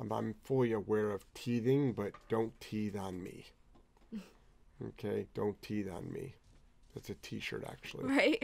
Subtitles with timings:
[0.00, 3.46] Um, I'm fully aware of teething, but don't teeth on me.
[4.80, 6.36] Okay, don't teeth on me.
[6.94, 8.04] That's a T-shirt, actually.
[8.04, 8.40] Right.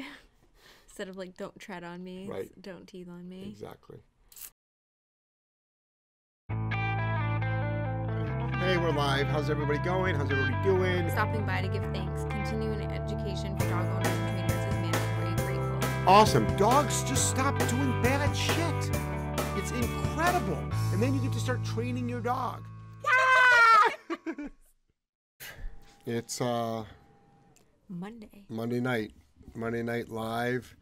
[0.88, 2.27] Instead of like, don't tread on me.
[2.29, 2.51] Right.
[2.61, 3.46] Don't teeth on me.
[3.51, 3.98] Exactly.
[8.59, 9.29] Hey, we're live.
[9.29, 10.16] How's everybody going?
[10.16, 11.09] How's everybody doing?
[11.09, 12.25] Stopping by to give thanks.
[12.25, 15.57] Continuing education for dog owners and trainers is mandatory.
[15.57, 16.09] Grateful.
[16.09, 16.57] Awesome.
[16.57, 19.14] Dogs just stop doing bad shit.
[19.65, 20.59] It's incredible.
[20.93, 22.67] And then you get to start training your dog.
[26.05, 26.84] it's uh
[27.88, 28.45] Monday.
[28.51, 29.12] Monday night.
[29.55, 30.77] Monday night live.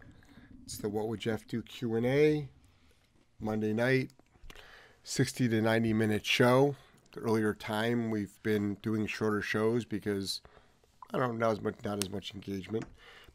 [0.65, 2.49] It's the What Would Jeff Do Q&A.
[3.39, 4.11] Monday night.
[5.05, 6.75] 60 to 90 minute show.
[7.13, 10.41] The earlier time we've been doing shorter shows because
[11.15, 12.87] I don't know, not as much not as much engagement.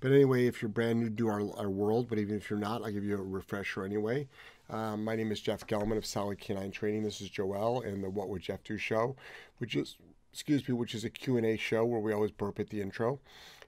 [0.02, 2.84] But anyway, if you're brand new to our, our world, but even if you're not,
[2.84, 4.28] I'll give you a refresher anyway.
[4.70, 7.04] Um, my name is Jeff Gellman of Solid Canine Training.
[7.04, 9.16] This is Joelle and the What Would Jeff Do show,
[9.60, 9.96] which is
[10.34, 13.20] excuse me, which is a Q&A show where we always burp at the intro.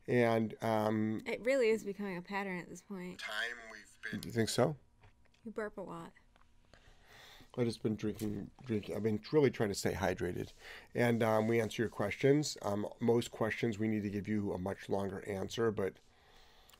[0.07, 3.19] And um, It really is becoming a pattern at this point.
[3.19, 3.31] time
[3.71, 4.19] we've been.
[4.19, 4.75] Do you think so?
[5.45, 6.11] You burp a lot.
[7.57, 8.95] I've just been drinking, drinking.
[8.95, 10.49] I've been really trying to stay hydrated,
[10.93, 12.57] and um, we answer your questions.
[12.61, 15.93] Um, most questions we need to give you a much longer answer, but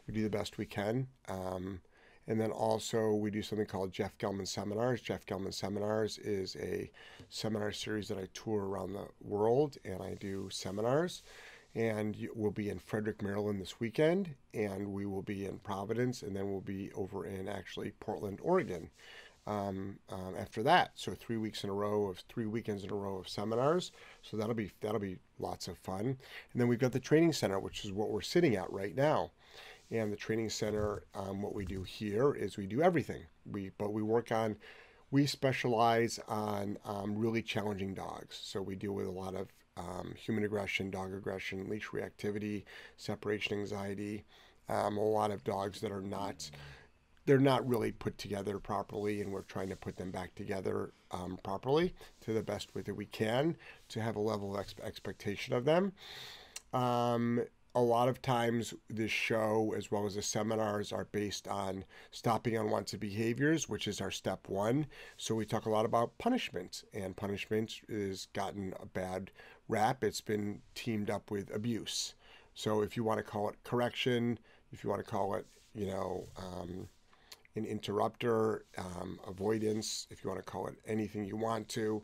[0.07, 1.07] we do the best we can.
[1.27, 1.81] Um,
[2.29, 5.01] and then also we do something called Jeff Gellman Seminars.
[5.01, 6.89] Jeff Gellman Seminars is a
[7.27, 11.23] seminar series that I tour around the world, and I do seminars.
[11.73, 16.35] And we'll be in Frederick, Maryland this weekend, and we will be in Providence, and
[16.35, 18.91] then we'll be over in actually Portland, Oregon
[19.47, 20.91] um, um, after that.
[20.95, 23.91] So three weeks in a row of three weekends in a row of seminars.
[24.21, 26.05] So that'll be that'll be lots of fun.
[26.05, 26.17] And
[26.61, 29.31] then we've got the training center, which is what we're sitting at right now.
[29.91, 33.23] And the training center, um, what we do here is we do everything.
[33.49, 34.57] We but we work on.
[35.11, 38.39] We specialize on um, really challenging dogs.
[38.43, 42.63] So we deal with a lot of um, human aggression, dog aggression, leash reactivity,
[42.97, 44.25] separation anxiety,
[44.67, 46.49] um, a lot of dogs that are not
[47.25, 51.37] they're not really put together properly, and we're trying to put them back together um,
[51.43, 53.55] properly to the best way that we can
[53.89, 55.91] to have a level of ex- expectation of them.
[56.73, 57.41] Um,
[57.75, 62.57] a lot of times, this show, as well as the seminars, are based on stopping
[62.57, 64.87] unwanted behaviors, which is our step one.
[65.17, 69.31] So, we talk a lot about punishment, and punishment has gotten a bad
[69.67, 70.03] rap.
[70.03, 72.15] It's been teamed up with abuse.
[72.55, 74.39] So, if you want to call it correction,
[74.71, 76.87] if you want to call it, you know, um,
[77.55, 82.01] an interrupter, um, avoidance, if you want to call it anything you want to.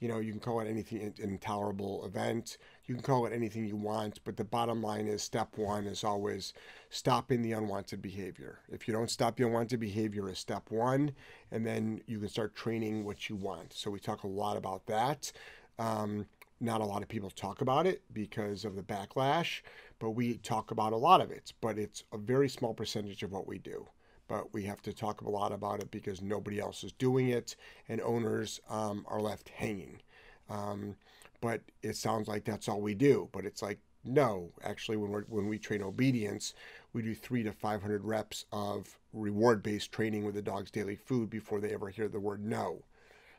[0.00, 2.58] You know, you can call it anything, intolerable event.
[2.86, 6.04] You can call it anything you want, but the bottom line is step one is
[6.04, 6.54] always
[6.88, 8.60] stopping the unwanted behavior.
[8.70, 11.12] If you don't stop the unwanted behavior, is step one,
[11.50, 13.72] and then you can start training what you want.
[13.72, 15.32] So we talk a lot about that.
[15.80, 16.26] Um,
[16.60, 19.62] not a lot of people talk about it because of the backlash,
[19.98, 21.52] but we talk about a lot of it.
[21.60, 23.88] But it's a very small percentage of what we do
[24.28, 27.54] but we have to talk a lot about it because nobody else is doing it
[27.88, 30.00] and owners um, are left hanging.
[30.48, 30.96] Um,
[31.40, 33.28] but it sounds like that's all we do.
[33.32, 36.54] But it's like, no, actually, when, we're, when we train obedience,
[36.92, 41.30] we do three to 500 reps of reward based training with the dog's daily food
[41.30, 42.84] before they ever hear the word no.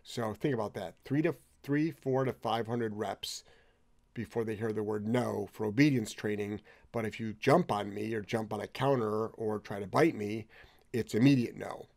[0.04, 3.44] So think about that three to three, four to 500 reps
[4.14, 6.62] before they hear the word no for obedience training.
[6.92, 10.16] But if you jump on me or jump on a counter or try to bite
[10.16, 10.48] me,
[10.94, 11.88] it's immediate no.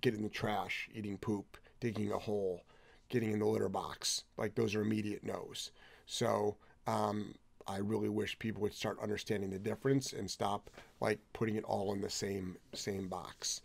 [0.00, 2.62] Get in the trash, eating poop, digging a hole,
[3.08, 4.24] getting in the litter box.
[4.36, 5.70] Like those are immediate no's.
[6.06, 7.34] So um,
[7.66, 10.70] I really wish people would start understanding the difference and stop
[11.00, 13.62] like putting it all in the same same box.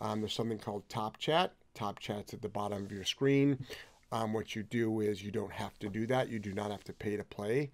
[0.00, 1.52] Um, there's something called Top Chat.
[1.74, 3.64] Top Chat's at the bottom of your screen.
[4.12, 6.28] Um, what you do is you don't have to do that.
[6.28, 7.70] You do not have to pay to play.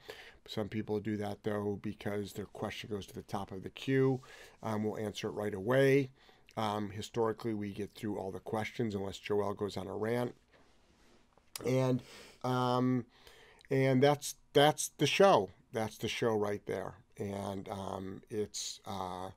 [0.47, 4.21] Some people do that though because their question goes to the top of the queue.
[4.63, 6.11] Um, we'll answer it right away.
[6.57, 10.35] Um, historically, we get through all the questions unless Joelle goes on a rant,
[11.67, 12.03] and
[12.45, 13.05] um,
[13.71, 15.51] and that's that's the show.
[15.73, 19.31] That's the show right there, and um, it's uh,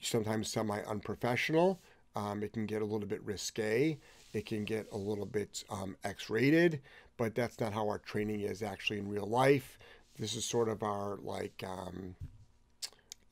[0.00, 1.80] sometimes semi unprofessional.
[2.16, 3.98] Um, it can get a little bit risque.
[4.32, 6.80] It can get a little bit um, X-rated,
[7.16, 9.78] but that's not how our training is actually in real life.
[10.18, 12.14] This is sort of our like um,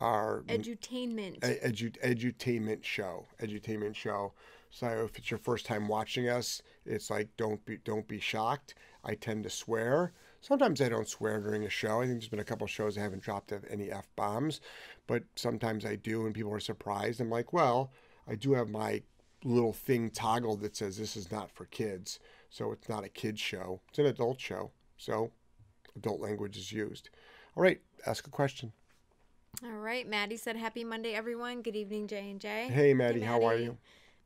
[0.01, 1.39] our Edutainment.
[1.41, 4.33] edu- edutainment show edutainment show
[4.73, 8.75] so if it's your first time watching us it's like don't be don't be shocked
[9.05, 12.41] i tend to swear sometimes i don't swear during a show i think there's been
[12.41, 14.61] a couple shows i haven't dropped any f-bombs
[15.07, 17.93] but sometimes i do and people are surprised i'm like well
[18.27, 19.01] i do have my
[19.45, 22.19] little thing toggled that says this is not for kids
[22.51, 24.73] So it's not a kid's show, it's an adult show.
[24.99, 25.33] So
[25.97, 27.09] adult language is used.
[27.57, 28.73] All right, ask a question.
[29.65, 30.07] All right.
[30.09, 31.63] Maddie said, "Happy Monday, everyone.
[31.63, 33.79] Good evening, J and J." Hey, Maddie, how are you?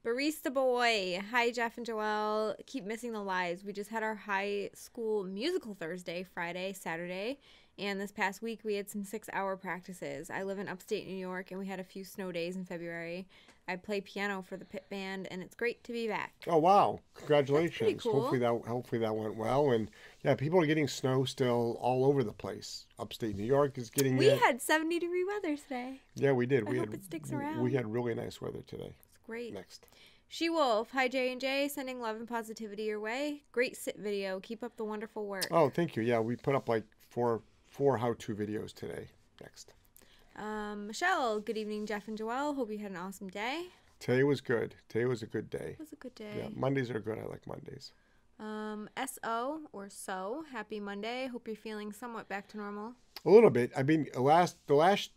[0.07, 1.21] Barista boy.
[1.33, 2.55] Hi, Jeff and Joelle.
[2.67, 3.65] Keep missing the lives.
[3.65, 7.41] We just had our high school musical Thursday, Friday, Saturday,
[7.77, 10.31] and this past week we had some six hour practices.
[10.31, 13.27] I live in upstate New York and we had a few snow days in February.
[13.67, 16.35] I play piano for the pit band and it's great to be back.
[16.47, 17.01] Oh wow!
[17.17, 18.01] Congratulations.
[18.01, 18.13] cool.
[18.13, 19.73] Hopefully that hopefully that went well.
[19.73, 19.91] And
[20.23, 22.87] yeah, people are getting snow still all over the place.
[23.01, 24.39] Upstate New York is getting We it.
[24.39, 26.01] had 70 degree weather today.
[26.15, 26.65] yeah, we did.
[26.69, 27.61] I we hope had it sticks around.
[27.61, 28.95] We had really nice weather today.
[29.27, 29.53] Great.
[29.53, 29.87] Next.
[30.29, 30.91] She Wolf.
[30.93, 31.69] Hi, J and J.
[31.69, 33.43] Sending love and positivity your way.
[33.53, 34.41] Great sit video.
[34.41, 35.49] Keep up the wonderful work.
[35.51, 36.03] Oh, thank you.
[36.03, 39.09] Yeah, we put up like four four how-to videos today.
[39.41, 39.73] Next.
[40.37, 41.41] Um, Michelle.
[41.41, 42.55] Good evening, Jeff and Joelle.
[42.55, 43.67] Hope you had an awesome day.
[43.99, 44.75] Today was good.
[44.89, 45.71] Today was a good day.
[45.73, 46.35] It was a good day.
[46.37, 47.19] Yeah, Mondays are good.
[47.19, 47.93] I like Mondays.
[48.39, 50.45] Um, SO or so.
[50.53, 51.27] Happy Monday.
[51.27, 52.93] Hope you're feeling somewhat back to normal.
[53.25, 53.73] A little bit.
[53.77, 55.11] I mean, the last the last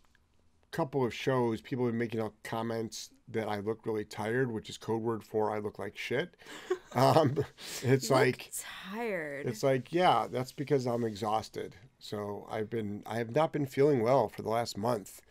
[0.70, 4.68] couple of shows, people have been making out comments that I look really tired, which
[4.68, 6.34] is code word for I look like shit.
[6.92, 7.36] Um,
[7.82, 8.50] it's like
[8.92, 9.46] tired.
[9.46, 11.76] it's like yeah, that's because I'm exhausted.
[12.00, 15.22] So I've been I have not been feeling well for the last month.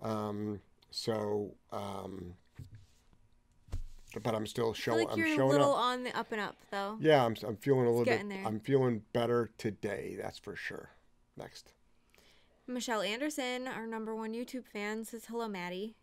[0.00, 0.60] Um,
[0.92, 2.34] so um,
[4.22, 5.00] but I'm still showing.
[5.06, 5.80] like I'm you're a showing little up.
[5.82, 6.96] on the up and up though.
[7.00, 8.28] Yeah, I'm, I'm feeling a little bit.
[8.28, 8.42] there.
[8.46, 10.16] I'm feeling better today.
[10.20, 10.90] That's for sure.
[11.36, 11.72] Next.
[12.70, 15.96] Michelle Anderson, our number one YouTube fan, says hello, Maddie.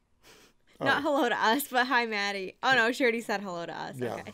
[0.80, 0.86] Oh.
[0.86, 2.56] Not hello to us, but hi, Maddie.
[2.62, 3.96] Oh no, she already said hello to us.
[3.98, 4.16] Yeah.
[4.16, 4.34] Okay.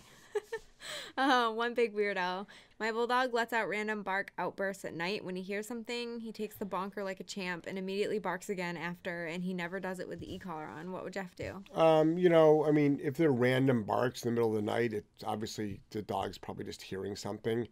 [1.18, 2.48] uh, one big weirdo.
[2.80, 5.24] My bulldog lets out random bark outbursts at night.
[5.24, 8.76] When he hears something, he takes the bonker like a champ and immediately barks again
[8.76, 10.92] after, and he never does it with the e-collar on.
[10.92, 11.64] What would Jeff do?
[11.76, 14.92] Um, you know, I mean, if they're random barks in the middle of the night,
[14.92, 17.68] it's obviously the dog's probably just hearing something.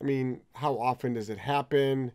[0.00, 2.12] I mean, how often does it happen?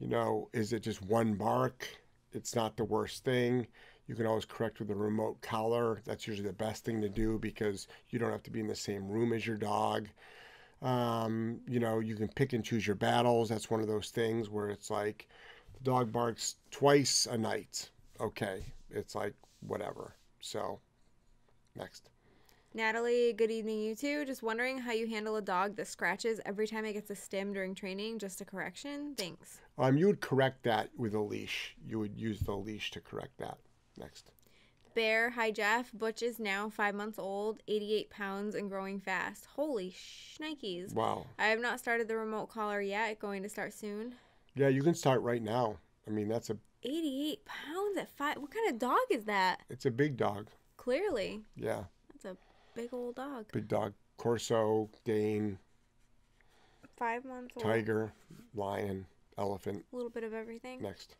[0.00, 1.86] You know, is it just one bark?
[2.32, 3.66] It's not the worst thing.
[4.08, 6.00] You can always correct with a remote collar.
[6.04, 8.74] That's usually the best thing to do because you don't have to be in the
[8.74, 10.08] same room as your dog.
[10.82, 13.50] Um, you know, you can pick and choose your battles.
[13.50, 15.28] That's one of those things where it's like
[15.74, 17.90] the dog barks twice a night.
[18.20, 20.14] Okay, it's like whatever.
[20.40, 20.80] So,
[21.76, 22.08] next.
[22.72, 24.24] Natalie, good evening, you two.
[24.24, 27.52] Just wondering how you handle a dog that scratches every time it gets a stim
[27.52, 28.20] during training.
[28.20, 29.14] Just a correction.
[29.16, 29.60] Thanks.
[29.80, 31.74] Um, you would correct that with a leash.
[31.88, 33.56] You would use the leash to correct that.
[33.96, 34.30] Next.
[34.94, 35.90] Bear, hi Jeff.
[35.94, 39.46] Butch is now five months old, 88 pounds, and growing fast.
[39.56, 40.92] Holy shnikes.
[40.92, 41.26] Wow.
[41.38, 43.18] I have not started the remote collar yet.
[43.18, 44.14] Going to start soon.
[44.54, 45.78] Yeah, you can start right now.
[46.06, 48.36] I mean, that's a 88 pounds at five.
[48.36, 49.60] What kind of dog is that?
[49.70, 50.48] it's a big dog.
[50.76, 52.36] Clearly, Yeah, that's a
[52.74, 53.46] big old dog.
[53.52, 53.94] big dog.
[54.18, 55.58] Corso, Dane,
[56.96, 57.64] Five months old.
[57.64, 58.12] tiger,
[58.54, 59.06] lion,
[59.40, 59.84] elephant.
[59.92, 60.82] A little bit of everything.
[60.82, 61.16] Next.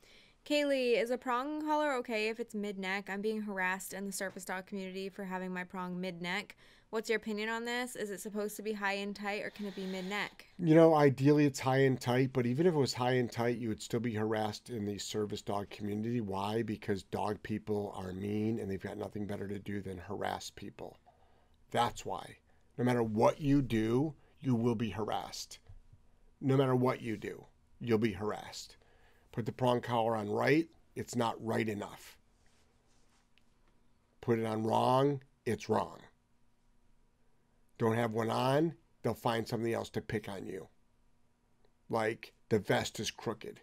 [0.47, 3.09] Kaylee, is a prong collar okay if it's mid neck?
[3.11, 6.57] I'm being harassed in the surface dog community for having my prong mid neck.
[6.91, 7.95] What's your opinion on this?
[7.95, 10.47] Is it supposed to be high and tight or can it be mid neck?
[10.59, 13.59] You know, ideally it's high and tight, but even if it was high and tight,
[13.59, 16.21] you would still be harassed in the service dog community.
[16.21, 16.63] Why?
[16.63, 20.97] Because dog people are mean and they've got nothing better to do than harass people.
[21.71, 22.39] That's why.
[22.77, 25.61] No matter what you do, you will be harassed.
[26.41, 27.45] No matter what you do,
[27.81, 28.77] you'll be harassed.
[29.33, 32.19] Put the prong collar on right, it's not right enough.
[34.21, 35.99] Put it on wrong, it's wrong.
[37.79, 40.69] Don't have one on, they'll find something else to pick on you.
[41.89, 43.61] Like the vest is crooked,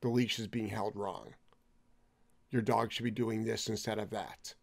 [0.00, 1.34] the leash is being held wrong.
[2.50, 4.54] Your dog should be doing this instead of that.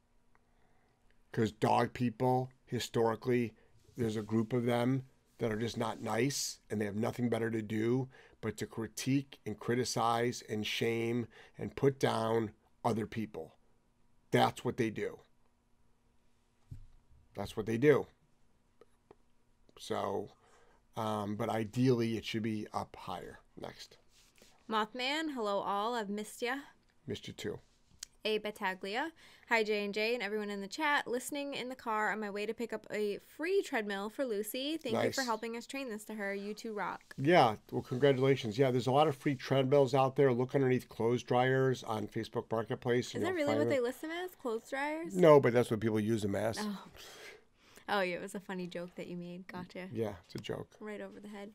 [1.32, 3.54] Because dog people, historically,
[3.96, 5.04] there's a group of them
[5.38, 8.10] that are just not nice and they have nothing better to do
[8.48, 11.28] but to critique and criticize and shame
[11.58, 12.50] and put down
[12.86, 13.54] other people.
[14.32, 15.20] That's what they do.
[17.36, 18.08] That's what they do.
[19.78, 20.30] So,
[20.96, 23.40] um, but ideally it should be up higher.
[23.60, 23.98] Next.
[24.72, 25.94] Mothman, hello all.
[25.94, 26.56] I've missed ya.
[27.06, 27.60] Missed you too.
[28.28, 29.14] A Battaglia.
[29.48, 31.08] Hi J and J and everyone in the chat.
[31.08, 34.76] Listening in the car on my way to pick up a free treadmill for Lucy.
[34.76, 36.34] Thank you for helping us train this to her.
[36.34, 37.16] You two rock.
[37.18, 38.58] Yeah, well, congratulations.
[38.60, 40.34] Yeah, there's a lot of free treadmills out there.
[40.34, 43.16] Look underneath clothes dryers on Facebook Marketplace.
[43.16, 43.86] Is that really what they them.
[43.86, 44.32] list them as?
[44.36, 45.16] Clothes dryers?
[45.16, 46.58] No, but that's what people use them as.
[46.60, 46.80] Oh.
[47.88, 49.48] Oh, yeah, it was a funny joke that you made.
[49.48, 49.88] Gotcha.
[49.94, 50.68] Yeah, it's a joke.
[50.82, 51.52] Right over the head.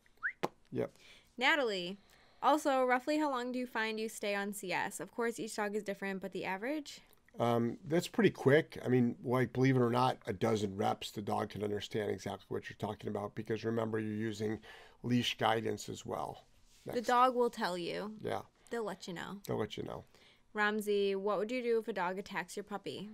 [0.70, 0.90] Yep.
[1.36, 1.98] Natalie.
[2.42, 4.98] Also, roughly how long do you find you stay on CS?
[5.00, 7.00] Of course, each dog is different, but the average?
[7.38, 8.78] Um, that's pretty quick.
[8.84, 12.46] I mean, like, believe it or not, a dozen reps, the dog can understand exactly
[12.48, 14.58] what you're talking about because remember, you're using
[15.02, 16.44] leash guidance as well.
[16.84, 18.12] The dog will tell you.
[18.22, 19.38] Yeah, They'll let you know.
[19.46, 20.04] they'll let you know.
[20.52, 23.08] Ramsey, what would you do if a dog attacks your puppy?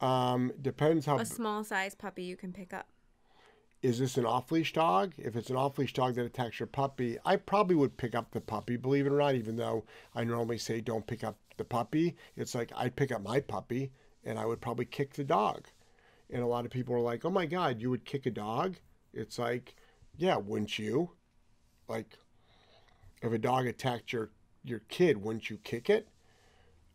[0.00, 2.88] Um, depends how A small size puppy you can pick up.
[3.82, 5.12] Is this an off leash dog?
[5.18, 8.30] If it's an off leash dog that attacks your puppy, I probably would pick up
[8.30, 9.84] the puppy, believe it or not, even though
[10.14, 12.16] I normally say don't pick up the puppy.
[12.36, 13.90] It's like I'd pick up my puppy
[14.24, 15.66] and I would probably kick the dog.
[16.30, 18.76] And a lot of people are like, oh my God, you would kick a dog?
[19.12, 19.74] It's like,
[20.16, 21.10] yeah, wouldn't you?
[21.88, 22.18] Like,
[23.20, 24.30] if a dog attacked your,
[24.62, 26.08] your kid, wouldn't you kick it?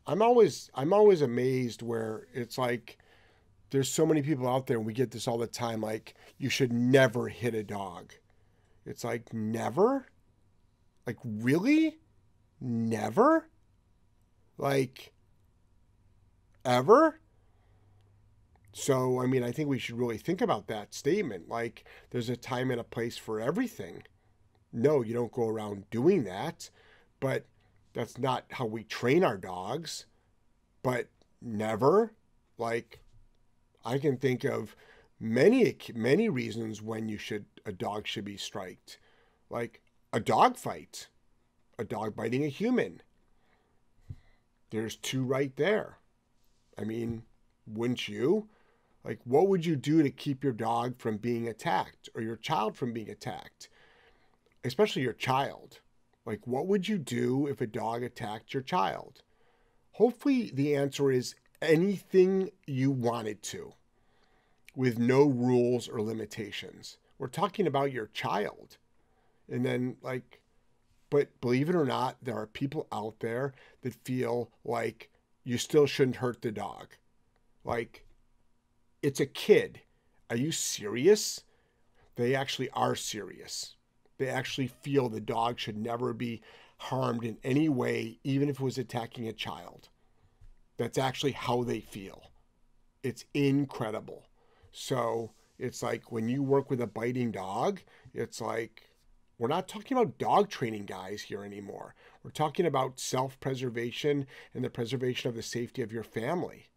[0.08, 2.98] I'm always I'm always amazed where it's like
[3.70, 6.50] there's so many people out there and we get this all the time like you
[6.50, 8.14] should never hit a dog.
[8.86, 10.08] It's like never?
[11.06, 11.98] Like really?
[12.62, 13.50] Never?
[14.58, 15.12] Like
[16.64, 17.20] ever?
[18.74, 21.50] So i mean i think we should really think about that statement.
[21.50, 24.04] Like there's a time and a place for everything.
[24.72, 26.70] No you don't go around doing that
[27.20, 27.46] but
[27.94, 30.06] that's not how we train our dogs.
[30.84, 31.08] But
[31.42, 32.14] never?
[32.58, 33.00] Like
[33.88, 34.76] I can think of
[35.18, 39.00] many many reasons when you should a dog should be striked,
[39.50, 41.08] like a dog fight,
[41.80, 43.02] a dog biting a human.
[44.72, 46.00] There's two right there.
[46.78, 47.24] I mean,
[47.66, 48.50] wouldn't you?
[49.06, 52.76] Like, what would you do to keep your dog from being attacked or your child
[52.76, 53.70] from being attacked?
[54.66, 55.80] Especially your child.
[56.26, 59.22] Like, what would you do if a dog attacked your child?
[59.94, 63.74] Hopefully, the answer is anything you wanted to
[64.76, 66.98] with no rules or limitations.
[67.18, 68.78] We're talking about your child.
[69.50, 70.40] And then, like,
[71.10, 75.10] but believe it or not, there are people out there that feel like
[75.44, 76.90] you still shouldn't hurt the dog.
[77.64, 78.06] Like,
[79.02, 79.82] it's a kid.
[80.30, 81.44] Are you serious?
[82.16, 83.76] They actually are serious.
[84.18, 86.42] They actually feel the dog should never be
[86.78, 89.90] harmed in any way, even if it was attacking a child.
[90.78, 92.32] That's actually how they feel.
[93.04, 94.28] It's incredible.
[94.72, 97.82] So it's like when you work with a biting dog,
[98.14, 98.84] it's like
[99.38, 101.94] we're not talking about dog training guys here anymore.
[102.24, 106.68] We're talking about self preservation and the preservation of the safety of your family.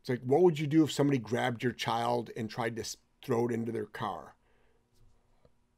[0.00, 3.46] It's like, what would you do if somebody grabbed your child and tried to throw
[3.46, 4.34] it into their car?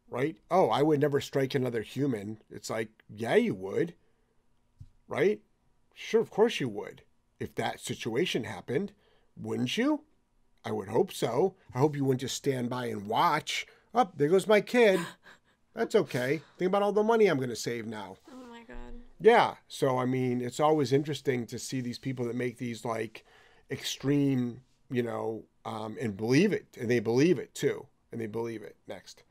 [0.09, 0.37] Right?
[0.51, 2.43] Oh, I would never strike another human.
[2.51, 3.95] It's like, yeah, you would.
[5.09, 5.41] Right?
[5.95, 7.03] Sure, of course you would.
[7.39, 8.93] If that situation happened,
[9.37, 10.05] wouldn't you?
[10.65, 11.55] I would hope so.
[11.75, 13.67] I hope you wouldn't just stand by and watch.
[13.95, 15.01] Up, oh, there goes my kid.
[15.75, 16.43] That's okay.
[16.59, 18.17] Think about all the money I'm going to save now.
[18.31, 18.95] Oh my god.
[19.21, 19.55] Yeah.
[19.69, 23.25] So I mean, it's always interesting to see these people that make these like
[23.71, 28.63] extreme, you know, um, and believe it, and they believe it too, and they believe
[28.63, 28.77] it.
[28.89, 29.23] Next.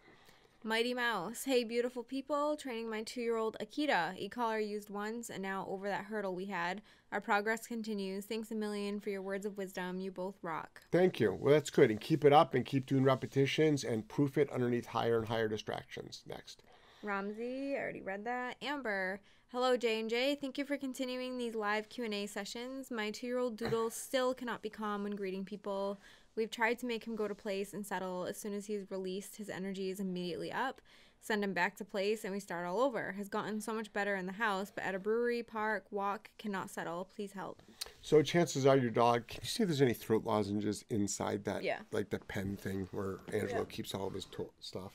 [0.63, 1.46] Mighty Mouse.
[1.46, 2.58] Hey, beautiful people.
[2.58, 4.18] Training my two year old Akita.
[4.18, 6.82] E collar used once, and now over that hurdle we had.
[7.13, 8.25] Our progress continues.
[8.25, 10.01] Thanks a million for your words of wisdom.
[10.01, 10.82] You both rock.
[10.92, 11.34] Thank you.
[11.34, 11.89] Well, that's good.
[11.89, 15.48] And keep it up and keep doing repetitions and proof it underneath higher and higher
[15.48, 16.24] distractions.
[16.28, 16.62] Next.
[17.04, 18.58] Ramsey, I already read that.
[18.62, 19.22] Amber,
[19.54, 20.36] hello J and J.
[20.36, 22.92] Thank you for continuing these live Q and A sessions.
[22.92, 26.01] My two-year-old Doodle still cannot be calm when greeting people.
[26.39, 28.24] We've tried to make him go to place and settle.
[28.24, 30.79] As soon as he's released, his energy is immediately up.
[31.19, 33.12] Send him back to place and we start all over.
[33.17, 36.69] Has gotten so much better in the house, but at a brewery, park, walk, cannot
[36.69, 37.10] settle.
[37.13, 37.62] Please help.
[38.01, 39.27] So chances are your dog.
[39.27, 41.62] Can you see if there's any throat lozenges inside that?
[41.62, 41.79] Yeah.
[41.91, 43.75] Like the pen thing where Angelo Yeah.
[43.75, 44.25] keeps all of his
[44.62, 44.93] stuff,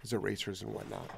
[0.00, 1.10] his erasers and whatnot.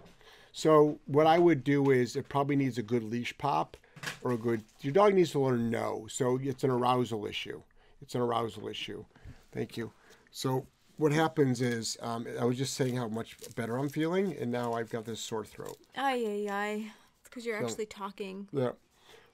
[0.52, 3.76] So what I would do is it probably needs a good leash pop
[4.22, 4.64] or a good.
[4.80, 6.06] Your dog needs to learn no.
[6.08, 7.60] So it's an arousal issue.
[8.00, 9.04] It's an arousal issue.
[9.52, 9.92] Thank you.
[10.30, 10.66] So
[10.96, 14.72] what happens is um, I was just saying how much better I'm feeling, and now
[14.72, 15.76] I've got this sore throat.
[15.96, 16.92] Ay, ay, ay.
[17.20, 18.48] It's because you're So- actually talking.
[18.52, 18.72] Yeah.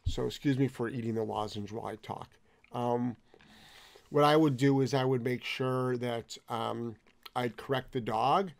[0.06, 2.30] So excuse me for eating the lozenge while I talk.
[2.72, 3.16] Um,
[4.10, 6.96] what I would do is I would make sure that um,
[7.36, 8.50] I'd correct the dog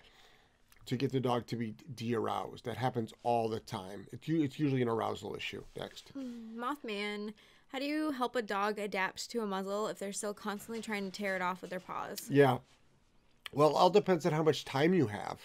[0.84, 2.64] to get the dog to be de-aroused.
[2.66, 4.06] That happens all the time.
[4.12, 5.62] It's, it's usually an arousal issue.
[5.78, 6.12] Next.
[6.14, 7.32] Mothman,
[7.68, 11.10] how do you help a dog adapt to a muzzle if they're still constantly trying
[11.10, 12.26] to tear it off with their paws?
[12.30, 12.58] Yeah.
[13.52, 15.40] Well, it all depends on how much time you have.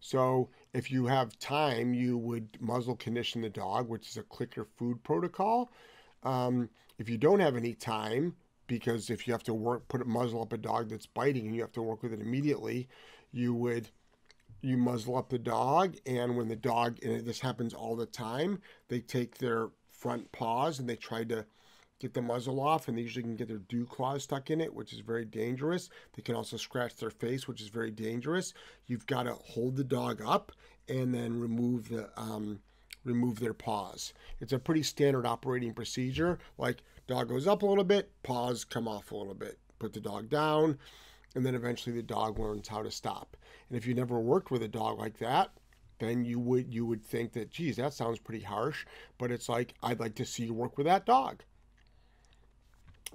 [0.00, 4.66] So, if you have time, you would muzzle condition the dog, which is a clicker
[4.76, 5.70] food protocol.
[6.22, 8.34] Um, if you don't have any time,
[8.66, 11.54] because if you have to work, put a muzzle up a dog that's biting and
[11.54, 12.88] you have to work with it immediately,
[13.32, 13.88] you would
[14.64, 18.60] you muzzle up the dog, and when the dog and this happens all the time,
[18.88, 19.68] they take their
[20.04, 21.46] front paws and they try to
[21.98, 24.74] get the muzzle off, and they usually can get their dew claws stuck in it,
[24.74, 25.88] which is very dangerous.
[26.14, 28.52] They can also scratch their face, which is very dangerous.
[28.86, 30.52] You've got to hold the dog up
[30.90, 32.60] and then remove the um,
[33.02, 34.12] remove their paws.
[34.42, 36.38] It's a pretty standard operating procedure.
[36.58, 39.58] Like dog goes up a little bit, paws come off a little bit.
[39.78, 40.78] Put the dog down,
[41.34, 43.38] and then eventually the dog learns how to stop.
[43.70, 45.52] And if you never worked with a dog like that,
[46.04, 48.84] then you would you would think that geez that sounds pretty harsh
[49.18, 51.42] but it's like i'd like to see you work with that dog.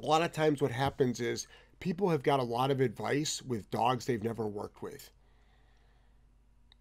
[0.01, 1.47] A lot of times what happens is
[1.79, 5.09] people have got a lot of advice with dogs they've never worked with.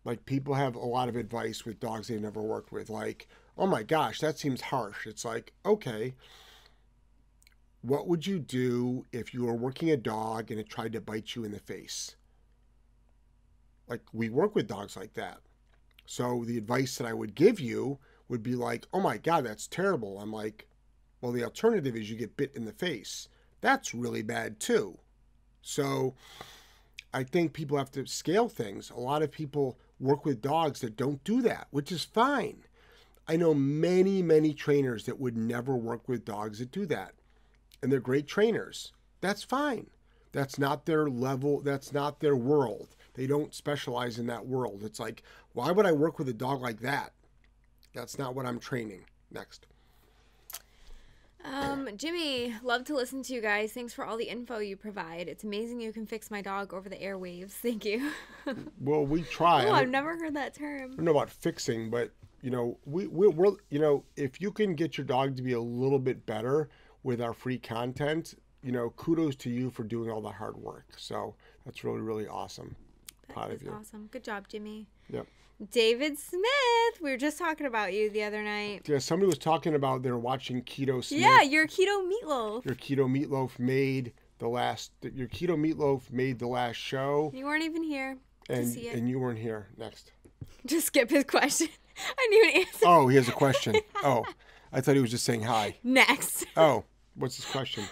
[0.04, 3.66] Like people have a lot of advice with dogs they've never worked with like oh
[3.66, 5.06] my gosh that seems harsh.
[5.06, 6.14] It's like okay
[7.82, 11.36] what would you do if you were working a dog and it tried to bite
[11.36, 12.16] you in the face?
[13.88, 15.40] Like we work with dogs like that
[16.10, 17.98] so the advice that I would give you
[18.30, 20.18] would be like, oh my God, that's terrible.
[20.18, 20.66] I'm like,
[21.20, 23.28] well, the alternative is you get bit in the face.
[23.60, 24.98] That's really bad too.
[25.60, 26.14] So
[27.12, 28.88] I think people have to scale things.
[28.88, 32.64] A lot of people work with dogs that don't do that, which is fine.
[33.28, 37.12] I know many, many trainers that would never work with dogs that do that.
[37.82, 38.94] And they're great trainers.
[39.20, 39.90] That's fine.
[40.32, 42.96] That's not their level, that's not their world.
[43.18, 44.84] They don't specialize in that world.
[44.84, 47.14] It's like, why would I work with a dog like that?
[47.92, 49.06] That's not what I'm training.
[49.32, 49.66] Next.
[51.44, 53.72] Um, Jimmy, love to listen to you guys.
[53.72, 55.26] Thanks for all the info you provide.
[55.26, 57.50] It's amazing you can fix my dog over the airwaves.
[57.60, 58.12] Thank you.
[58.80, 59.66] well, we try.
[59.66, 60.92] Oh, I've never heard that term.
[60.92, 64.52] I don't know about fixing, but you know, we, we we're you know, if you
[64.52, 66.68] can get your dog to be a little bit better
[67.02, 70.86] with our free content, you know, kudos to you for doing all the hard work.
[70.96, 71.34] So
[71.64, 72.76] that's really really awesome.
[73.28, 73.70] Proud of you.
[73.70, 74.08] Awesome.
[74.10, 74.86] Good job, Jimmy.
[75.10, 75.26] Yep.
[75.70, 77.00] David Smith.
[77.02, 78.82] We were just talking about you the other night.
[78.86, 81.20] Yeah, somebody was talking about they're watching Keto Smith.
[81.20, 82.64] Yeah, your keto meatloaf.
[82.64, 84.92] Your keto meatloaf made the last.
[85.02, 87.32] Your keto meatloaf made the last show.
[87.34, 88.18] You weren't even here
[88.48, 88.96] and, to see it.
[88.96, 89.68] And you weren't here.
[89.76, 90.12] Next.
[90.66, 91.68] Just skip his question.
[92.18, 92.86] I knew an answer.
[92.86, 93.74] Oh, he has a question.
[94.04, 94.24] oh,
[94.72, 95.76] I thought he was just saying hi.
[95.82, 96.46] Next.
[96.56, 97.84] Oh, what's his question?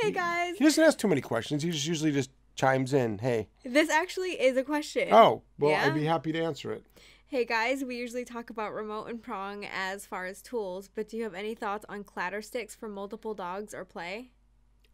[0.00, 0.56] hey guys.
[0.56, 1.62] He doesn't ask too many questions.
[1.62, 3.18] He just usually just chimes in.
[3.18, 3.48] Hey.
[3.64, 5.08] This actually is a question.
[5.12, 5.86] Oh, well, yeah?
[5.86, 6.84] I'd be happy to answer it.
[7.26, 11.16] Hey guys, we usually talk about remote and prong as far as tools, but do
[11.16, 14.30] you have any thoughts on clatter sticks for multiple dogs or play?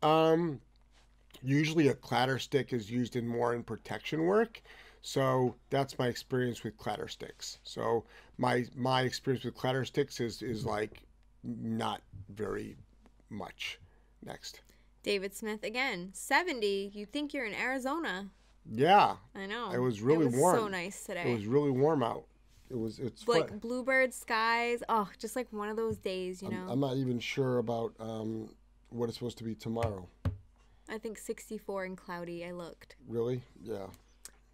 [0.03, 0.61] Um,
[1.43, 4.63] usually a clatter stick is used in more in protection work.
[5.03, 7.59] So that's my experience with clatter sticks.
[7.63, 8.05] So
[8.39, 11.03] my my experience with clatter sticks is is like
[11.43, 12.77] not very
[13.29, 13.79] much.
[14.25, 14.61] Next.
[15.03, 16.11] David Smith again.
[16.13, 16.93] 70.
[16.95, 18.31] You think you're in Arizona.
[18.71, 19.17] Yeah.
[19.35, 19.71] I know.
[19.73, 20.29] It was really warm.
[20.29, 20.57] it was warm.
[20.57, 21.31] so nice today.
[21.31, 22.25] It was really warm out.
[22.71, 23.59] It was it's like fun.
[23.59, 24.83] bluebird skies.
[24.89, 26.73] Oh, just like one of those days, you I'm, know.
[26.73, 28.51] I'm not even sure about um,
[28.91, 30.07] what it's supposed to be tomorrow.
[30.89, 32.45] I think 64 and cloudy.
[32.45, 32.97] I looked.
[33.09, 33.43] Really?
[33.63, 33.87] Yeah.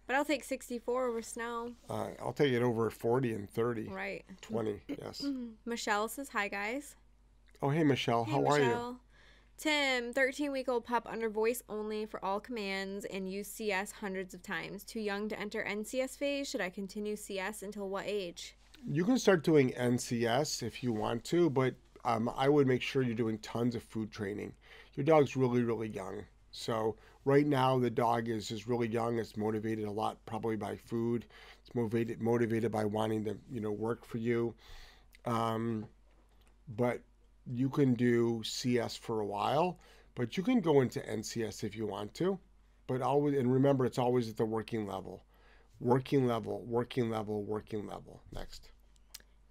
[0.07, 1.73] But I'll take 64 over snow.
[1.89, 3.89] Uh, I'll take it over 40 and 30.
[3.89, 4.23] Right.
[4.41, 5.25] 20, yes.
[5.65, 6.95] Michelle says, Hi, guys.
[7.61, 8.23] Oh, hey, Michelle.
[8.23, 8.55] Hey, How Michelle.
[8.55, 8.59] are
[8.91, 8.99] you?
[9.57, 14.35] Tim, 13 week old pup under voice only for all commands and use CS hundreds
[14.35, 14.83] of times.
[14.83, 16.47] Too young to enter NCS phase.
[16.47, 18.55] Should I continue CS until what age?
[18.87, 21.73] You can start doing NCS if you want to, but
[22.05, 24.53] um, I would make sure you're doing tons of food training.
[24.93, 26.23] Your dog's really, really young.
[26.51, 29.17] So right now the dog is is really young.
[29.17, 31.25] It's motivated a lot probably by food.
[31.63, 34.53] It's motivated motivated by wanting to you know work for you.
[35.25, 35.87] Um,
[36.75, 37.01] but
[37.53, 39.79] you can do CS for a while,
[40.15, 42.39] but you can go into NCS if you want to.
[42.87, 45.23] But always, and remember, it's always at the working level.
[45.79, 48.21] Working level, working level, working level.
[48.33, 48.71] Next.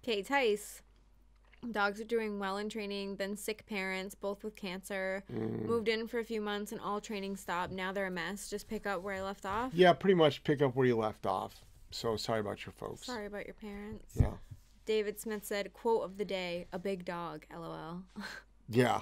[0.03, 0.81] Okay, Tice.
[1.71, 5.23] Dogs are doing well in training, then sick parents, both with cancer.
[5.33, 5.65] Mm.
[5.65, 7.73] Moved in for a few months and all training stopped.
[7.73, 8.49] Now they're a mess.
[8.49, 9.73] Just pick up where I left off?
[9.73, 11.63] Yeah, pretty much pick up where you left off.
[11.91, 13.07] So sorry about your folks.
[13.07, 14.15] Sorry about your parents.
[14.19, 14.33] Yeah.
[14.87, 18.03] David Smith said, quote of the day, a big dog, lol.
[18.69, 19.01] yeah.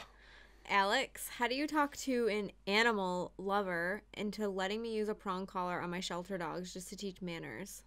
[0.68, 5.46] Alex, how do you talk to an animal lover into letting me use a prong
[5.46, 7.84] collar on my shelter dogs just to teach manners?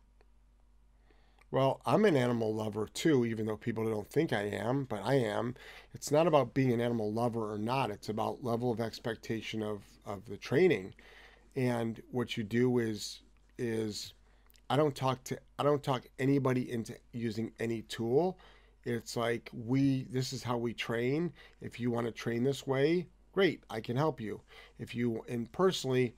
[1.50, 5.14] Well, I'm an animal lover too, even though people don't think I am, but I
[5.14, 5.56] am.
[5.92, 7.90] It's not about being an animal lover or not.
[7.90, 10.94] It's about level of expectation of, of the training.
[11.56, 13.22] And what you do is
[13.58, 14.12] is
[14.70, 18.38] I don't talk to I don't talk anybody into using any tool.
[18.85, 21.33] It's like we this is how we train.
[21.61, 24.40] If you want to train this way, great, I can help you.
[24.78, 26.14] If you and personally,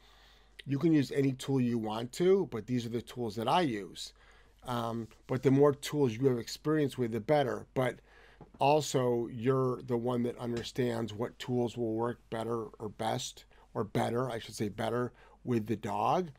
[0.67, 3.63] you can use any tool you want to, but these are the tools that I
[3.63, 4.13] use.
[4.67, 7.67] Um, but the more tools you have experience with, the better.
[7.75, 7.97] But
[8.59, 14.31] also you're the one that understands what tools will work better or best or better,
[14.31, 15.13] I should say better
[15.45, 16.31] with the dog.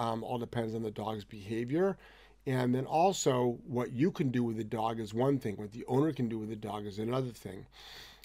[0.00, 1.98] Um, all depends on the dog's behavior.
[2.46, 5.84] And then also what you can do with the dog is one thing, what the
[5.86, 7.66] owner can do with the dog is another thing.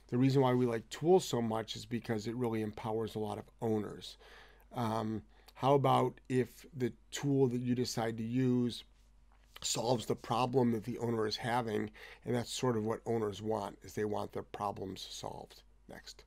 [0.07, 3.37] The reason why we like tools so much is because it really empowers a lot
[3.37, 4.17] of owners.
[4.73, 5.23] Um,
[5.55, 8.85] how about if the tool that you decide to use
[9.61, 11.89] solves the problem that the owner is having
[12.23, 16.24] and that's sort of what owners want is they want their problems solved next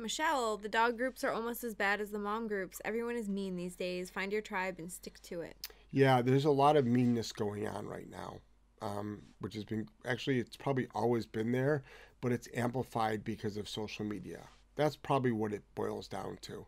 [0.00, 2.80] Michelle, the dog groups are almost as bad as the mom groups.
[2.84, 4.10] Everyone is mean these days.
[4.10, 5.56] Find your tribe and stick to it.
[5.92, 8.36] yeah there's a lot of meanness going on right now
[8.82, 11.82] um, which has been actually it's probably always been there
[12.20, 14.40] but it's amplified because of social media
[14.76, 16.64] that's probably what it boils down to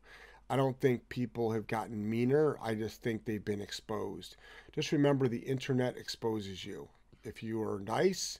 [0.51, 2.59] I don't think people have gotten meaner.
[2.63, 4.37] I just think they've been exposed.
[4.73, 6.89] Just remember the internet exposes you.
[7.25, 8.39] If you are nice,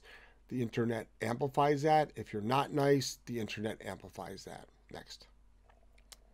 [0.49, 2.11] the internet amplifies that.
[2.15, 4.67] If you're not nice, the internet amplifies that.
[4.93, 5.27] Next.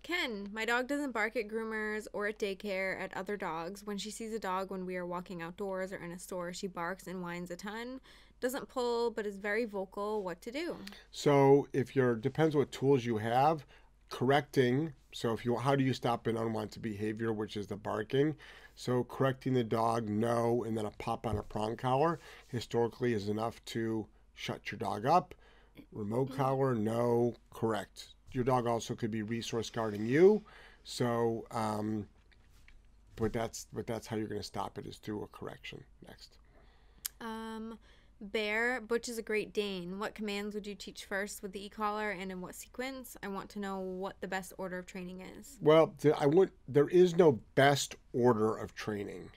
[0.03, 3.85] Ken, my dog doesn't bark at groomers or at daycare at other dogs.
[3.85, 6.67] When she sees a dog when we are walking outdoors or in a store, she
[6.67, 8.01] barks and whines a ton.
[8.41, 10.23] Doesn't pull, but is very vocal.
[10.23, 10.77] What to do?
[11.11, 13.65] So if you're depends what tools you have,
[14.09, 18.35] correcting so if you how do you stop an unwanted behavior which is the barking
[18.75, 23.29] so correcting the dog no and then a pop on a prong collar historically is
[23.29, 25.35] enough to shut your dog up
[25.91, 26.37] remote mm-hmm.
[26.37, 30.41] collar no correct your dog also could be resource guarding you
[30.83, 32.07] so um,
[33.15, 36.37] but that's but that's how you're going to stop it is through a correction next
[37.21, 37.77] Um,
[38.21, 39.97] Bear, Butch is a Great Dane.
[39.99, 43.15] What commands would you teach first with the e-collar and in what sequence?
[43.23, 45.57] I want to know what the best order of training is.
[45.61, 46.51] Well, I would.
[46.67, 49.29] There is no best order of training,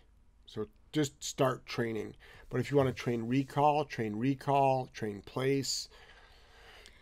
[0.47, 2.15] so just start training.
[2.51, 5.89] But if you want to train recall, train recall, train place.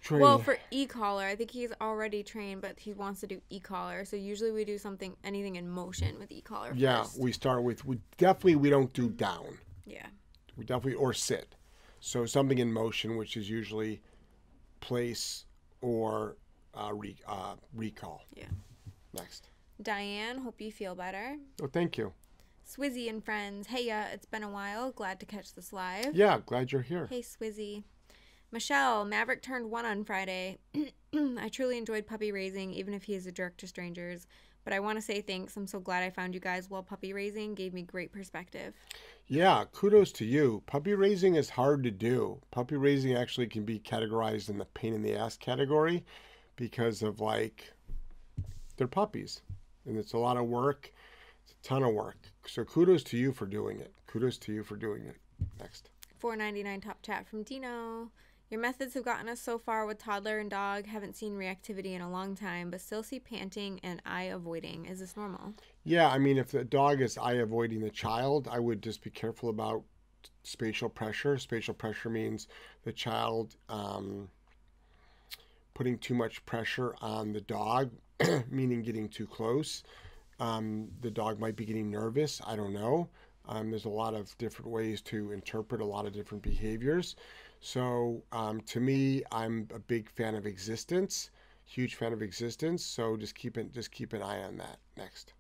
[0.01, 0.21] Train.
[0.23, 4.05] Well, for e-collar, I think he's already trained, but he wants to do e-collar.
[4.07, 7.19] So usually we do something, anything in motion with e-collar yeah, first.
[7.19, 7.85] we start with.
[7.85, 9.59] We definitely we don't do down.
[9.85, 10.07] Yeah.
[10.57, 11.55] We definitely or sit.
[12.01, 14.01] So something in motion, which is usually
[14.81, 15.45] place
[15.83, 16.37] or
[16.75, 18.23] uh, re, uh, recall.
[18.35, 18.47] Yeah.
[19.13, 19.49] Next.
[19.83, 21.37] Diane, hope you feel better.
[21.63, 22.13] Oh, thank you.
[22.67, 24.93] Swizzy and friends, hey ya, it's been a while.
[24.93, 26.15] Glad to catch this live.
[26.15, 27.07] Yeah, glad you're here.
[27.11, 27.83] Hey, Swizzy.
[28.53, 30.59] Michelle, Maverick turned one on Friday.
[31.15, 34.27] I truly enjoyed puppy raising, even if he is a jerk to strangers.
[34.65, 35.57] But I want to say thanks.
[35.57, 38.75] I'm so glad I found you guys while puppy raising gave me great perspective.
[39.29, 40.63] Yeah, kudos to you.
[40.67, 42.41] Puppy raising is hard to do.
[42.51, 46.05] Puppy raising actually can be categorized in the pain in the ass category
[46.57, 47.73] because of like
[48.77, 49.43] they're puppies
[49.87, 50.93] and it's a lot of work.
[51.45, 52.19] It's a ton of work.
[52.47, 53.95] So kudos to you for doing it.
[54.09, 55.17] Kudos to you for doing it.
[55.61, 55.89] Next.
[56.19, 58.11] 499 top chat from Dino.
[58.51, 60.85] Your methods have gotten us so far with toddler and dog.
[60.87, 64.87] Haven't seen reactivity in a long time, but still see panting and eye avoiding.
[64.87, 65.55] Is this normal?
[65.85, 69.11] Yeah, I mean, if the dog is eye avoiding the child, I would just be
[69.11, 69.85] careful about
[70.43, 71.39] spatial pressure.
[71.39, 72.49] Spatial pressure means
[72.83, 74.29] the child um,
[75.73, 77.93] putting too much pressure on the dog,
[78.51, 79.85] meaning getting too close.
[80.41, 82.41] Um, the dog might be getting nervous.
[82.45, 83.11] I don't know.
[83.49, 87.15] Um, there's a lot of different ways to interpret a lot of different behaviors.
[87.61, 91.31] So um, to me, I'm a big fan of existence,
[91.65, 92.85] huge fan of existence.
[92.85, 94.79] So just keep it, just keep an eye on that.
[94.97, 95.35] Next.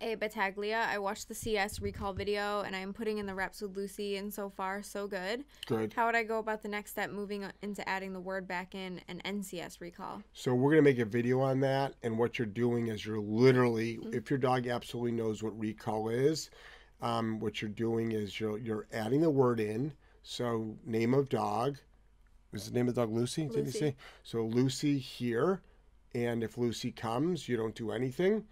[0.00, 3.76] Hey, Battaglia, I watched the CS recall video and I'm putting in the reps with
[3.76, 5.44] Lucy, and so far, so good.
[5.66, 5.94] Good.
[5.94, 9.00] How would I go about the next step moving into adding the word back in
[9.08, 10.22] an NCS recall?
[10.32, 13.98] So we're gonna make a video on that, and what you're doing is you're literally,
[14.12, 16.50] if your dog absolutely knows what recall is,
[17.00, 19.92] um, what you're doing is you're you're adding the word in.
[20.24, 21.76] So name of dog,
[22.54, 23.42] is the name of the dog Lucy?
[23.46, 23.78] Did you Lucy.
[23.78, 23.96] say?
[24.22, 25.60] So Lucy here,
[26.14, 28.44] and if Lucy comes, you don't do anything.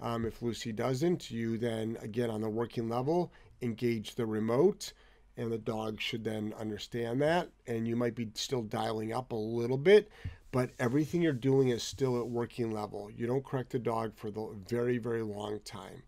[0.00, 3.32] Um, if Lucy doesn't, you then again on the working level
[3.62, 4.92] engage the remote,
[5.38, 7.48] and the dog should then understand that.
[7.66, 10.10] And you might be still dialing up a little bit,
[10.52, 13.10] but everything you're doing is still at working level.
[13.10, 16.02] You don't correct the dog for the very, very long time.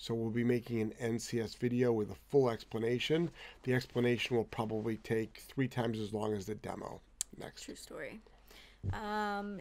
[0.00, 3.30] So we'll be making an NCS video with a full explanation.
[3.64, 7.02] The explanation will probably take three times as long as the demo.
[7.36, 7.64] Next.
[7.64, 8.18] True story.
[8.94, 9.60] Um,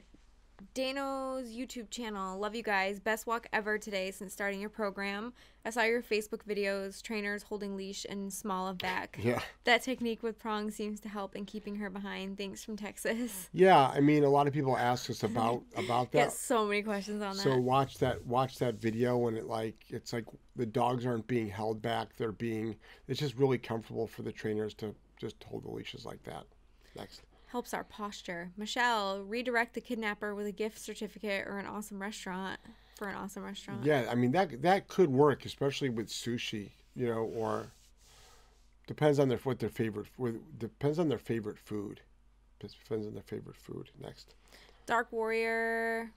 [0.74, 2.38] Dano's YouTube channel.
[2.40, 3.00] Love you guys.
[3.00, 5.34] Best walk ever today since starting your program.
[5.66, 9.20] I saw your Facebook videos, trainers holding leash and small of back.
[9.22, 9.42] Yeah.
[9.66, 12.38] That technique with prong seems to help in keeping her behind.
[12.38, 13.50] Thanks from Texas.
[13.54, 16.34] Yeah, I mean, a lot of people ask us about about Get that.
[16.34, 17.42] so many questions on that.
[17.44, 21.48] So watch that watch that video and it like it's like the dogs aren't being
[21.48, 22.16] held back.
[22.16, 22.76] They're being
[23.08, 26.46] it's just really comfortable for the trainers to just hold the leashes like that.
[26.96, 27.22] Next.
[27.52, 28.52] Helps our posture.
[28.58, 32.60] Michelle, redirect the kidnapper with a gift certificate or an awesome restaurant
[32.96, 33.84] for an awesome restaurant.
[33.84, 37.72] Yeah, I mean that that could work, especially with sushi, you know, or
[38.86, 42.02] depends on their what their favorite with- depends on their favorite food.
[42.60, 43.90] Depends on their favorite food.
[44.00, 44.36] Next.
[44.86, 46.12] Dark Warrior.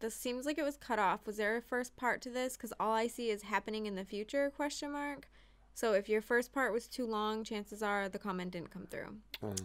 [0.00, 1.26] This seems like it was cut off.
[1.26, 2.56] Was there a first part to this?
[2.56, 4.50] Because all I see is happening in the future?
[4.50, 5.28] Question mark.
[5.74, 9.16] So if your first part was too long, chances are the comment didn't come through.
[9.42, 9.56] Um,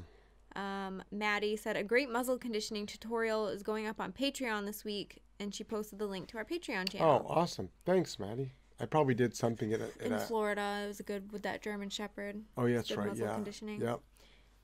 [0.56, 5.22] Um, Maddie said a great muzzle conditioning tutorial is going up on Patreon this week,
[5.39, 7.26] and she posted the link to our Patreon channel.
[7.28, 7.70] oh, awesome!
[7.86, 8.52] Thanks, Maddie.
[8.80, 11.62] I probably did something at a, at in a Florida, it was good with that
[11.62, 12.41] German Shepherd.
[12.58, 13.08] oh yeah, that's good right.
[13.10, 13.34] muzzle Yeah.
[13.36, 13.82] conditioning.
[13.82, 14.00] Yep.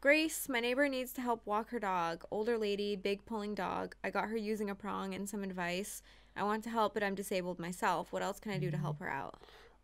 [0.01, 2.23] Grace, my neighbor needs to help walk her dog.
[2.31, 3.95] Older lady, big pulling dog.
[4.03, 6.01] I got her using a prong and some advice.
[6.35, 8.11] I want to help, but I'm disabled myself.
[8.11, 9.35] What else can I do to help her out?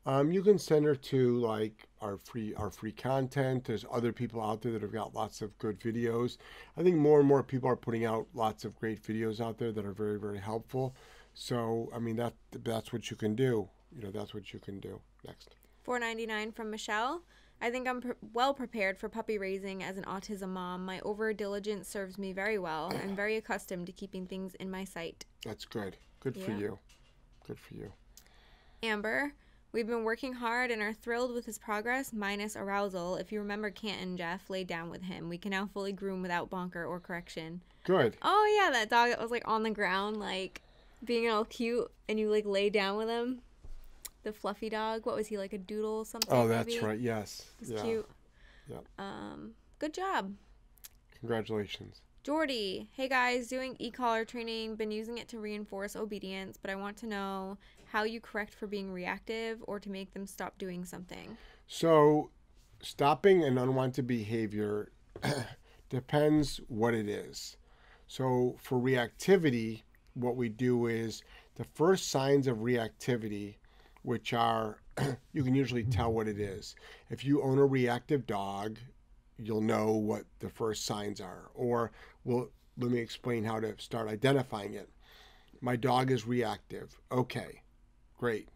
[0.07, 3.65] Um, you can send her to like our free our free content.
[3.65, 6.37] There's other people out there that have got lots of good videos.
[6.77, 9.73] I think more and more people are putting out lots of great videos out there
[9.73, 10.95] that are very very helpful.
[11.33, 13.67] So I mean that that's what you can do.
[13.93, 15.01] You know that's what you can do.
[15.25, 15.55] Next.
[15.85, 17.23] 4.99 from Michelle.
[17.59, 20.85] I think I'm pre- well prepared for puppy raising as an autism mom.
[20.85, 22.93] My over diligence serves me very well.
[23.03, 25.25] I'm very accustomed to keeping things in my sight.
[25.43, 25.97] That's good.
[26.21, 26.79] Good for you.
[27.45, 27.91] Good for you.
[28.83, 29.33] Amber,
[29.77, 33.15] we've been working hard and are thrilled with his progress, minus arousal.
[33.17, 35.29] If you remember Canton, Jeff laid down with him.
[35.29, 37.61] We can now fully groom without bonker or correction.
[37.83, 38.17] Good.
[38.23, 40.63] Oh yeah, that dog that was like on the ground, like
[41.03, 43.41] being all cute, and you like lay down with him.
[44.23, 45.05] The fluffy dog.
[45.05, 45.53] What was he like?
[45.53, 46.33] A doodle or something?
[46.33, 46.83] Oh, that's maybe?
[46.83, 46.99] right.
[46.99, 47.45] Yes.
[47.61, 47.81] It Yeah.
[47.83, 48.09] cute.
[48.69, 48.83] Yep.
[48.97, 50.33] Um, good job.
[51.19, 52.01] Congratulations.
[52.23, 56.97] Jordy, hey guys, doing e-collar training, been using it to reinforce obedience, but I want
[56.97, 57.57] to know
[57.91, 61.37] how you correct for being reactive or to make them stop doing something.
[61.67, 62.29] So,
[62.81, 64.91] stopping an unwanted behavior
[65.89, 67.57] depends what it is.
[68.07, 69.81] So, for reactivity,
[70.13, 71.23] what we do is
[71.55, 73.55] the first signs of reactivity,
[74.03, 74.81] which are
[75.33, 76.75] you can usually tell what it is.
[77.09, 78.79] If you own a reactive dog,
[79.37, 81.51] you'll know what the first signs are.
[81.53, 81.91] Or,
[82.23, 84.89] well, let me explain how to start identifying it.
[85.61, 86.99] My dog is reactive.
[87.11, 87.61] Okay,
[88.17, 88.49] great.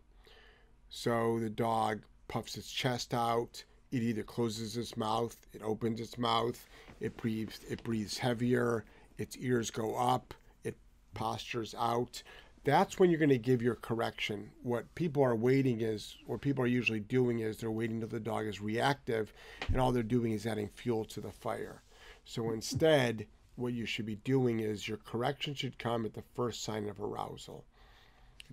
[0.89, 3.63] So the dog puffs its chest out.
[3.91, 6.67] It either closes its mouth, it opens its mouth,
[7.01, 8.85] it breathes, it breathes heavier,
[9.17, 10.77] its ears go up, it
[11.13, 12.23] postures out.
[12.63, 14.51] That's when you're going to give your correction.
[14.63, 18.19] What people are waiting is, what people are usually doing is they're waiting till the
[18.19, 19.33] dog is reactive,
[19.67, 21.81] and all they're doing is adding fuel to the fire.
[22.23, 26.63] So instead, what you should be doing is your correction should come at the first
[26.63, 27.65] sign of arousal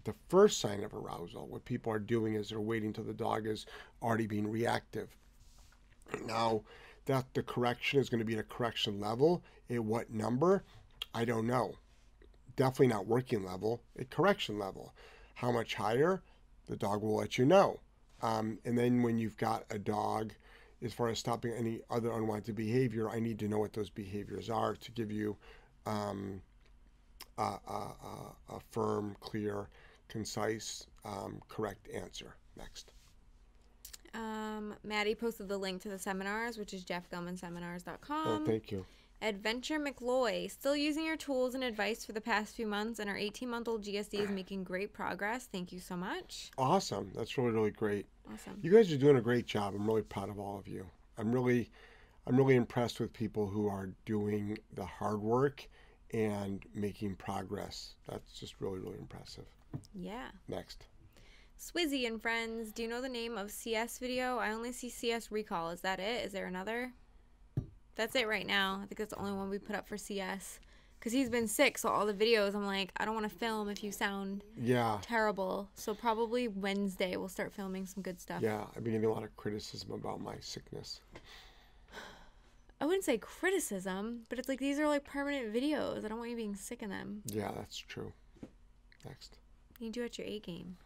[0.05, 3.47] the first sign of arousal, what people are doing is they're waiting till the dog
[3.47, 3.67] is
[4.03, 5.09] already being reactive.
[6.27, 6.63] Now,
[7.07, 9.43] that the correction is going to be at a correction level.
[9.71, 10.63] At what number?
[11.15, 11.75] I don't know.
[12.57, 14.95] Definitely not working level, at correction level.
[15.35, 16.23] How much higher?
[16.67, 17.81] The dog will let you know.
[18.21, 20.33] Um, and then when you've got a dog,
[20.83, 24.51] as far as stopping any other unwanted behavior, I need to know what those behaviors
[24.51, 25.37] are to give you
[25.87, 26.43] um,
[27.39, 29.69] a, a, a, a firm, clear,
[30.09, 32.35] concise, um, correct answer.
[32.57, 32.93] Next.
[34.15, 38.47] Um, Maddie posted the link to the seminars, which is Oh, jeffgellmanseminars.com.
[38.47, 38.85] thank you.
[39.21, 43.17] Adventure McLoy, still using your tools and advice for the past few months, and our
[43.17, 45.49] 18 month old GSD is making great progress.
[45.51, 46.51] Thank you so much.
[46.57, 47.11] Awesome.
[47.17, 48.07] That's really, really great.
[48.33, 48.59] Awesome.
[48.63, 49.75] You guys are doing a great job.
[49.75, 50.87] I'm really proud of all of you.
[51.17, 51.69] I'm really,
[52.29, 55.69] I'm really impressed with people who are doing the hard work
[56.15, 57.95] and making progress.
[58.09, 59.47] That's just really, really impressive.
[59.95, 60.29] Yeah.
[60.49, 60.87] Next.
[61.59, 64.39] Swizzy and friends, do you know the name of CS video?
[64.39, 65.71] I only see CS Recall.
[65.71, 66.25] Is that it?
[66.25, 66.93] Is there another?
[67.97, 68.77] That's it right now.
[68.83, 70.61] I think that's the only one we put up for CS.
[70.99, 73.69] Because he's been sick, so all the videos, I'm like, I don't want to film
[73.69, 74.99] if you sound Yeah.
[75.03, 75.69] terrible.
[75.75, 78.43] So probably Wednesday we'll start filming some good stuff.
[78.43, 78.65] Yeah.
[78.77, 81.01] I've been getting a lot of criticism about my sickness.
[82.81, 86.05] I wouldn't say criticism, but it's like these are like permanent videos.
[86.05, 87.23] I don't want you being sick in them.
[87.27, 88.13] Yeah, that's true.
[89.05, 89.38] Next.
[89.79, 90.77] You need do at your A game.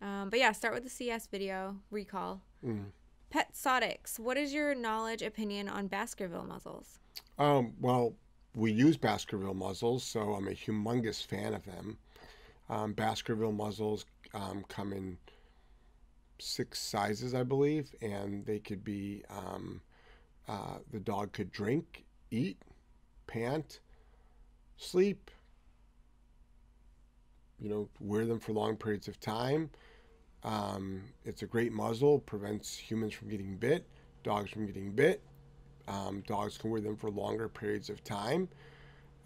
[0.00, 2.40] Um, but yeah, start with the CS video, recall.
[2.64, 2.86] Mm.
[3.30, 6.98] Pet Sotics, what is your knowledge opinion on Baskerville muzzles?
[7.38, 8.14] Um, well,
[8.54, 11.98] we use Baskerville muzzles, so I'm a humongous fan of them.
[12.68, 15.18] Um, Baskerville muzzles um, come in
[16.38, 19.80] six sizes, I believe, and they could be um,
[20.48, 22.58] uh, the dog could drink, eat,
[23.26, 23.80] pant,
[24.76, 25.30] sleep.
[27.60, 29.70] You know, wear them for long periods of time.
[30.42, 33.86] Um, it's a great muzzle, prevents humans from getting bit,
[34.22, 35.22] dogs from getting bit.
[35.88, 38.48] Um, dogs can wear them for longer periods of time.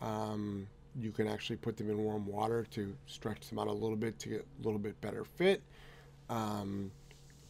[0.00, 0.68] Um,
[1.00, 4.18] you can actually put them in warm water to stretch them out a little bit
[4.20, 5.62] to get a little bit better fit.
[6.28, 6.90] Um,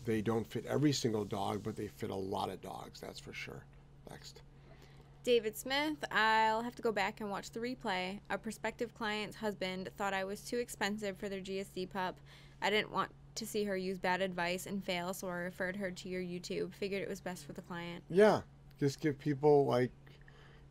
[0.04, 3.32] they don't fit every single dog, but they fit a lot of dogs, that's for
[3.32, 3.64] sure.
[4.10, 4.42] Next.
[5.28, 8.18] David Smith, I'll have to go back and watch the replay.
[8.30, 12.18] A prospective client's husband thought I was too expensive for their GSD pup.
[12.62, 15.90] I didn't want to see her use bad advice and fail, so I referred her
[15.90, 16.72] to your YouTube.
[16.72, 18.02] Figured it was best for the client.
[18.08, 18.40] Yeah,
[18.80, 19.90] just give people like,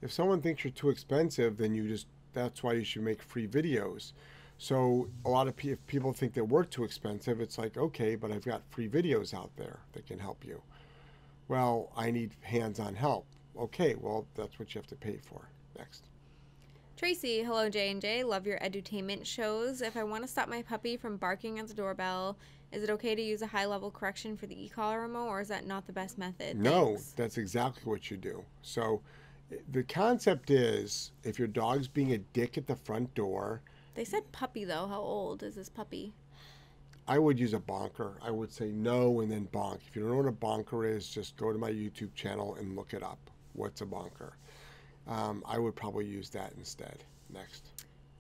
[0.02, 3.48] if someone thinks you're too expensive, then you just that's why you should make free
[3.48, 4.14] videos.
[4.58, 8.16] So a lot of pe- if people think that we're too expensive, it's like okay,
[8.16, 10.64] but I've got free videos out there that can help you.
[11.48, 13.28] Well, I need hands-on help.
[13.58, 15.48] Okay, well that's what you have to pay for.
[15.78, 16.04] Next.
[16.96, 18.24] Tracy, hello J and J.
[18.24, 19.82] Love your edutainment shows.
[19.82, 22.38] If I want to stop my puppy from barking at the doorbell,
[22.72, 25.66] is it okay to use a high-level correction for the e-collar remote, or is that
[25.66, 26.58] not the best method?
[26.58, 27.12] No, Thanks.
[27.16, 28.44] that's exactly what you do.
[28.62, 29.02] So
[29.72, 33.62] the concept is if your dog's being a dick at the front door,
[33.96, 34.88] They said puppy though.
[34.88, 36.14] How old is this puppy?
[37.08, 38.18] I would use a bonker.
[38.22, 39.80] I would say no and then bonk.
[39.88, 42.76] If you don't know what a bonker is, just go to my YouTube channel and
[42.76, 43.18] look it up.
[43.58, 44.38] What's a bonker?
[45.08, 47.04] Um, I would probably use that instead.
[47.34, 47.70] Next.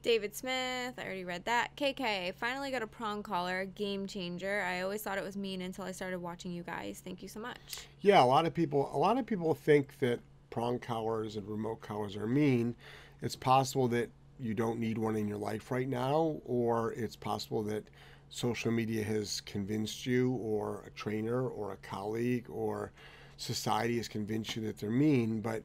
[0.01, 1.75] David Smith, I already read that.
[1.75, 4.63] KK, finally got a prong collar, game changer.
[4.67, 7.01] I always thought it was mean until I started watching you guys.
[7.03, 7.87] Thank you so much.
[8.01, 8.89] Yeah, a lot of people.
[8.93, 10.19] A lot of people think that
[10.49, 12.75] prong collars and remote collars are mean.
[13.21, 17.61] It's possible that you don't need one in your life right now, or it's possible
[17.63, 17.83] that
[18.29, 22.91] social media has convinced you, or a trainer, or a colleague, or
[23.37, 25.41] society has convinced you that they're mean.
[25.41, 25.63] But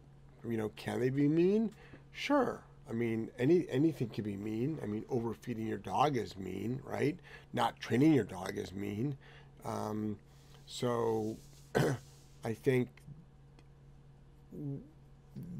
[0.49, 1.73] you know, can they be mean?
[2.13, 2.61] Sure.
[2.89, 4.79] I mean, any anything can be mean.
[4.83, 7.19] I mean, overfeeding your dog is mean, right?
[7.53, 9.17] Not training your dog is mean.
[9.65, 10.19] Um,
[10.67, 11.37] so,
[12.45, 12.89] I think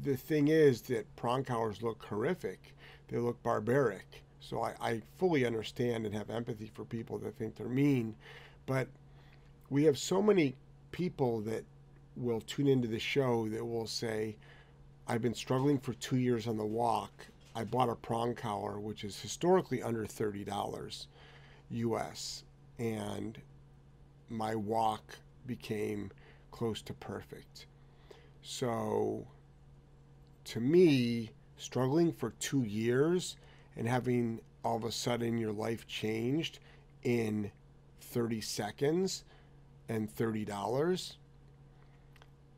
[0.03, 2.75] the thing is that prong collars look horrific.
[3.07, 4.23] They look barbaric.
[4.39, 8.15] So I, I fully understand and have empathy for people that think they're mean.
[8.65, 8.87] But
[9.69, 10.55] we have so many
[10.91, 11.63] people that
[12.15, 14.35] will tune into the show that will say,
[15.07, 17.11] I've been struggling for two years on the walk.
[17.55, 21.05] I bought a prong collar, which is historically under $30
[21.71, 22.43] US,
[22.79, 23.39] and
[24.29, 26.11] my walk became
[26.51, 27.67] close to perfect.
[28.41, 29.27] So,
[30.45, 33.37] to me, struggling for two years
[33.75, 36.59] and having all of a sudden your life changed
[37.03, 37.51] in
[38.01, 39.23] 30 seconds
[39.89, 41.15] and $30,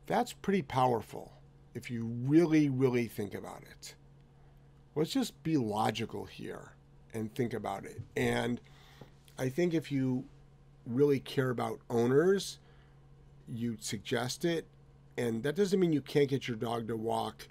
[0.06, 1.32] that's pretty powerful
[1.74, 3.94] if you really, really think about it.
[4.94, 6.72] Let's just be logical here
[7.12, 8.00] and think about it.
[8.16, 8.60] And
[9.38, 10.24] I think if you
[10.86, 12.58] really care about owners,
[13.48, 14.66] you'd suggest it.
[15.18, 17.48] And that doesn't mean you can't get your dog to walk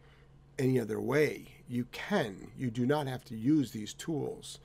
[0.57, 1.47] any other way.
[1.67, 2.51] You can.
[2.57, 4.59] You do not have to use these tools.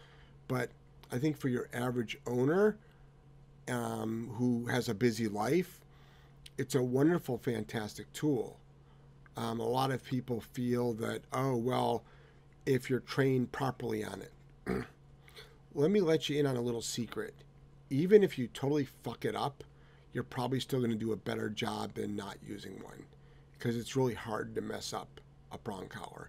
[0.49, 0.71] But
[1.13, 2.79] I think for your average owner
[3.69, 5.80] um, who has a busy life,
[6.61, 8.61] it's a wonderful, fantastic tool.
[9.35, 12.05] Um, a lot of people feel that, oh, well,
[12.67, 14.33] if you're trained properly on it.
[15.75, 17.35] Let me let you in on a little secret.
[17.89, 19.65] Even if you totally fuck it up,
[20.13, 23.05] you're probably still going to do a better job than not using one
[23.53, 25.21] because it's really hard to mess up
[25.53, 26.29] a prong collar.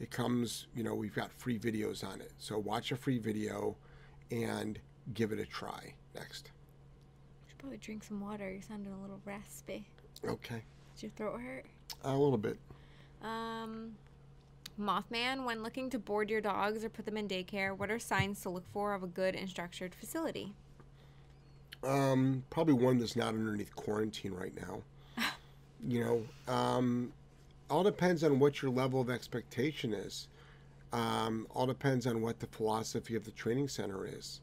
[0.00, 2.32] It comes, you know, we've got free videos on it.
[2.38, 3.76] So watch a free video
[4.30, 4.80] and
[5.14, 5.94] give it a try.
[6.14, 6.50] Next.
[7.58, 8.48] Should probably drink some water.
[8.52, 9.84] You're sounding a little raspy.
[10.24, 10.62] Okay.
[10.94, 11.64] Does your throat hurt?
[12.04, 12.56] A little bit.
[13.20, 13.96] Um,
[14.80, 18.40] Mothman, when looking to board your dogs or put them in daycare, what are signs
[18.42, 20.52] to look for of a good and structured facility?
[21.82, 24.82] Um, probably one that's not underneath quarantine right now.
[25.88, 27.12] you know, um,
[27.70, 30.28] all depends on what your level of expectation is.
[30.92, 34.42] Um, all depends on what the philosophy of the training center is.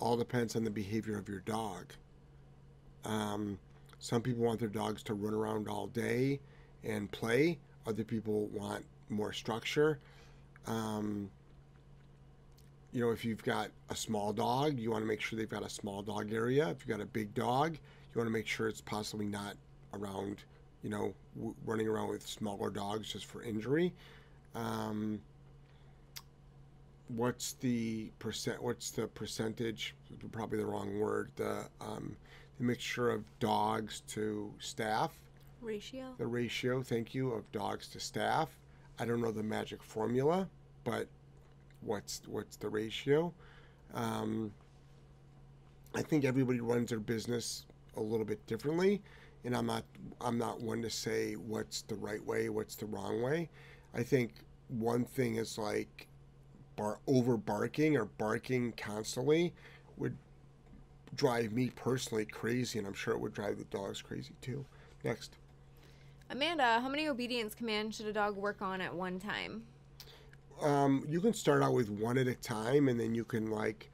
[0.00, 1.92] All depends on the behavior of your dog.
[3.04, 3.58] Um,
[3.98, 6.40] some people want their dogs to run around all day
[6.84, 7.58] and play.
[7.86, 9.98] Other people want more structure.
[10.66, 11.30] Um,
[12.92, 15.64] you know, if you've got a small dog, you want to make sure they've got
[15.64, 16.68] a small dog area.
[16.68, 19.54] If you've got a big dog, you want to make sure it's possibly not
[19.94, 20.42] around,
[20.82, 23.92] you know, w- running around with smaller dogs just for injury.
[24.54, 25.20] Um,
[27.08, 28.62] what's the percent?
[28.62, 29.94] What's the percentage?
[30.32, 31.30] Probably the wrong word.
[31.36, 32.16] The um,
[32.60, 35.12] the mixture of dogs to staff.
[35.62, 36.14] Ratio.
[36.18, 36.82] The ratio.
[36.82, 38.50] Thank you of dogs to staff.
[38.98, 40.46] I don't know the magic formula,
[40.84, 41.08] but
[41.80, 43.32] what's what's the ratio?
[43.94, 44.52] Um,
[45.94, 47.64] I think everybody runs their business
[47.96, 49.00] a little bit differently,
[49.44, 49.84] and I'm not
[50.20, 53.48] I'm not one to say what's the right way, what's the wrong way.
[53.94, 54.32] I think
[54.68, 56.08] one thing is like
[56.76, 59.54] bar over barking or barking constantly
[61.14, 64.64] drive me personally crazy, and I'm sure it would drive the dogs crazy too.
[65.04, 65.36] Next.
[66.30, 69.64] Amanda, how many obedience commands should a dog work on at one time?
[70.60, 73.90] Um, you can start out with one at a time, and then you can like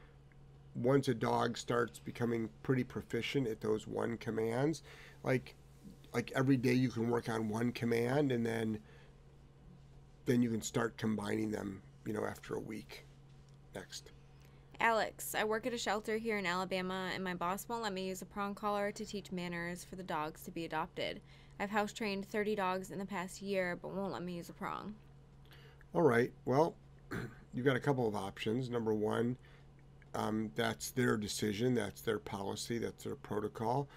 [0.75, 4.83] once a dog starts becoming pretty proficient at those one commands,
[5.23, 5.55] like
[6.13, 8.79] like every day you can work on one command, and then
[10.27, 11.81] then you can start combining them.
[12.05, 13.07] You know, after a week.
[13.75, 14.11] Next.
[14.81, 18.09] Alex, I work at a shelter here in Alabama, and my boss won't let me
[18.09, 21.21] use a prong collar to teach manners for the dogs to be adopted.
[21.59, 24.53] I've house trained 30 dogs in the past year, but won't let me use a
[24.53, 24.95] prong.
[25.95, 26.31] All right.
[26.45, 26.75] Well,
[27.55, 28.69] you've got a couple of options.
[28.69, 29.37] Number one,
[30.15, 33.89] um, that's their decision, that's their policy, that's their protocol.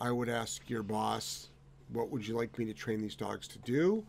[0.00, 1.48] I would ask your boss,
[1.92, 4.04] what would you like me to train these dogs to do?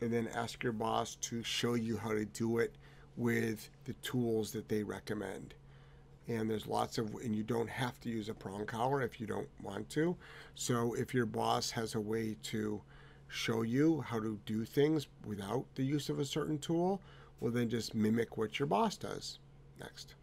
[0.00, 2.74] And then ask your boss to show you how to do it
[3.20, 5.54] with the tools that they recommend.
[6.26, 9.26] And there's lots of, and you don't have to use a prong collar if you
[9.26, 10.16] don't want to.
[10.54, 12.80] So if your boss has a way to
[13.28, 17.00] show you how to do things without the use of a certain tool,
[17.40, 19.38] well, then just mimic what your boss does.
[19.78, 20.14] Next.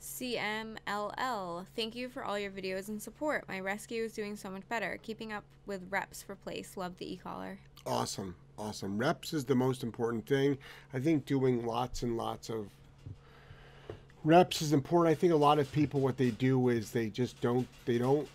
[0.00, 1.66] CMLL.
[1.76, 3.46] Thank you for all your videos and support.
[3.48, 4.98] My rescue is doing so much better.
[5.02, 6.76] Keeping up with reps for place.
[6.76, 7.58] Love the e-collar.
[7.86, 8.36] Awesome.
[8.58, 8.96] Awesome.
[8.98, 10.56] Reps is the most important thing.
[10.92, 12.68] I think doing lots and lots of
[14.22, 15.16] reps is important.
[15.16, 18.28] I think a lot of people what they do is they just don't they don't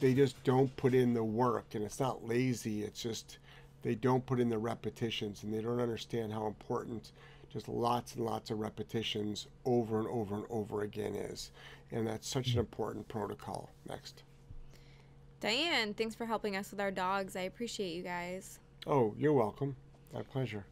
[0.00, 3.38] they just don't put in the work and it's not lazy, it's just
[3.82, 7.12] they don't put in the repetitions and they don't understand how important
[7.52, 11.50] just lots and lots of repetitions over and over and over again is.
[11.90, 13.70] And that's such an important protocol.
[13.88, 14.22] Next.
[15.40, 17.36] Diane, thanks for helping us with our dogs.
[17.36, 18.58] I appreciate you guys.
[18.90, 19.76] Oh, you're welcome.
[20.14, 20.64] My pleasure.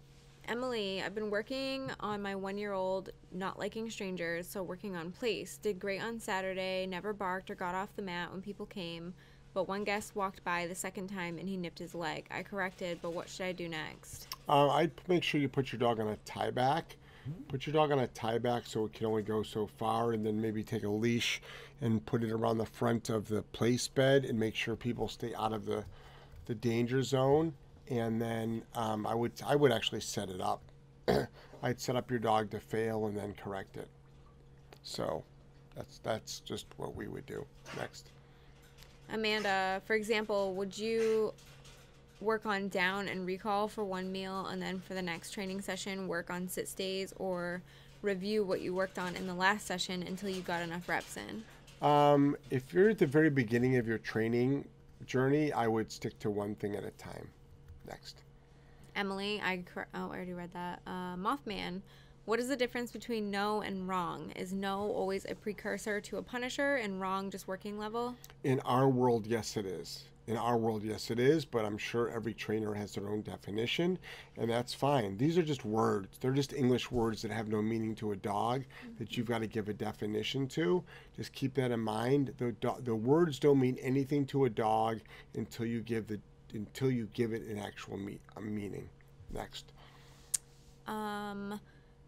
[0.48, 5.12] Emily, I've been working on my one year old not liking strangers, so working on
[5.12, 5.58] place.
[5.58, 9.12] Did great on Saturday, never barked or got off the mat when people came,
[9.52, 12.24] but one guest walked by the second time and he nipped his leg.
[12.30, 14.28] I corrected, but what should I do next?
[14.48, 16.96] Uh, I'd make sure you put your dog on a tie back.
[17.48, 20.24] Put your dog on a tie back so it can only go so far, and
[20.24, 21.42] then maybe take a leash
[21.82, 25.34] and put it around the front of the place bed and make sure people stay
[25.34, 25.84] out of the,
[26.46, 27.52] the danger zone.
[27.88, 30.62] And then um, I would I would actually set it up.
[31.62, 33.88] I'd set up your dog to fail and then correct it.
[34.82, 35.24] So
[35.74, 37.44] that's that's just what we would do
[37.76, 38.10] next.
[39.10, 41.32] Amanda, for example, would you
[42.20, 46.08] work on down and recall for one meal and then for the next training session
[46.08, 47.62] work on sit stays or
[48.02, 51.44] review what you worked on in the last session until you got enough reps in?
[51.86, 54.66] Um, if you're at the very beginning of your training
[55.06, 57.28] journey, I would stick to one thing at a time.
[57.86, 58.22] Next.
[58.94, 60.80] Emily, I cor- oh, I already read that.
[60.86, 61.82] Uh, Mothman,
[62.24, 64.32] what is the difference between no and wrong?
[64.34, 68.16] Is no always a precursor to a punisher and wrong just working level?
[68.42, 70.04] In our world, yes, it is.
[70.26, 73.96] In our world, yes, it is, but I'm sure every trainer has their own definition,
[74.36, 75.16] and that's fine.
[75.16, 76.18] These are just words.
[76.18, 78.64] They're just English words that have no meaning to a dog
[78.98, 80.82] that you've got to give a definition to.
[81.14, 82.34] Just keep that in mind.
[82.38, 84.98] The, do- the words don't mean anything to a dog
[85.36, 86.18] until you give the
[86.54, 88.88] until you give it an actual me- a meaning.
[89.32, 89.72] Next.
[90.86, 91.60] Um,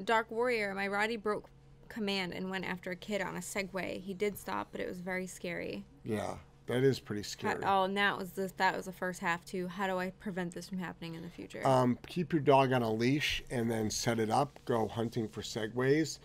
[0.05, 1.49] Dark Warrior, my Rottie broke
[1.89, 4.01] command and went after a kid on a Segway.
[4.01, 5.85] He did stop, but it was very scary.
[6.05, 6.35] Yeah,
[6.67, 7.65] that is pretty How, scary.
[7.65, 9.67] oh, and that was the that was the first half too.
[9.67, 11.67] How do I prevent this from happening in the future?
[11.67, 14.59] Um, keep your dog on a leash and then set it up.
[14.65, 16.19] Go hunting for segways.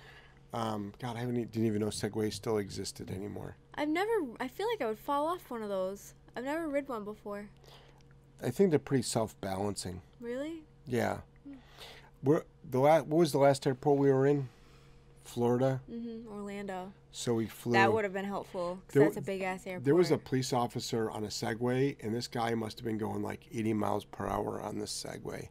[0.54, 3.56] Um, God, I haven't, didn't even know segways still existed anymore.
[3.76, 4.12] I've never.
[4.40, 6.14] I feel like I would fall off one of those.
[6.36, 7.48] I've never rid one before.
[8.44, 10.02] I think they're pretty self-balancing.
[10.20, 10.64] Really?
[10.86, 11.20] Yeah.
[12.24, 14.50] We're the la- What was the last airport we were in?
[15.24, 15.82] Florida.
[15.90, 16.28] Mm-hmm.
[16.32, 16.92] Orlando.
[17.12, 17.74] So we flew.
[17.74, 19.86] That would have been helpful because that's a big ass airport.
[19.86, 23.22] There was a police officer on a Segway, and this guy must have been going
[23.22, 25.48] like 80 miles per hour on this Segway.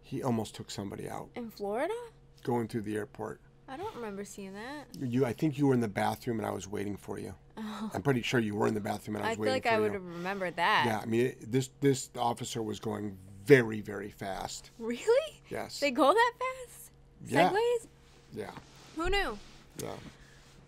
[0.00, 1.94] He almost took somebody out in Florida.
[2.42, 3.40] going through the airport.
[3.68, 4.86] I don't remember seeing that.
[5.00, 7.34] You, I think you were in the bathroom, and I was waiting for you.
[7.56, 9.78] I'm pretty sure you were in the bathroom, and I I was feel like I
[9.78, 10.84] would have remembered that.
[10.86, 14.70] Yeah, I mean, it, this this officer was going very very fast.
[14.78, 15.42] Really?
[15.48, 15.80] Yes.
[15.80, 16.90] They go that fast?
[17.26, 17.50] Yeah.
[17.50, 17.86] Segways?
[18.32, 18.50] yeah.
[18.96, 19.38] Who knew?
[19.82, 19.90] Yeah.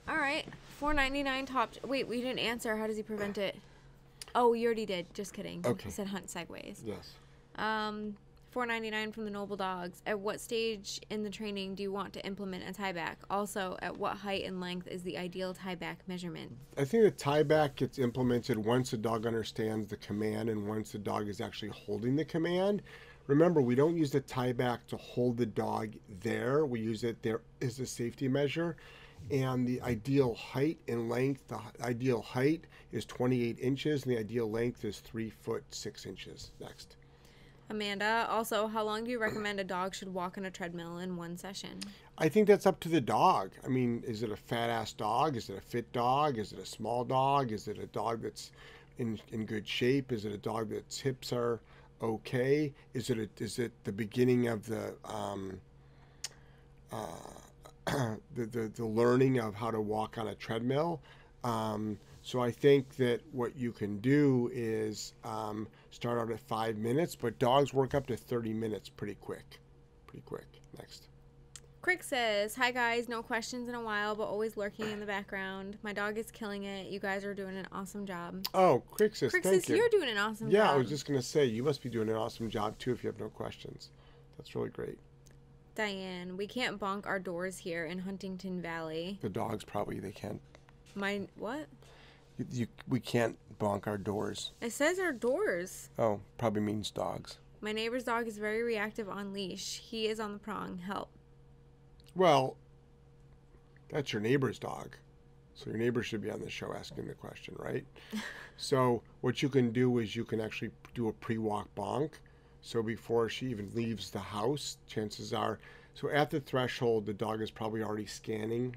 [0.09, 0.47] All right.
[0.79, 1.73] Four ninety nine top.
[1.85, 2.77] Wait, we didn't answer.
[2.77, 3.57] How does he prevent it?
[4.35, 5.13] Oh, you already did.
[5.15, 5.65] Just kidding.
[5.65, 5.87] Okay.
[5.87, 6.81] You said hunt segways.
[6.85, 7.13] Yes.
[7.57, 8.17] Um,
[8.55, 10.01] four ninety nine from the Noble Dogs.
[10.07, 13.19] At what stage in the training do you want to implement a tie back?
[13.29, 16.53] Also, at what height and length is the ideal tie back measurement?
[16.79, 20.93] I think the tie back gets implemented once the dog understands the command and once
[20.93, 22.83] the dog is actually holding the command.
[23.27, 26.65] Remember, we don't use the tie back to hold the dog there.
[26.65, 28.77] We use it there as a safety measure.
[29.33, 34.49] And the ideal height and length, the ideal height is 28 inches, and the ideal
[34.49, 36.53] length is 3 foot 6 inches.
[36.61, 36.97] Next.
[37.75, 41.17] Amanda, also, how long do you recommend a dog should walk on a treadmill in
[41.17, 41.81] one session?
[42.17, 43.51] I think that's up to the dog.
[43.65, 45.37] I mean, is it a fat ass dog?
[45.37, 46.39] Is it a fit dog?
[46.39, 47.51] Is it a small dog?
[47.51, 48.53] Is it a dog that's
[48.99, 50.13] in, in good shape?
[50.13, 51.59] Is it a dog that's hips are
[52.01, 52.73] okay?
[52.93, 55.59] Is it a, is it the beginning of the um,
[56.93, 57.07] uh,
[58.37, 61.01] the, the the learning of how to walk on a treadmill?
[61.43, 66.77] Um, so I think that what you can do is um, start out at five
[66.77, 69.61] minutes, but dogs work up to 30 minutes pretty quick.
[70.07, 70.47] Pretty quick.
[70.77, 71.09] Next.
[71.83, 75.77] Crick says, Hi guys, no questions in a while, but always lurking in the background.
[75.83, 76.91] My dog is killing it.
[76.91, 78.45] You guys are doing an awesome job.
[78.55, 79.77] Oh, Crick thank says, you.
[79.77, 80.67] You're doing an awesome yeah, job.
[80.67, 82.93] Yeah, I was just going to say, you must be doing an awesome job too
[82.93, 83.91] if you have no questions.
[84.37, 84.99] That's really great.
[85.75, 89.19] Diane, we can't bonk our doors here in Huntingdon Valley.
[89.21, 90.41] The dogs probably, they can't.
[90.95, 91.67] My, what?
[92.39, 94.53] You, you, we can't bonk our doors.
[94.61, 95.91] It says our doors.
[95.99, 97.39] Oh, probably means dogs.
[97.61, 99.81] My neighbor's dog is very reactive on leash.
[99.85, 100.79] He is on the prong.
[100.79, 101.11] Help.
[102.15, 102.57] Well,
[103.91, 104.97] that's your neighbor's dog.
[105.55, 107.87] So your neighbor should be on the show asking the question, right?
[108.57, 112.11] so what you can do is you can actually do a pre-walk bonk.
[112.61, 115.59] So before she even leaves the house, chances are,
[115.95, 118.75] so at the threshold, the dog is probably already scanning,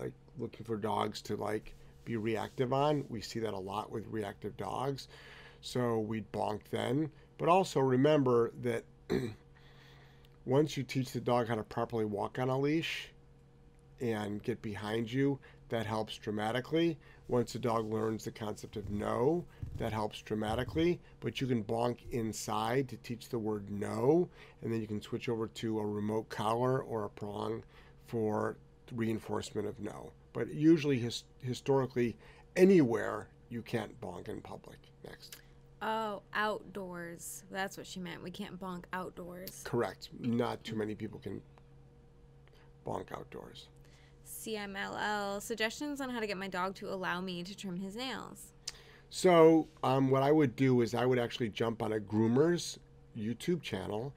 [0.00, 1.74] like looking for dogs to like
[2.08, 3.04] be reactive on.
[3.10, 5.08] We see that a lot with reactive dogs.
[5.60, 7.10] So we'd bonk then.
[7.36, 8.84] But also remember that
[10.46, 13.10] once you teach the dog how to properly walk on a leash
[14.00, 15.38] and get behind you,
[15.68, 16.96] that helps dramatically.
[17.28, 19.44] Once the dog learns the concept of no,
[19.76, 20.98] that helps dramatically.
[21.20, 24.30] But you can bonk inside to teach the word no,
[24.62, 27.62] and then you can switch over to a remote collar or a prong
[28.06, 28.56] for
[28.94, 30.10] reinforcement of no.
[30.38, 32.16] But usually, his, historically,
[32.54, 34.78] anywhere you can't bonk in public.
[35.04, 35.36] Next.
[35.82, 37.42] Oh, outdoors.
[37.50, 38.22] That's what she meant.
[38.22, 39.62] We can't bonk outdoors.
[39.64, 40.10] Correct.
[40.20, 41.42] Not too many people can
[42.86, 43.66] bonk outdoors.
[44.24, 45.42] CMLL.
[45.42, 48.52] Suggestions on how to get my dog to allow me to trim his nails.
[49.10, 52.78] So, um, what I would do is I would actually jump on a groomer's
[53.18, 54.12] YouTube channel,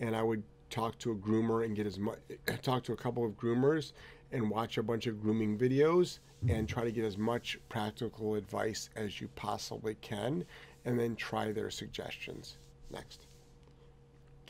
[0.00, 2.20] and I would talk to a groomer and get as much,
[2.62, 3.92] talk to a couple of groomers,
[4.32, 6.18] and watch a bunch of grooming videos,
[6.48, 10.44] and try to get as much practical advice as you possibly can,
[10.84, 12.58] and then try their suggestions.
[12.90, 13.26] Next.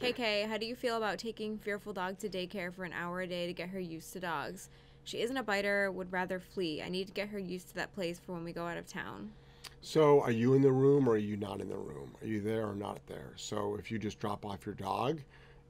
[0.01, 3.27] KK, how do you feel about taking Fearful Dog to daycare for an hour a
[3.27, 4.69] day to get her used to dogs?
[5.03, 6.83] She isn't a biter, would rather flee.
[6.83, 8.87] I need to get her used to that place for when we go out of
[8.87, 9.33] town.
[9.81, 12.15] So, are you in the room or are you not in the room?
[12.21, 13.33] Are you there or not there?
[13.37, 15.21] So, if you just drop off your dog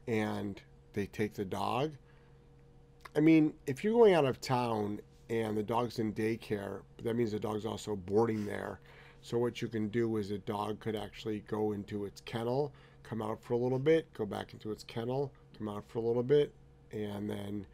[0.07, 0.61] and
[0.93, 1.93] they take the dog,
[3.17, 5.01] I mean, if you're going out of town
[5.31, 8.81] and the dog's in daycare, that means the dog's also boarding there.
[9.21, 13.21] So, what you can do is a dog could actually go into its kennel, come
[13.21, 16.23] out for a little bit, go back into its kennel, come out for a little
[16.23, 16.53] bit,
[16.93, 17.67] and then,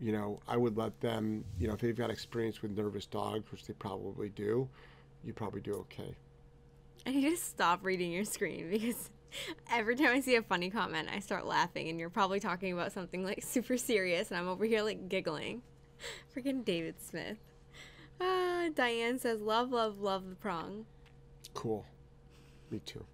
[0.00, 3.50] you know, I would let them, you know, if they've got experience with nervous dogs,
[3.50, 4.68] which they probably do,
[5.24, 6.14] you probably do okay.
[7.06, 9.10] I need to stop reading your screen because
[9.70, 12.92] every time I see a funny comment, I start laughing, and you're probably talking about
[12.92, 15.62] something like super serious, and I'm over here like giggling.
[16.36, 17.38] Freaking David Smith.
[18.20, 20.86] Ah, Diane says, Love, love, love the prong.
[21.52, 21.84] Cool.
[22.70, 23.04] Me too.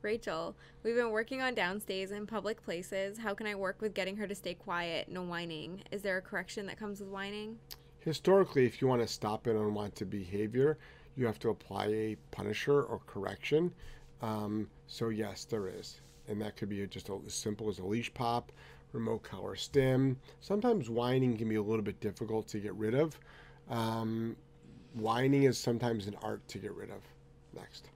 [0.00, 3.18] Rachel, we've been working on downstays in public places.
[3.18, 5.82] How can I work with getting her to stay quiet, no whining?
[5.90, 7.58] Is there a correction that comes with whining?
[8.00, 10.78] Historically, if you want to stop an unwanted behavior,
[11.16, 13.72] you have to apply a punisher or correction.
[14.22, 16.00] Um, so, yes, there is.
[16.26, 18.50] And that could be just as simple as a leash pop,
[18.92, 20.18] remote collar stem.
[20.40, 23.18] Sometimes whining can be a little bit difficult to get rid of.
[23.70, 24.34] Um,
[24.94, 27.02] whining is sometimes an art to get rid of.
[27.54, 27.90] Next.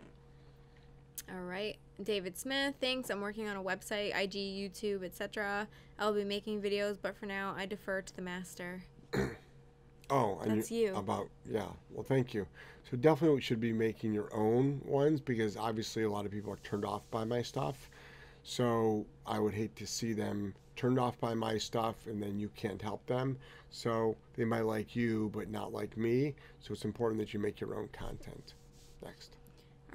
[1.31, 1.77] All right.
[2.03, 3.11] David Smith, thanks.
[3.11, 5.69] I'm working on a website, IG, YouTube, etc.
[5.99, 8.83] I'll be making videos, but for now, I defer to the master.
[10.13, 10.95] Oh, and That's you.
[10.95, 11.69] About yeah.
[11.91, 12.47] Well, thank you.
[12.91, 16.53] So definitely we should be making your own ones because obviously a lot of people
[16.53, 17.89] are turned off by my stuff.
[18.43, 22.51] So I would hate to see them turned off by my stuff and then you
[22.55, 23.39] can't help them.
[23.71, 26.35] So they might like you, but not like me.
[26.61, 28.53] So it's important that you make your own content.
[29.03, 29.37] Next.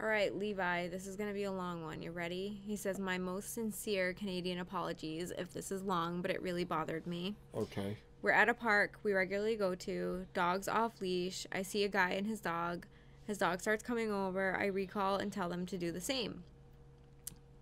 [0.01, 2.01] All right, Levi, this is going to be a long one.
[2.01, 2.59] You ready?
[2.65, 7.05] He says, My most sincere Canadian apologies if this is long, but it really bothered
[7.05, 7.35] me.
[7.55, 7.97] Okay.
[8.21, 11.45] We're at a park we regularly go to, dog's off leash.
[11.51, 12.87] I see a guy and his dog.
[13.25, 14.57] His dog starts coming over.
[14.59, 16.43] I recall and tell them to do the same.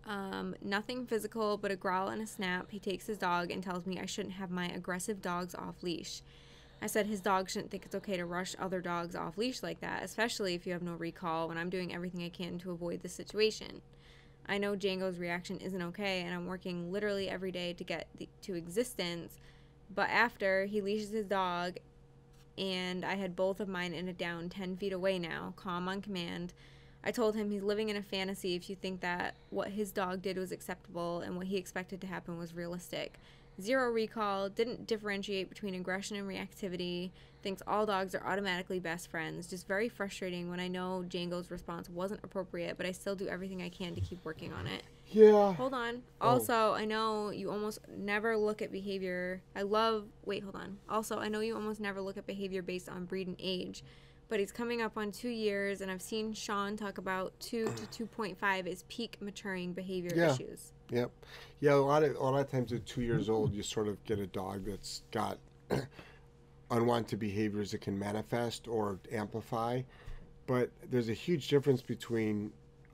[0.05, 2.67] Um, nothing physical, but a growl and a snap.
[2.69, 6.21] He takes his dog and tells me I shouldn't have my aggressive dogs off leash.
[6.81, 9.81] I said his dog shouldn't think it's okay to rush other dogs off leash like
[9.81, 13.01] that, especially if you have no recall when I'm doing everything I can to avoid
[13.01, 13.81] the situation.
[14.47, 18.29] I know Django's reaction isn't okay, and I'm working literally every day to get the,
[18.43, 19.39] to existence.
[19.93, 21.77] But after he leashes his dog,
[22.57, 26.01] and I had both of mine in a down 10 feet away now, calm on
[26.01, 26.53] command,
[27.03, 30.21] I told him he's living in a fantasy if you think that what his dog
[30.21, 33.19] did was acceptable and what he expected to happen was realistic.
[33.61, 37.11] Zero recall, didn't differentiate between aggression and reactivity,
[37.41, 39.47] thinks all dogs are automatically best friends.
[39.47, 43.61] Just very frustrating when I know Django's response wasn't appropriate, but I still do everything
[43.61, 44.83] I can to keep working on it.
[45.07, 45.53] Yeah.
[45.53, 46.01] Hold on.
[46.19, 46.29] Oh.
[46.29, 49.41] Also, I know you almost never look at behavior.
[49.55, 50.05] I love.
[50.25, 50.77] Wait, hold on.
[50.89, 53.83] Also, I know you almost never look at behavior based on breed and age,
[54.29, 57.85] but he's coming up on two years, and I've seen Sean talk about two to
[57.91, 60.33] two point five is peak maturing behavior Yeah.
[60.33, 60.73] issues.
[60.89, 61.11] Yep.
[61.61, 64.03] Yeah, a lot of a lot of times at two years old, you sort of
[64.05, 65.37] get a dog that's got
[66.71, 69.81] unwanted behaviors that can manifest or amplify.
[70.47, 72.51] But there's a huge difference between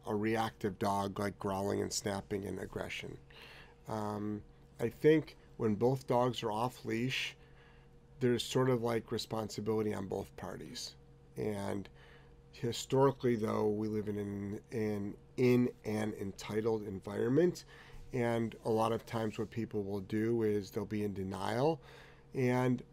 [0.08, 3.18] a reactive dog like growling and snapping and aggression.
[3.88, 4.42] Um,
[4.80, 7.36] I think when both dogs are off leash,
[8.20, 10.96] there's sort of like responsibility on both parties.
[11.38, 11.88] And
[12.52, 17.66] historically, though, we live in an, in, in an entitled environment.
[18.14, 21.80] And a lot of times, what people will do is they'll be in denial.
[22.36, 22.84] And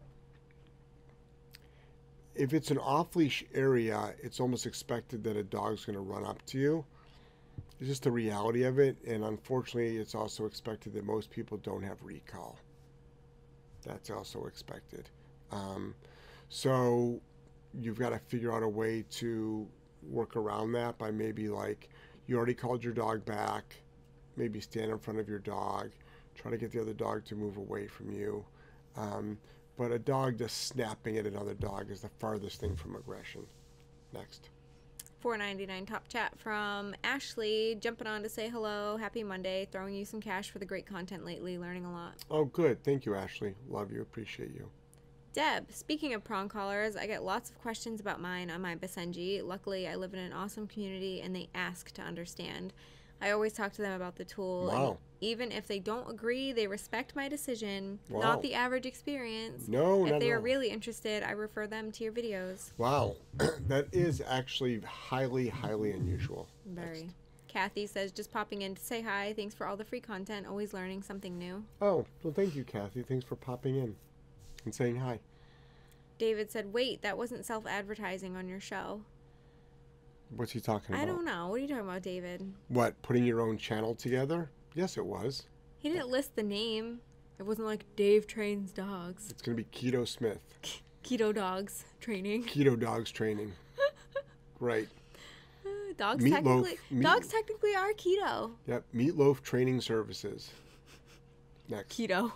[2.35, 6.25] if it's an off leash area, it's almost expected that a dog's going to run
[6.25, 6.85] up to you.
[7.79, 8.97] It's just the reality of it.
[9.07, 12.59] And unfortunately, it's also expected that most people don't have recall.
[13.85, 15.09] That's also expected.
[15.51, 15.95] Um,
[16.49, 17.21] so
[17.73, 19.67] you've got to figure out a way to
[20.03, 21.89] work around that by maybe like
[22.27, 23.75] you already called your dog back,
[24.35, 25.91] maybe stand in front of your dog,
[26.35, 28.45] try to get the other dog to move away from you.
[28.97, 29.37] Um,
[29.77, 33.45] but a dog just snapping at another dog is the farthest thing from aggression.
[34.13, 34.49] Next.
[35.19, 38.97] 499 top chat from Ashley jumping on to say hello.
[38.97, 39.67] Happy Monday.
[39.71, 41.57] Throwing you some cash for the great content lately.
[41.57, 42.15] Learning a lot.
[42.31, 42.83] Oh, good.
[42.83, 43.55] Thank you, Ashley.
[43.67, 44.01] Love you.
[44.01, 44.69] Appreciate you.
[45.33, 49.43] Deb, speaking of prong collars, I get lots of questions about mine on my Basenji.
[49.43, 52.73] Luckily, I live in an awesome community and they ask to understand.
[53.21, 54.69] I always talk to them about the tool.
[54.69, 54.97] and Wow.
[55.21, 58.21] even if they don't agree, they respect my decision, Wow.
[58.21, 59.67] not the average experience.
[59.67, 62.71] No, if they are really interested, I refer them to your videos.
[62.77, 63.15] Wow.
[63.67, 66.47] that is actually highly, highly unusual.
[66.65, 67.01] Very.
[67.03, 67.15] Next.
[67.49, 69.33] Kathy says, just popping in to say hi.
[69.35, 70.45] Thanks for all the free content.
[70.47, 71.65] Always learning something new.
[71.81, 73.01] Oh, well, thank you, Kathy.
[73.01, 73.95] Thanks for popping in
[74.65, 75.19] and saying hi.
[76.19, 79.01] David said, wait, that wasn't self advertising on your show.
[80.35, 81.03] What's he talking about?
[81.03, 81.47] I don't know.
[81.47, 82.53] What are you talking about, David?
[82.67, 84.49] What, putting your own channel together?
[84.75, 85.43] Yes, it was.
[85.77, 86.99] He didn't list the name.
[87.39, 89.29] It wasn't like Dave trains dogs.
[89.31, 90.39] It's going to be Keto Smith.
[91.03, 92.43] Keto dogs training.
[92.43, 93.53] Keto Dogs Training.
[94.59, 94.87] right.
[95.65, 96.31] Uh, dogs Meatloaf.
[96.33, 98.51] technically Meat- dogs technically are keto.
[98.67, 98.83] Yep.
[98.93, 100.51] Meatloaf Training Services.
[101.69, 101.97] Next.
[101.97, 102.31] Keto.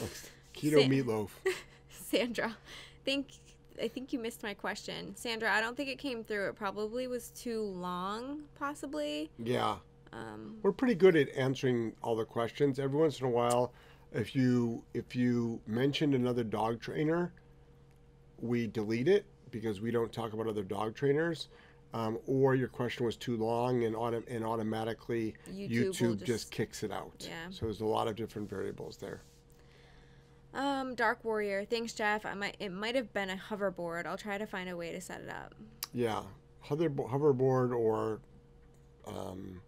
[0.00, 0.30] Next.
[0.54, 1.30] Keto Sa- Meatloaf.
[1.90, 2.56] Sandra,
[3.04, 3.26] think
[3.82, 5.14] I think you missed my question.
[5.16, 6.48] Sandra, I don't think it came through.
[6.48, 9.30] It probably was too long, possibly.
[9.38, 9.76] Yeah.
[10.12, 12.78] Um, We're pretty good at answering all the questions.
[12.78, 13.72] Every once in a while,
[14.12, 17.32] if you if you mentioned another dog trainer,
[18.40, 21.48] we delete it because we don't talk about other dog trainers.
[21.94, 26.50] Um, or your question was too long and auto- and automatically YouTube YouTube, just, just-
[26.50, 27.12] kicks it out.
[27.28, 27.50] Yeah.
[27.50, 29.22] So there's a lot of different variables there.
[30.56, 31.64] Um, Dark Warrior.
[31.64, 32.26] Thanks, Jeff.
[32.26, 34.06] I might it might have been a hoverboard.
[34.06, 35.54] I'll try to find a way to set it up.
[35.92, 36.22] Yeah,
[36.60, 38.20] hover hoverboard or
[39.06, 39.60] um,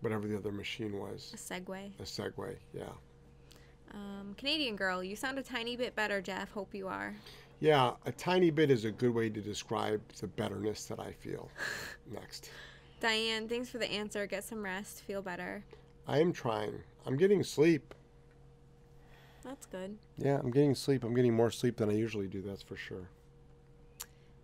[0.00, 1.90] whatever the other machine was, A Segway.
[1.98, 2.56] a Segway.
[2.72, 2.84] Yeah.
[3.94, 6.50] Um, Canadian girl, you sound a tiny bit better, Jeff.
[6.52, 7.14] Hope you are.
[7.60, 11.48] Yeah, a tiny bit is a good way to describe the betterness that I feel.
[12.12, 12.50] Next.
[13.00, 14.26] Diane, thanks for the answer.
[14.26, 15.02] Get some rest.
[15.02, 15.62] Feel better.
[16.08, 16.74] I am trying.
[17.06, 17.94] I'm getting sleep.
[19.44, 19.98] That's good.
[20.18, 21.04] Yeah, I'm getting sleep.
[21.04, 23.08] I'm getting more sleep than I usually do, that's for sure.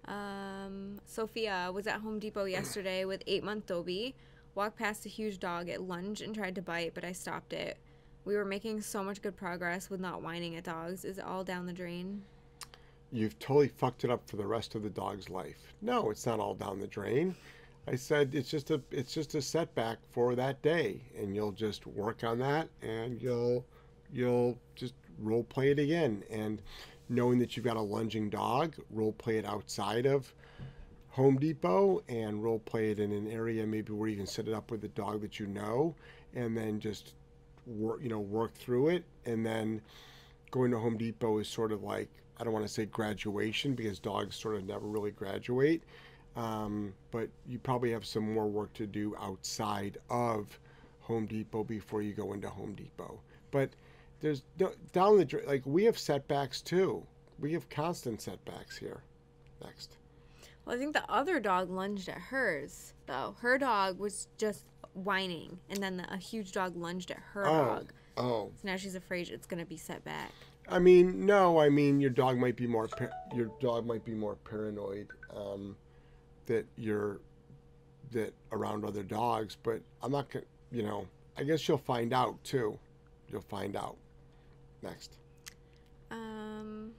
[0.07, 4.15] Um, Sophia was at Home Depot yesterday with eight month Dobie.
[4.55, 5.69] Walked past a huge dog.
[5.69, 7.77] It lunged and tried to bite, but I stopped it.
[8.25, 11.05] We were making so much good progress with not whining at dogs.
[11.05, 12.23] Is it all down the drain?
[13.13, 15.75] You've totally fucked it up for the rest of the dog's life.
[15.81, 17.35] No, it's not all down the drain.
[17.87, 21.87] I said it's just a it's just a setback for that day, and you'll just
[21.87, 23.65] work on that, and you'll
[24.13, 26.23] you'll just role play it again.
[26.31, 26.63] And
[27.09, 30.33] knowing that you've got a lunging dog, role play it outside of
[31.11, 34.55] Home Depot and role play it in an area maybe where you can set it
[34.55, 35.95] up with a dog that you know,
[36.35, 37.15] and then just
[37.67, 39.81] work you know work through it, and then
[40.51, 43.99] going to Home Depot is sort of like I don't want to say graduation because
[43.99, 45.83] dogs sort of never really graduate,
[46.37, 50.59] um, but you probably have some more work to do outside of
[51.01, 53.19] Home Depot before you go into Home Depot.
[53.51, 53.71] But
[54.21, 57.05] there's no down the like we have setbacks too.
[57.39, 59.03] We have constant setbacks here.
[59.63, 59.97] Next.
[60.65, 63.37] Well, I think the other dog lunged at hers though.
[63.41, 64.65] Her dog was just
[64.95, 67.93] whining, and then the, a huge dog lunged at her Oh, dog.
[68.17, 68.51] oh.
[68.61, 70.33] So now she's afraid it's gonna be set back.
[70.69, 71.59] I mean, no.
[71.59, 75.77] I mean, your dog might be more par- your dog might be more paranoid um,
[76.47, 77.21] that you're
[78.11, 79.57] that around other dogs.
[79.63, 80.45] But I'm not gonna.
[80.71, 81.07] You know,
[81.39, 82.79] I guess you'll find out too.
[83.31, 83.97] You'll find out.
[84.83, 85.17] Next.
[86.11, 86.93] Um,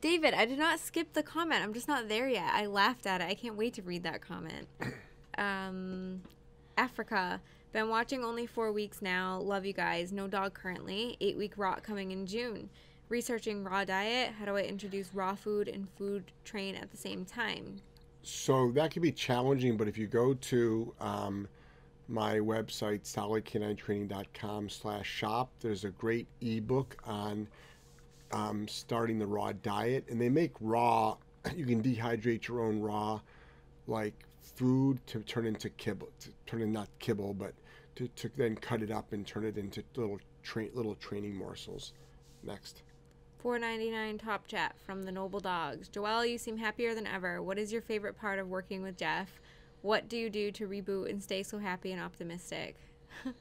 [0.00, 1.62] David, I did not skip the comment.
[1.62, 2.50] I'm just not there yet.
[2.52, 3.24] I laughed at it.
[3.24, 4.68] I can't wait to read that comment.
[5.38, 6.22] Um,
[6.76, 7.40] Africa.
[7.72, 9.38] Been watching only four weeks now.
[9.38, 10.12] Love you guys.
[10.12, 11.16] No dog currently.
[11.20, 12.68] Eight week rot coming in June.
[13.08, 14.32] Researching raw diet.
[14.38, 17.76] How do I introduce raw food and food train at the same time?
[18.22, 21.48] So that could be challenging, but if you go to um,
[22.10, 27.46] my website, solidk9training.com slash shop, there's a great ebook on
[28.32, 30.04] um, starting the raw diet.
[30.08, 31.16] And they make raw,
[31.56, 33.20] you can dehydrate your own raw,
[33.86, 37.54] like food to turn into kibble, to turn in not kibble, but
[37.96, 41.92] to, to then cut it up and turn it into little, tra- little training morsels.
[42.42, 42.82] Next.
[43.38, 47.72] 499 top chat from the noble dogs joelle you seem happier than ever what is
[47.72, 49.40] your favorite part of working with jeff
[49.82, 52.76] what do you do to reboot and stay so happy and optimistic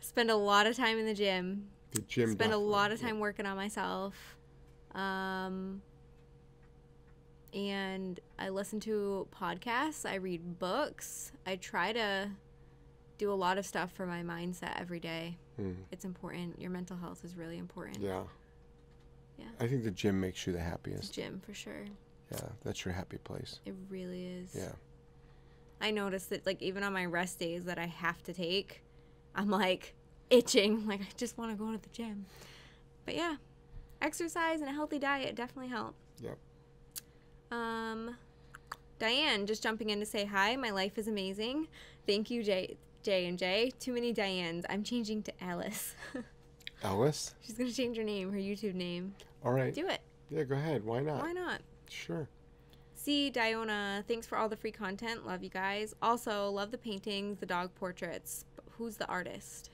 [0.00, 2.32] spend a lot of time in the gym The gym.
[2.32, 4.14] spend a lot of time working on myself
[4.94, 5.82] um
[7.54, 12.28] and i listen to podcasts i read books i try to
[13.18, 15.72] do a lot of stuff for my mindset every day Hmm.
[15.90, 18.24] it's important your mental health is really important Yeah.
[19.38, 19.46] Yeah.
[19.58, 21.14] I think the gym makes you the happiest.
[21.14, 21.84] the gym for sure
[22.30, 23.60] Yeah, that's your happy place.
[23.64, 24.50] It really is.
[24.54, 24.72] Yeah.
[25.80, 28.82] I noticed that like even on my rest days that I have to take,
[29.34, 29.94] I'm like
[30.30, 30.86] itching.
[30.88, 32.26] Like I just want to go to the gym.
[33.04, 33.36] But yeah,
[34.00, 35.94] exercise and a healthy diet definitely help.
[36.20, 36.38] Yep.
[37.50, 38.16] Um,
[38.98, 40.56] Diane, just jumping in to say hi.
[40.56, 41.68] My life is amazing.
[42.06, 43.72] Thank you, Jay, J and Jay.
[43.78, 44.64] Too many Dianes.
[44.68, 45.94] I'm changing to Alice.
[46.82, 47.34] Alice?
[47.40, 49.14] She's gonna change her name, her YouTube name.
[49.44, 49.74] All right.
[49.74, 50.00] Do it.
[50.30, 50.84] Yeah, go ahead.
[50.84, 51.22] Why not?
[51.22, 51.60] Why not?
[51.88, 52.28] Sure.
[53.06, 55.24] See, Diona, thanks for all the free content.
[55.24, 55.94] Love you guys.
[56.02, 58.44] Also, love the paintings, the dog portraits.
[58.72, 59.70] Who's the artist?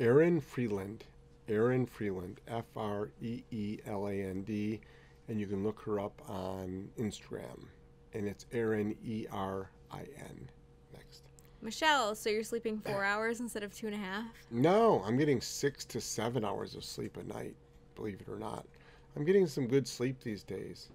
[0.00, 1.04] Erin Freeland.
[1.48, 2.40] Erin Freeland.
[2.48, 4.80] F R E E L A N D.
[5.28, 7.66] And you can look her up on Instagram.
[8.12, 10.50] And it's Erin E R I N.
[10.92, 11.22] Next.
[11.62, 14.24] Michelle, so you're sleeping four hours instead of two and a half?
[14.50, 17.54] No, I'm getting six to seven hours of sleep a night,
[17.94, 18.66] believe it or not.
[19.14, 20.88] I'm getting some good sleep these days.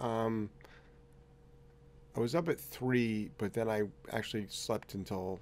[0.00, 0.50] Um,
[2.16, 3.82] I was up at three, but then I
[4.12, 5.40] actually slept until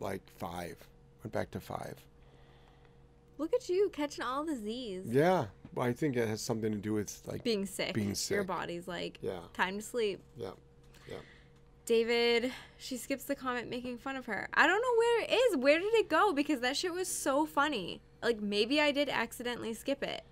[0.00, 0.76] like five.
[1.22, 1.94] Went back to five.
[3.38, 5.04] Look at you catching all the Z's.
[5.06, 7.92] Yeah, well, I think it has something to do with like, Being sick.
[7.92, 8.34] Being sick.
[8.34, 10.20] Your body's like, yeah, time to sleep.
[10.36, 10.50] Yeah,
[11.08, 11.18] yeah.
[11.84, 14.48] David, she skips the comment making fun of her.
[14.54, 15.56] I don't know where it is.
[15.58, 16.32] Where did it go?
[16.32, 18.00] Because that shit was so funny.
[18.22, 20.22] Like, maybe I did accidentally skip it.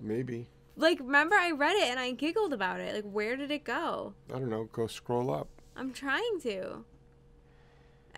[0.00, 0.46] Maybe.
[0.76, 2.94] Like, remember I read it and I giggled about it.
[2.94, 4.14] Like, where did it go?
[4.32, 4.68] I don't know.
[4.72, 5.48] Go scroll up.
[5.74, 6.84] I'm trying to.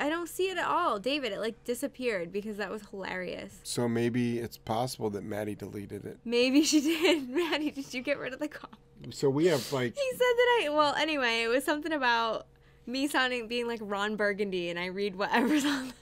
[0.00, 1.00] I don't see it at all.
[1.00, 3.58] David, it like disappeared because that was hilarious.
[3.64, 6.18] So maybe it's possible that Maddie deleted it.
[6.24, 7.28] Maybe she did.
[7.30, 8.76] Maddie, did you get rid of the comment?
[9.14, 12.46] So we have like He said that I, well, anyway, it was something about
[12.86, 15.92] me sounding, being like Ron Burgundy and I read whatever's on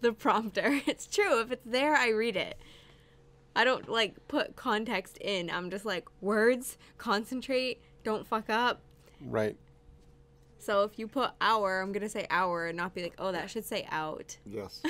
[0.00, 0.80] the prompter.
[0.86, 1.40] It's true.
[1.40, 2.58] If it's there, I read it.
[3.56, 5.50] I don't like put context in.
[5.50, 8.80] I'm just like, words, concentrate, don't fuck up.
[9.20, 9.56] right.
[10.58, 13.32] So if you put hour, I'm going to say hour and not be like, oh,
[13.32, 14.38] that should say out.
[14.46, 14.82] Yes.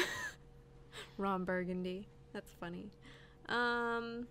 [1.18, 2.06] Ron Burgundy.
[2.32, 2.92] That's funny.
[3.48, 4.28] Um,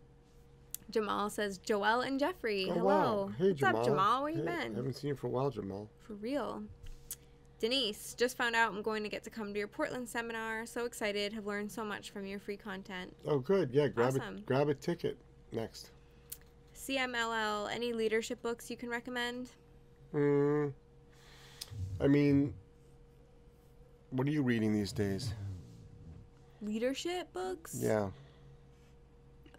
[0.90, 2.68] Jamal says Joelle and Jeffrey.
[2.70, 2.86] Oh, Hello.
[2.86, 3.32] wow.
[3.38, 3.82] Hey, What's Jamal.
[3.82, 4.24] up, Jamal?
[4.24, 4.76] Where you Hey, been?
[4.76, 5.90] Haven't seen you for a while, Jamal.
[6.08, 6.64] For real.
[7.68, 10.66] Denise, just found out I'm going to get to come to your Portland seminar.
[10.66, 11.32] So excited.
[11.32, 13.16] Have learned so much from your free content.
[13.26, 13.70] Oh, good.
[13.72, 14.39] Yeah, grab Awesome.
[14.39, 15.18] a grab a ticket.
[15.53, 15.91] Next.
[16.76, 19.47] CMLL, any leadership books you can recommend?
[20.14, 20.74] Mm,
[22.01, 22.53] I mean,
[24.09, 25.34] what are you reading these days?
[26.61, 27.78] Leadership books?
[27.82, 28.09] Yeah.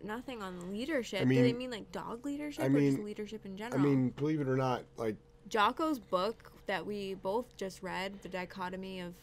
[0.03, 1.23] Nothing on leadership.
[1.23, 3.81] I Do they mean- mean like dog leadership I or just mean- leadership in general?
[3.81, 5.17] I mean, believe it or not, like
[5.49, 9.15] Jocko's book that we both just read, The Dichotomy of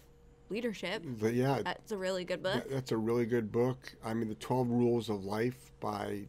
[0.50, 1.04] Leadership.
[1.20, 2.70] the, yeah, That's a really good book.
[2.70, 3.94] that's a really good book.
[4.04, 6.24] I mean, the Twelve Rules of Life by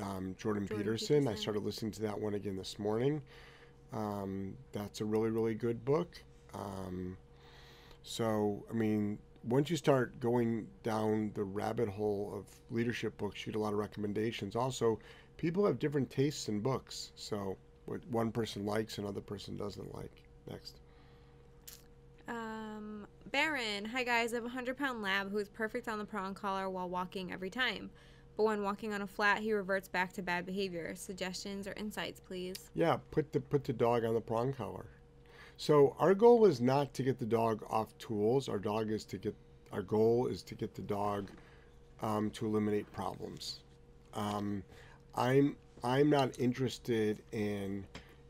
[0.00, 1.26] um, Jordan, Jordan Peterson.
[1.28, 3.22] I started listening to that one again this morning.
[3.92, 6.22] Um, that's a really really good book.
[6.54, 7.16] Um,
[8.02, 13.52] so I mean, once you start going down the rabbit hole of leadership books, you
[13.52, 14.54] get a lot of recommendations.
[14.54, 14.98] Also,
[15.36, 17.12] people have different tastes in books.
[17.16, 17.56] So
[17.86, 20.22] what one person likes, another person doesn't like.
[20.50, 20.76] Next.
[22.28, 24.32] Um, Baron, hi guys.
[24.32, 27.32] I have a hundred pound lab who is perfect on the prong collar while walking
[27.32, 27.90] every time,
[28.36, 30.94] but when walking on a flat, he reverts back to bad behavior.
[30.94, 32.70] Suggestions or insights, please.
[32.74, 34.86] Yeah, put the put the dog on the prong collar.
[35.56, 38.48] So our goal is not to get the dog off tools.
[38.48, 39.34] Our dog is to get
[39.72, 41.30] our goal is to get the dog
[42.02, 43.60] um, to eliminate problems.
[44.14, 44.62] Um,
[45.14, 47.84] I'm I'm not interested in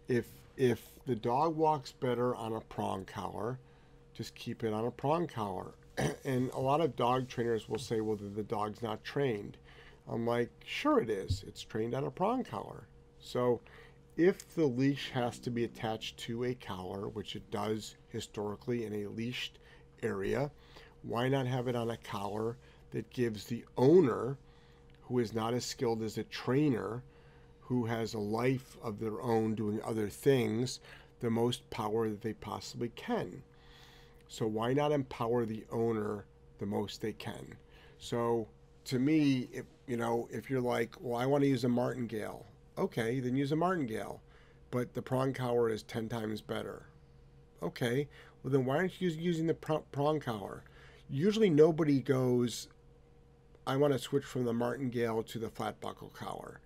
[0.09, 0.27] if
[0.57, 3.59] if the dog walks better on a prong collar,
[4.15, 5.73] just keep it on a prong collar.
[6.25, 9.57] and a lot of dog trainers will say, well, the, dog's not trained.
[10.09, 11.45] I'm like, sure it is.
[11.47, 12.87] It's trained on a prong collar.
[13.19, 13.61] So
[14.17, 18.95] if the leash has to be attached to a collar, which it does historically in
[18.95, 19.59] a leashed
[20.03, 20.51] area,
[21.03, 22.57] why not have it on a collar
[22.91, 24.37] that gives the owner,
[25.03, 27.03] who is not as skilled as a trainer,
[27.73, 30.79] who has a life of their own doing other things,
[31.21, 33.43] the most power that they possibly can?
[34.29, 36.27] So why not empower the owner
[36.59, 37.55] the most they can?
[37.99, 38.47] So
[38.85, 42.45] to me, if you know, if you're like, well, I want to use a martingale,
[42.77, 44.21] okay, then use a martingale,
[44.71, 46.85] but the prong collar is ten times better.
[47.63, 48.07] Okay,
[48.43, 50.63] well then why aren't you using the prong collar?
[51.09, 52.69] Usually nobody goes,
[53.67, 56.61] I want to switch from the martingale to the flat buckle collar.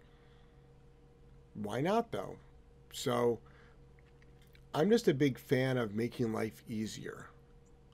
[1.62, 2.36] Why not though?
[2.92, 3.38] So
[4.74, 7.26] I'm just a big fan of making life easier.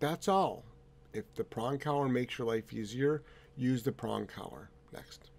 [0.01, 0.65] That's all.
[1.13, 3.23] If the prong collar makes your life easier,
[3.57, 4.71] use the prong collar.
[4.93, 5.31] Next.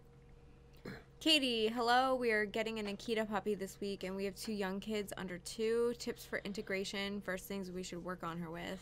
[1.19, 2.15] Katie, hello.
[2.15, 5.37] We are getting an Akita puppy this week, and we have two young kids under
[5.39, 5.93] two.
[5.97, 7.21] Tips for integration.
[7.21, 8.79] First things we should work on her with.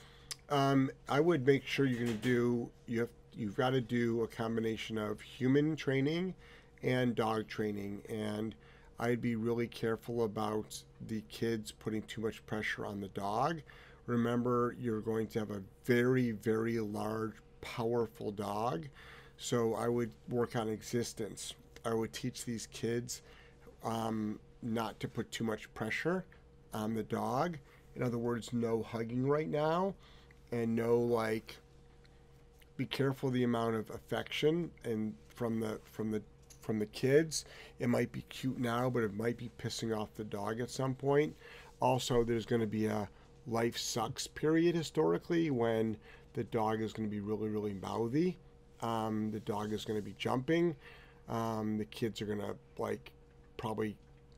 [0.49, 4.23] Um, I would make sure you're going to do you have you've got to do
[4.23, 6.33] a combination of human training
[6.83, 8.55] and dog training, and
[9.01, 13.61] I'd be really careful about the kids putting too much pressure on the dog.
[14.05, 18.87] Remember, you're going to have a very very large, powerful dog,
[19.37, 21.55] so I would work on existence.
[21.83, 23.23] I would teach these kids
[23.83, 26.23] um, not to put too much pressure
[26.71, 27.57] on the dog.
[27.95, 29.95] In other words, no hugging right now,
[30.51, 31.57] and no like.
[32.77, 36.21] Be careful the amount of affection and from the from the
[36.71, 37.43] from the kids.
[37.79, 40.95] It might be cute now, but it might be pissing off the dog at some
[40.95, 41.35] point.
[41.81, 43.09] Also, there's going to be a
[43.45, 45.97] life sucks period historically when
[46.31, 48.37] the dog is going to be really really mouthy.
[48.81, 50.73] Um, the dog is going to be jumping.
[51.27, 53.11] Um, the kids are going to like
[53.57, 53.97] probably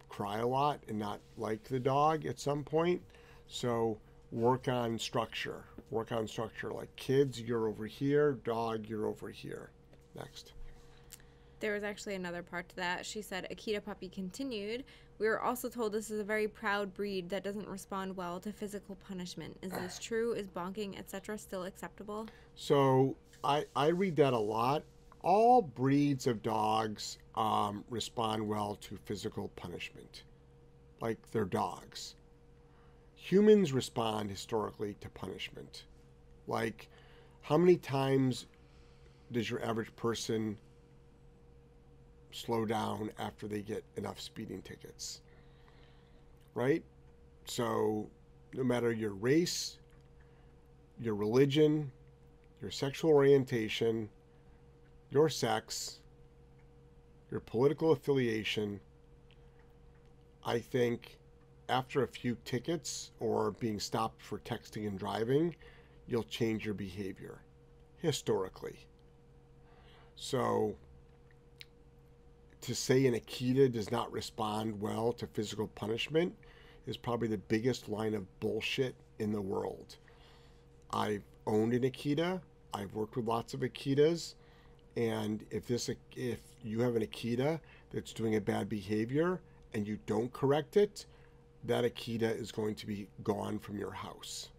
[0.09, 2.99] cry a lot and not like the dog at some point.
[3.45, 3.99] So
[4.31, 5.65] work on structure.
[5.91, 6.71] Work on structure.
[6.71, 8.39] Like kids, you're over here.
[8.43, 9.69] Dog, you're over here.
[10.15, 10.53] Next.
[11.63, 13.05] There was actually another part to that.
[13.05, 14.83] She said, Akita puppy continued.
[15.17, 18.51] We were also told this is a very proud breed that doesn't respond well to
[18.51, 19.57] physical punishment.
[19.61, 20.33] Is this true?
[20.33, 22.27] Is bonking, etc., still acceptable?
[22.55, 24.83] So I, I read that a lot.
[25.21, 30.23] All breeds of dogs um, respond well to physical punishment,
[30.99, 32.15] like they're dogs.
[33.15, 35.85] Humans respond historically to punishment.
[36.45, 36.89] Like,
[37.39, 38.47] how many times
[39.31, 40.57] does your average person
[42.33, 45.21] slow down after they get enough speeding tickets?
[46.53, 46.83] Right?
[47.45, 48.09] So,
[48.53, 49.77] no matter your race,
[50.99, 51.91] your religion,
[52.61, 54.09] your sexual orientation,
[55.09, 55.99] your sex,
[57.31, 58.79] your political affiliation,
[60.45, 61.17] I think
[61.69, 65.55] after a few tickets or being stopped for texting and driving,
[66.07, 67.39] you'll change your behavior
[67.97, 68.85] historically.
[70.15, 70.75] So,
[72.63, 76.33] to say an Akita does not respond well to physical punishment
[76.87, 79.97] is probably the biggest line of bullshit in the world.
[80.91, 82.39] I've owned an Akita.
[82.73, 84.35] I've worked with lots of Akitas,
[84.95, 87.59] and if this if you have an Akita
[87.91, 89.41] that's doing a bad behavior
[89.73, 91.05] and you don't correct it,
[91.65, 94.49] that Akita is going to be gone from your house.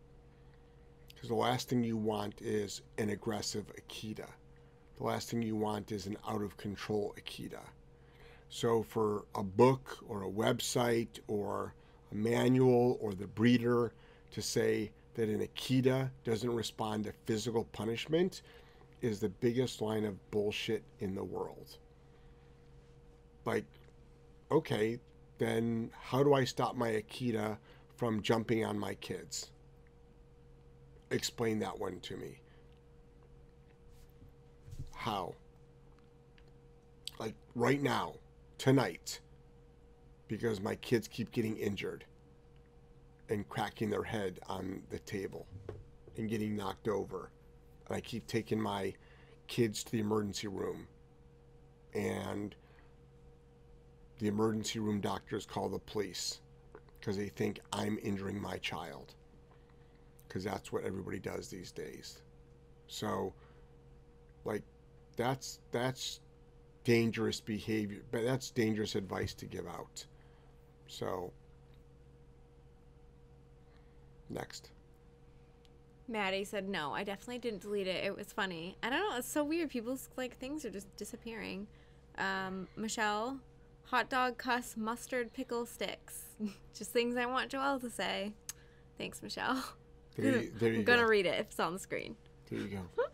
[1.09, 4.29] Because the last thing you want is an aggressive Akita.
[4.97, 7.61] The last thing you want is an out of control Akita.
[8.55, 11.75] So, for a book or a website or
[12.13, 13.93] a manual or the breeder
[14.31, 18.43] to say that an Akita doesn't respond to physical punishment
[19.03, 21.79] is the biggest line of bullshit in the world.
[23.45, 23.65] Like,
[24.53, 25.01] okay,
[25.39, 27.59] then how do I stop my Akita
[27.97, 29.51] from jumping on my kids?
[31.11, 32.39] Explain that one to me.
[34.95, 35.35] How?
[37.19, 38.15] Like right now,
[38.59, 39.21] tonight,
[40.29, 42.05] because my kids keep getting injured
[43.29, 45.47] and cracking their head on the table
[46.17, 47.31] and getting knocked over.
[47.87, 48.95] And I keep taking my
[49.47, 50.87] kids to the emergency room.
[51.95, 52.55] And
[54.19, 56.41] the emergency room doctors call the police
[56.99, 59.15] because they think I'm injuring my child.
[60.27, 62.23] Because that's what everybody does these days.
[62.87, 63.33] So,
[64.45, 64.63] like,
[65.17, 66.21] that's that's
[66.85, 70.05] dangerous behavior, but that's dangerous advice to give out.
[70.87, 71.33] So,
[74.31, 74.71] next.
[76.07, 76.93] Maddie said no.
[76.93, 78.05] I definitely didn't delete it.
[78.05, 78.77] It was funny.
[78.83, 79.17] I don't know.
[79.17, 79.71] It's so weird.
[79.71, 81.67] People's like things are just disappearing.
[82.19, 83.39] Um, Michelle,
[83.85, 86.25] hot dog cuss mustard pickle sticks.
[86.75, 88.35] just things I want Joelle to say.
[88.99, 89.65] Thanks, Michelle.
[90.17, 90.97] There you, there you I'm go.
[90.97, 92.15] gonna read it if it's on the screen.
[92.51, 93.05] There you go.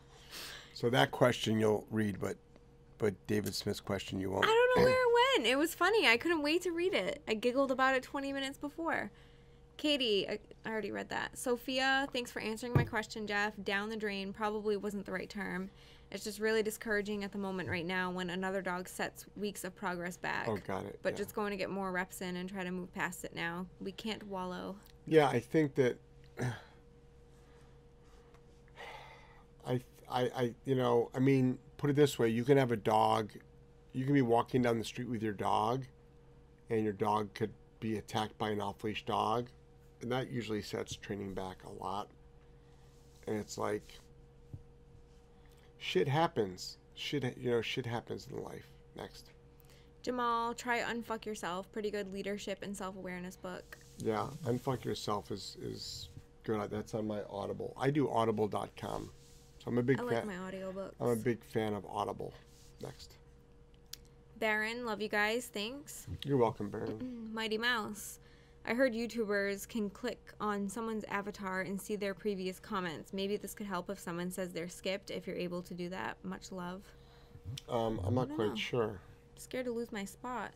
[0.74, 2.36] So that question you'll read, but
[3.01, 4.44] but David Smith's question you won't.
[4.44, 5.48] I don't know where it went.
[5.48, 6.07] It was funny.
[6.07, 7.22] I couldn't wait to read it.
[7.26, 9.11] I giggled about it 20 minutes before.
[9.78, 11.38] Katie, I I already read that.
[11.38, 13.55] Sophia, thanks for answering my question, Jeff.
[13.64, 15.70] Down the drain probably wasn't the right term.
[16.11, 19.74] It's just really discouraging at the moment right now when another dog sets weeks of
[19.74, 20.48] progress back.
[20.48, 20.98] Oh, got it.
[21.03, 21.18] But yeah.
[21.18, 23.64] just going to get more reps in and try to move past it now.
[23.80, 24.76] We can't wallow.
[25.07, 25.98] Yeah, I think that.
[29.66, 29.80] I,
[30.11, 33.30] I, I, you know, I mean, put it this way: you can have a dog,
[33.92, 35.84] you can be walking down the street with your dog,
[36.68, 39.48] and your dog could be attacked by an off-leash dog,
[40.02, 42.08] and that usually sets training back a lot.
[43.26, 43.98] And it's like,
[45.78, 46.78] shit happens.
[46.94, 48.66] Shit, you know, shit happens in life.
[48.96, 49.30] Next.
[50.02, 51.70] Jamal, try Unfuck Yourself.
[51.72, 53.78] Pretty good leadership and self awareness book.
[54.02, 56.08] Yeah, unfuck yourself is is
[56.44, 56.70] good.
[56.70, 57.74] That's on my Audible.
[57.78, 59.11] I do Audible.com,
[59.62, 60.06] so I'm a big I fan.
[60.08, 60.92] like my audiobooks.
[61.00, 62.32] I'm a big fan of Audible.
[62.82, 63.16] Next.
[64.38, 65.50] Baron, love you guys.
[65.52, 66.06] Thanks.
[66.24, 67.28] You're welcome, Baron.
[67.34, 68.20] Mighty Mouse.
[68.66, 73.12] I heard YouTubers can click on someone's avatar and see their previous comments.
[73.12, 76.16] Maybe this could help if someone says they're skipped, if you're able to do that.
[76.22, 76.82] Much love.
[77.68, 78.54] Um, I'm not quite know.
[78.54, 79.00] sure.
[79.36, 80.52] Scared to lose my spot.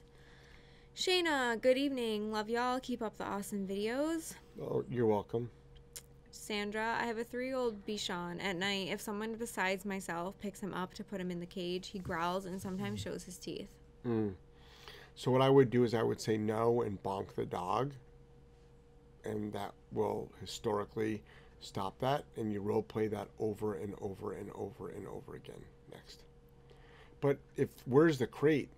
[0.97, 2.31] Shayna, good evening.
[2.31, 2.79] Love y'all.
[2.81, 4.35] Keep up the awesome videos.
[4.63, 5.51] Oh, you're welcome.
[6.35, 8.43] Sandra, I have a three year old Bichon.
[8.43, 11.89] At night, if someone besides myself picks him up to put him in the cage,
[11.89, 13.69] he growls and sometimes shows his teeth.
[14.07, 14.35] Mm.
[15.15, 17.93] So what I would do is I would say no and bonk the dog,
[19.25, 21.23] and that will historically
[21.61, 22.25] stop that.
[22.37, 25.63] And you role play that over and over and over and over again.
[25.93, 26.25] Next.
[27.21, 28.69] But if where's the crate?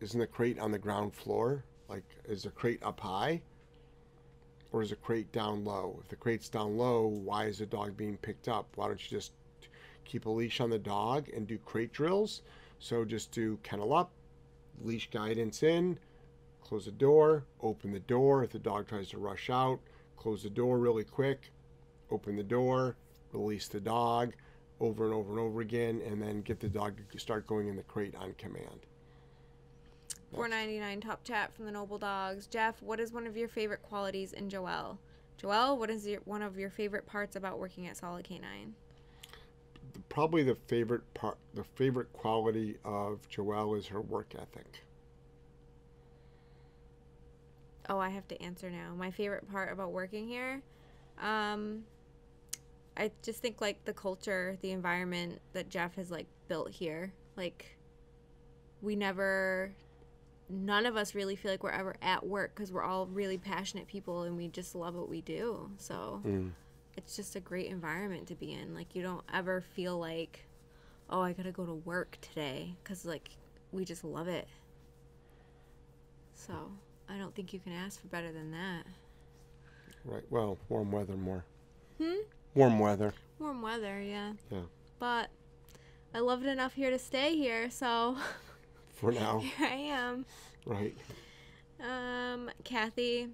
[0.00, 1.64] Isn't the crate on the ground floor?
[1.88, 3.40] Like, is the crate up high?
[4.76, 5.96] Or is the crate down low?
[6.02, 8.68] If the crate's down low, why is the dog being picked up?
[8.74, 9.32] Why don't you just
[10.04, 12.42] keep a leash on the dog and do crate drills?
[12.78, 14.10] So just do kennel up,
[14.82, 15.98] leash guidance in,
[16.62, 18.44] close the door, open the door.
[18.44, 19.80] If the dog tries to rush out,
[20.18, 21.50] close the door really quick,
[22.10, 22.96] open the door,
[23.32, 24.34] release the dog
[24.78, 27.76] over and over and over again, and then get the dog to start going in
[27.76, 28.80] the crate on command.
[30.36, 32.46] Four ninety nine top chat from the Noble Dogs.
[32.46, 34.98] Jeff, what is one of your favorite qualities in Joelle?
[35.42, 38.74] Joelle, what is your, one of your favorite parts about working at Solid Canine?
[40.10, 44.82] Probably the favorite part, the favorite quality of Joelle is her work ethic.
[47.88, 48.92] Oh, I have to answer now.
[48.94, 50.60] My favorite part about working here,
[51.18, 51.82] um,
[52.94, 57.10] I just think like the culture, the environment that Jeff has like built here.
[57.38, 57.74] Like,
[58.82, 59.72] we never,
[60.48, 63.86] none of us really feel like we're ever at work because we're all really passionate
[63.88, 65.70] people and we just love what we do.
[65.78, 66.52] So Mm.
[66.96, 68.74] it's just a great environment to be in.
[68.74, 70.46] Like, you don't ever feel like,
[71.10, 73.30] oh, I gotta go to work today because like
[73.72, 74.46] we just love it.
[76.34, 76.70] So
[77.08, 78.84] I don't think you can ask for better than that.
[80.04, 80.24] Right.
[80.30, 81.44] Well, warm weather more.
[81.98, 82.14] Hmm?
[82.54, 83.12] Warm weather.
[83.38, 84.32] Warm weather, yeah.
[84.50, 84.62] Yeah.
[84.98, 85.30] But
[86.14, 88.16] I love it enough here to stay here, so
[88.96, 90.26] For now, here I am.
[90.64, 90.96] right?
[91.80, 93.28] Um, Kathy.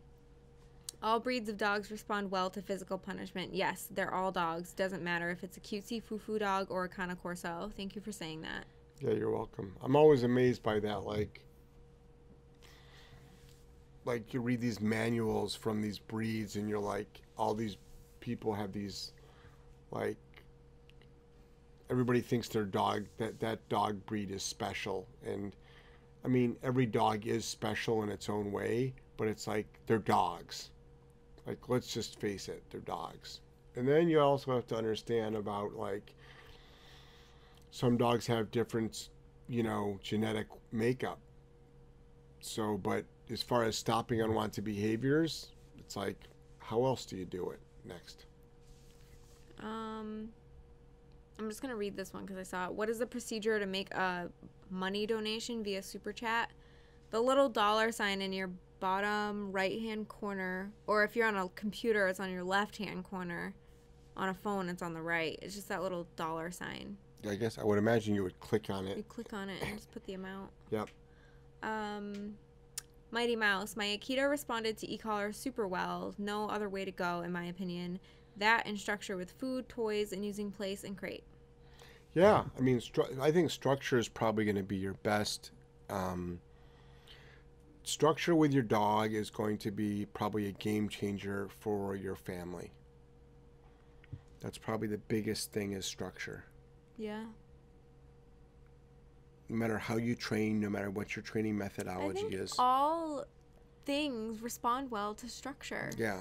[1.02, 3.52] All breeds of dogs respond well to physical punishment.
[3.54, 4.72] Yes, they're all dogs.
[4.72, 7.72] Doesn't matter if it's a cutesy foo-foo dog or a Cane Corso.
[7.76, 8.66] Thank you for saying that.
[9.00, 9.74] Yeah, you're welcome.
[9.82, 11.02] I'm always amazed by that.
[11.04, 11.40] Like,
[14.04, 17.76] like you read these manuals from these breeds, and you're like, all these
[18.20, 19.12] people have these,
[19.90, 20.16] like,
[21.92, 25.54] everybody thinks their dog that that dog breed is special, and
[26.24, 30.70] I mean, every dog is special in its own way, but it's like they're dogs.
[31.46, 33.40] Like, let's just face it, they're dogs.
[33.76, 36.14] And then you also have to understand about like
[37.70, 39.10] some dogs have different,
[39.48, 41.18] you know, genetic makeup.
[42.40, 46.16] So, but as far as stopping unwanted behaviors, it's like,
[46.58, 48.24] how else do you do it next?
[49.60, 50.30] Um,
[51.42, 52.72] I'm just gonna read this one because I saw it.
[52.72, 54.30] What is the procedure to make a
[54.70, 56.50] money donation via super chat?
[57.10, 61.48] The little dollar sign in your bottom right hand corner, or if you're on a
[61.50, 63.54] computer, it's on your left hand corner.
[64.16, 65.38] On a phone, it's on the right.
[65.42, 66.96] It's just that little dollar sign.
[67.28, 68.96] I guess I would imagine you would click on it.
[68.96, 70.50] You click on it and just put the amount.
[70.70, 70.88] Yep.
[71.62, 72.34] Um,
[73.10, 73.74] Mighty Mouse.
[73.76, 76.14] My Akita responded to e-collar super well.
[76.18, 77.98] No other way to go, in my opinion.
[78.36, 81.24] That and structure with food, toys, and using place and crate.
[82.14, 85.50] Yeah, I mean, stru- I think structure is probably going to be your best.
[85.88, 86.40] Um,
[87.84, 92.70] structure with your dog is going to be probably a game changer for your family.
[94.40, 96.44] That's probably the biggest thing is structure.
[96.98, 97.24] Yeah.
[99.48, 102.54] No matter how you train, no matter what your training I methodology think is.
[102.58, 103.24] all
[103.84, 105.90] things respond well to structure.
[105.96, 106.20] Yeah,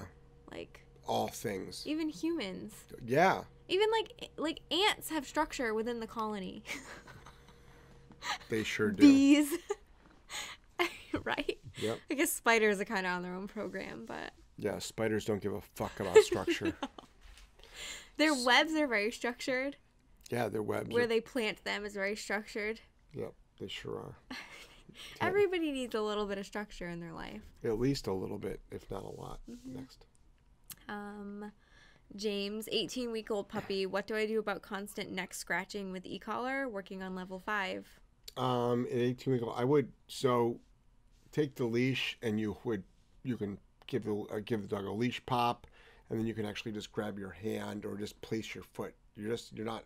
[0.50, 1.82] Like all things.
[1.86, 2.72] even humans,
[3.04, 3.42] Yeah,
[3.72, 6.62] even like like ants have structure within the colony.
[8.50, 9.02] they sure do.
[9.02, 9.48] Bees,
[11.24, 11.58] right?
[11.76, 11.98] Yep.
[12.10, 15.54] I guess spiders are kind of on their own program, but Yeah, spiders don't give
[15.54, 16.72] a fuck about structure.
[18.18, 19.76] their webs are very structured.
[20.30, 20.90] yeah, their webs.
[20.92, 22.80] Where Are, they plant them is very structured.
[23.14, 24.16] yep, they sure are.
[25.22, 27.40] Everybody needs a little bit of structure in their life.
[27.64, 29.40] At least a little bit, if not a lot.
[29.50, 29.76] Mm-hmm.
[29.78, 30.04] Next.
[30.88, 31.50] Um,
[32.16, 33.86] James, 18 week old puppy.
[33.86, 36.68] What do I do about constant neck scratching with e collar?
[36.68, 37.86] Working on level five.
[38.36, 40.58] Um, at 18 week old, I would so
[41.32, 42.84] take the leash and you would
[43.24, 45.66] you can give the uh, give the dog a leash pop,
[46.10, 48.94] and then you can actually just grab your hand or just place your foot.
[49.16, 49.84] You're just you're not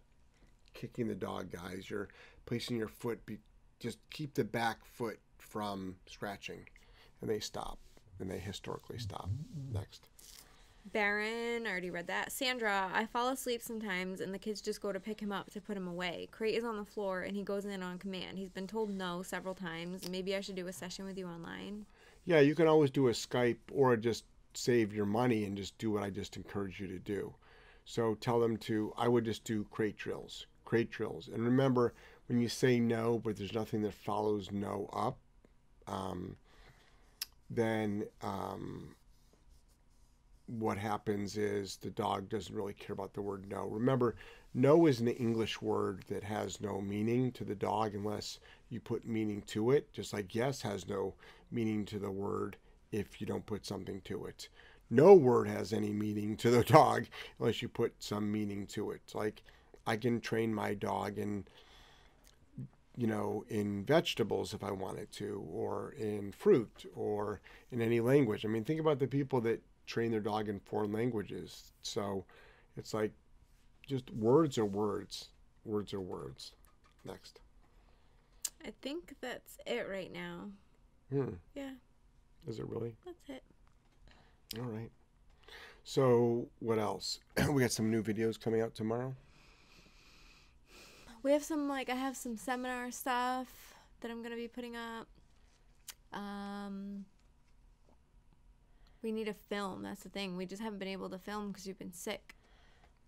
[0.74, 1.88] kicking the dog, guys.
[1.88, 2.08] You're
[2.46, 3.24] placing your foot.
[3.26, 3.38] Be,
[3.80, 6.60] just keep the back foot from scratching,
[7.20, 7.78] and they stop.
[8.18, 9.28] And they historically stop.
[9.74, 10.08] Next.
[10.92, 12.30] Baron, I already read that.
[12.30, 15.60] Sandra, I fall asleep sometimes and the kids just go to pick him up to
[15.60, 16.28] put him away.
[16.30, 18.38] Crate is on the floor and he goes in on command.
[18.38, 20.08] He's been told no several times.
[20.08, 21.86] Maybe I should do a session with you online.
[22.24, 24.24] Yeah, you can always do a Skype or just
[24.54, 27.34] save your money and just do what I just encourage you to do.
[27.84, 31.28] So tell them to, I would just do crate drills, crate drills.
[31.28, 31.94] And remember,
[32.28, 35.18] when you say no, but there's nothing that follows no up,
[35.86, 36.36] um,
[37.50, 38.96] then um,
[40.46, 43.66] what happens is the dog doesn't really care about the word no.
[43.66, 44.14] Remember,
[44.54, 48.38] no is an English word that has no meaning to the dog unless
[48.68, 51.14] you put meaning to it, just like yes has no
[51.50, 52.56] meaning to the word
[52.92, 54.48] if you don't put something to it.
[54.88, 57.06] No word has any meaning to the dog
[57.38, 59.02] unless you put some meaning to it.
[59.14, 59.42] Like
[59.86, 61.44] I can train my dog in
[62.98, 67.40] you know, in vegetables if I wanted to, or in fruit, or
[67.70, 68.44] in any language.
[68.44, 71.72] I mean, think about the people that train their dog in foreign languages.
[71.82, 72.24] So
[72.76, 73.12] it's like
[73.86, 75.28] just words are words.
[75.64, 76.52] Words are words.
[77.04, 77.40] Next.
[78.64, 80.48] I think that's it right now.
[81.10, 81.34] Hmm.
[81.54, 81.70] Yeah,
[82.48, 82.94] Is it really?
[83.04, 83.42] that's it.
[84.58, 84.90] All right.
[85.84, 87.20] So what else?
[87.50, 89.14] we got some new videos coming out tomorrow.
[91.22, 94.74] We have some, like, I have some seminar stuff that I'm going to be putting
[94.76, 95.06] up.
[96.12, 97.04] Um,
[99.06, 99.84] we need a film.
[99.84, 100.36] That's the thing.
[100.36, 102.34] We just haven't been able to film because you've been sick.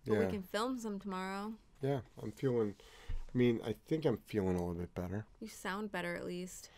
[0.07, 0.19] But Yeah.
[0.19, 1.55] we can film some tomorrow.
[1.81, 2.75] Yeah, I'm feeling.
[3.09, 5.25] I mean, I think I'm feeling a little bit better.
[5.41, 6.69] You sound better at least.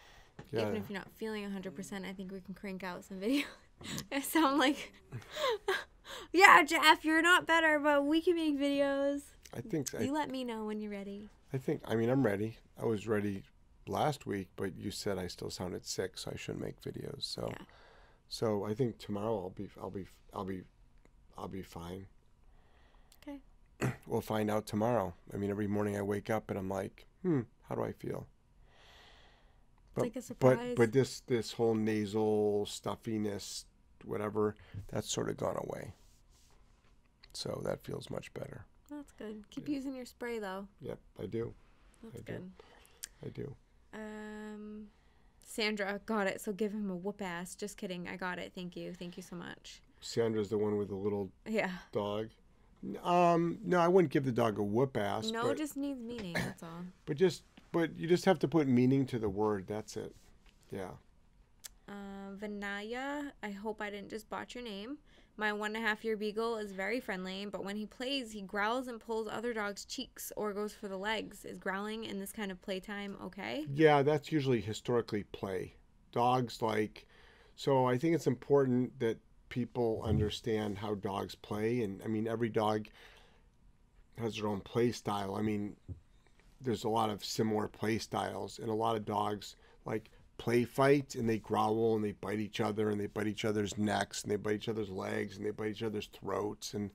[0.52, 0.61] Yeah.
[0.64, 3.45] Even if you're not feeling 100%, I think we can crank out some videos.
[4.11, 4.91] I sound like,
[6.34, 9.22] yeah, Jeff, you're not better, but we can make videos.
[9.56, 9.93] I think.
[9.93, 11.30] I, You let me know when you're ready.
[11.53, 11.81] I think.
[11.85, 12.57] I mean, I'm ready.
[12.81, 13.43] I was ready
[13.88, 17.22] last week, but you said I still sounded sick, so I shouldn't make videos.
[17.23, 17.65] So, Yeah.
[18.31, 19.67] So I think tomorrow I'll be.
[19.79, 20.05] I'll be.
[20.33, 20.61] I'll be.
[21.37, 22.07] I'll be fine.
[23.21, 23.39] Okay.
[24.07, 25.13] we'll find out tomorrow.
[25.33, 28.25] I mean, every morning I wake up and I'm like, hmm, how do I feel?
[29.95, 30.57] But, like a surprise.
[30.61, 33.65] but but this this whole nasal stuffiness,
[34.05, 34.55] whatever,
[34.87, 35.93] that's sort of gone away.
[37.33, 38.65] So that feels much better.
[38.89, 39.43] That's good.
[39.49, 40.69] Keep using your spray though.
[40.79, 41.53] Yep, I do.
[42.01, 42.33] That's I do.
[42.33, 42.51] good.
[43.25, 43.55] I do.
[43.93, 44.87] Um,
[45.51, 46.39] Sandra got it.
[46.39, 47.55] So give him a whoop ass.
[47.55, 48.07] Just kidding.
[48.07, 48.53] I got it.
[48.55, 48.93] Thank you.
[48.93, 49.81] Thank you so much.
[49.99, 51.71] Sandra's the one with the little Yeah.
[51.91, 52.29] dog.
[53.03, 55.29] Um, no, I wouldn't give the dog a whoop ass.
[55.29, 56.33] No, but, just needs meaning.
[56.33, 56.85] That's all.
[57.05, 59.65] but just but you just have to put meaning to the word.
[59.67, 60.15] That's it.
[60.71, 60.91] Yeah.
[61.87, 64.97] Uh, Vinaya, I hope I didn't just botch your name.
[65.37, 68.41] My one and a half year beagle is very friendly, but when he plays, he
[68.41, 71.45] growls and pulls other dogs' cheeks or goes for the legs.
[71.45, 73.65] Is growling in this kind of playtime okay?
[73.73, 75.75] Yeah, that's usually historically play.
[76.11, 77.07] Dogs like,
[77.55, 79.17] so I think it's important that
[79.49, 81.81] people understand how dogs play.
[81.81, 82.87] And I mean, every dog
[84.17, 85.35] has their own play style.
[85.35, 85.75] I mean,
[86.59, 89.55] there's a lot of similar play styles, and a lot of dogs
[89.85, 90.11] like
[90.41, 93.77] play fight and they growl and they bite each other and they bite each other's
[93.77, 96.73] necks and they bite each other's legs and they bite each other's throats.
[96.73, 96.89] And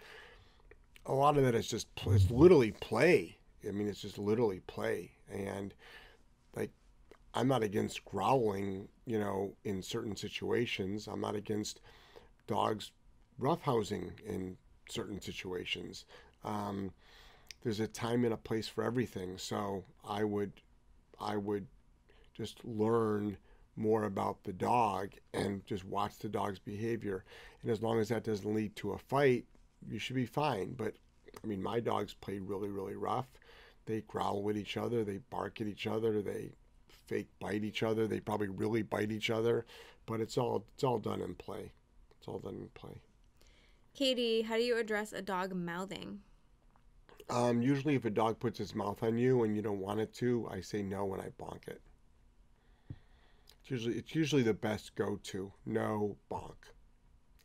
[1.06, 3.38] a lot of that is just, it's literally play.
[3.64, 5.12] I mean, it's just literally play.
[5.32, 5.72] And
[6.56, 6.72] like,
[7.34, 11.06] I'm not against growling, you know, in certain situations.
[11.06, 11.82] I'm not against
[12.48, 12.90] dogs
[13.40, 14.56] roughhousing in
[14.90, 16.04] certain situations.
[16.42, 16.90] Um,
[17.62, 19.38] there's a time and a place for everything.
[19.38, 20.50] So I would,
[21.20, 21.68] I would
[22.36, 23.36] just learn
[23.76, 27.24] more about the dog and just watch the dog's behavior.
[27.62, 29.44] And as long as that doesn't lead to a fight,
[29.88, 30.74] you should be fine.
[30.74, 30.94] But
[31.42, 33.28] I mean, my dogs play really, really rough.
[33.86, 35.04] They growl with each other.
[35.04, 36.22] They bark at each other.
[36.22, 36.52] They
[36.88, 38.06] fake bite each other.
[38.06, 39.64] They probably really bite each other.
[40.06, 41.72] But it's all it's all done in play.
[42.18, 43.00] It's all done in play.
[43.94, 46.20] Katie, how do you address a dog mouthing?
[47.28, 50.12] Um, usually, if a dog puts its mouth on you and you don't want it
[50.14, 51.80] to, I say no when I bonk it.
[53.66, 55.52] It's usually it's usually the best go-to.
[55.66, 56.70] No bonk.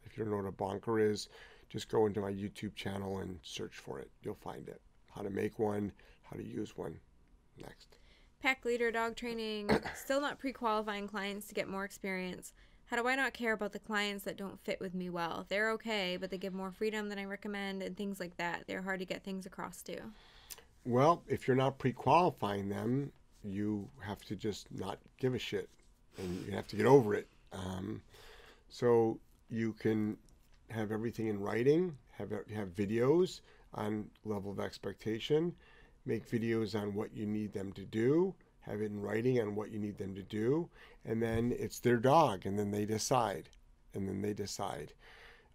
[0.03, 1.29] If you don't know what a bonker is,
[1.67, 4.11] just go into my YouTube channel and search for it.
[4.21, 4.81] You'll find it.
[5.15, 5.91] How to make one,
[6.21, 6.99] how to use one.
[7.59, 7.97] Next.
[8.39, 12.53] Pack leader dog training, still not pre qualifying clients to get more experience.
[12.85, 15.47] How do I not care about the clients that don't fit with me well?
[15.49, 18.65] They're okay, but they give more freedom than I recommend and things like that.
[18.67, 19.97] They're hard to get things across to.
[20.85, 23.11] Well, if you're not pre-qualifying them,
[23.43, 25.67] you have to just not give a shit,
[26.17, 27.27] and you have to get over it.
[27.53, 28.01] Um,
[28.69, 29.19] so
[29.49, 30.17] you can
[30.69, 33.41] have everything in writing, have have videos
[33.73, 35.53] on level of expectation,
[36.05, 39.71] make videos on what you need them to do, have it in writing on what
[39.71, 40.69] you need them to do,
[41.05, 43.49] and then it's their dog, and then they decide,
[43.93, 44.93] and then they decide.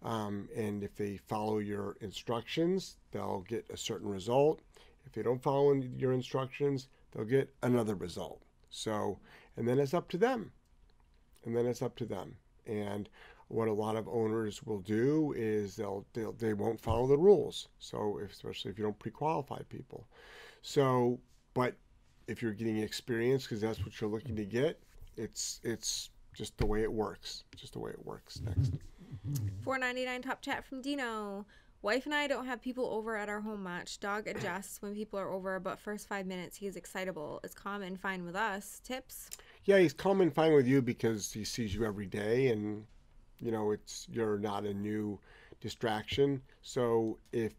[0.03, 4.61] Um, and if they follow your instructions, they'll get a certain result.
[5.05, 8.41] If they don't follow your instructions, they'll get another result.
[8.69, 9.17] So,
[9.57, 10.51] and then it's up to them.
[11.45, 12.35] And then it's up to them.
[12.65, 13.09] And
[13.47, 17.69] what a lot of owners will do is they'll, they'll they won't follow the rules.
[17.79, 20.07] So, if, especially if you don't pre-qualify people.
[20.61, 21.19] So,
[21.53, 21.75] but
[22.27, 24.81] if you're getting experience because that's what you're looking to get,
[25.15, 27.45] it's it's just the way it works.
[27.55, 28.41] Just the way it works.
[28.45, 28.73] Next.
[29.63, 31.45] 499 top chat from Dino.
[31.81, 33.99] Wife and I don't have people over at our home much.
[33.99, 37.39] Dog adjusts when people are over, but first five minutes he is excitable.
[37.43, 38.81] It's calm and fine with us.
[38.83, 39.29] Tips?
[39.67, 42.87] Yeah, he's calm and fine with you because he sees you every day, and
[43.39, 45.19] you know it's you're not a new
[45.61, 46.41] distraction.
[46.63, 47.53] So if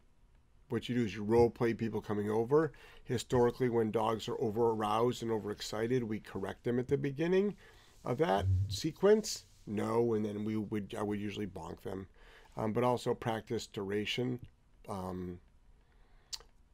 [0.71, 2.73] what you do is you role play people coming over.
[3.05, 7.57] Historically, when dogs are over aroused and overexcited, we correct them at the beginning
[8.05, 9.45] of that sequence.
[9.67, 12.09] No, and then we would I would usually bonk them,
[12.57, 14.41] um, but also practice duration,
[14.89, 15.41] um,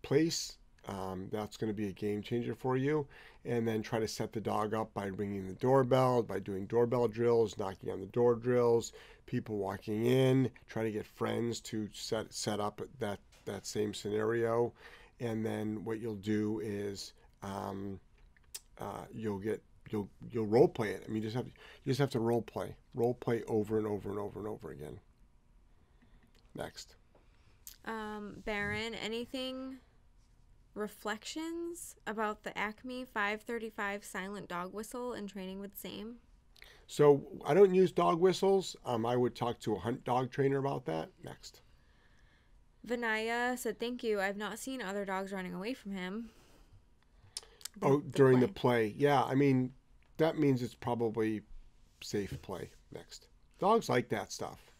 [0.02, 0.58] place.
[0.86, 3.06] Um, that's going to be a game changer for you.
[3.44, 7.08] And then try to set the dog up by ringing the doorbell, by doing doorbell
[7.08, 8.92] drills, knocking on the door drills,
[9.26, 10.50] people walking in.
[10.66, 14.72] Try to get friends to set set up that that same scenario,
[15.20, 17.12] and then what you'll do is
[17.42, 18.00] um,
[18.78, 21.04] uh, you'll get you'll you'll role play it.
[21.06, 23.86] I mean, you just have you just have to role play, role play over and
[23.86, 24.98] over and over and over again.
[26.54, 26.96] Next.
[27.86, 29.76] Um, Baron, anything
[30.74, 36.16] reflections about the Acme 535 silent dog whistle and training with same?
[36.86, 38.76] So I don't use dog whistles.
[38.84, 41.08] Um, I would talk to a hunt dog trainer about that.
[41.22, 41.62] Next.
[42.86, 44.20] Vinaya said, "Thank you.
[44.20, 46.30] I've not seen other dogs running away from him."
[47.82, 48.94] Oh, during the play.
[48.96, 49.72] Yeah, I mean,
[50.18, 51.42] that means it's probably
[52.02, 52.70] safe play.
[52.92, 53.28] Next.
[53.58, 54.73] Dogs like that stuff.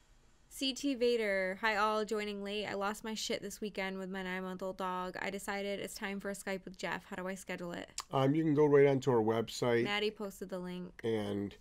[0.57, 2.67] CT Vader, hi all, joining late.
[2.67, 5.17] I lost my shit this weekend with my nine month old dog.
[5.21, 7.05] I decided it's time for a Skype with Jeff.
[7.07, 7.91] How do I schedule it?
[8.13, 10.93] Um, you can go right onto our website Maddie posted the link.
[11.03, 11.57] and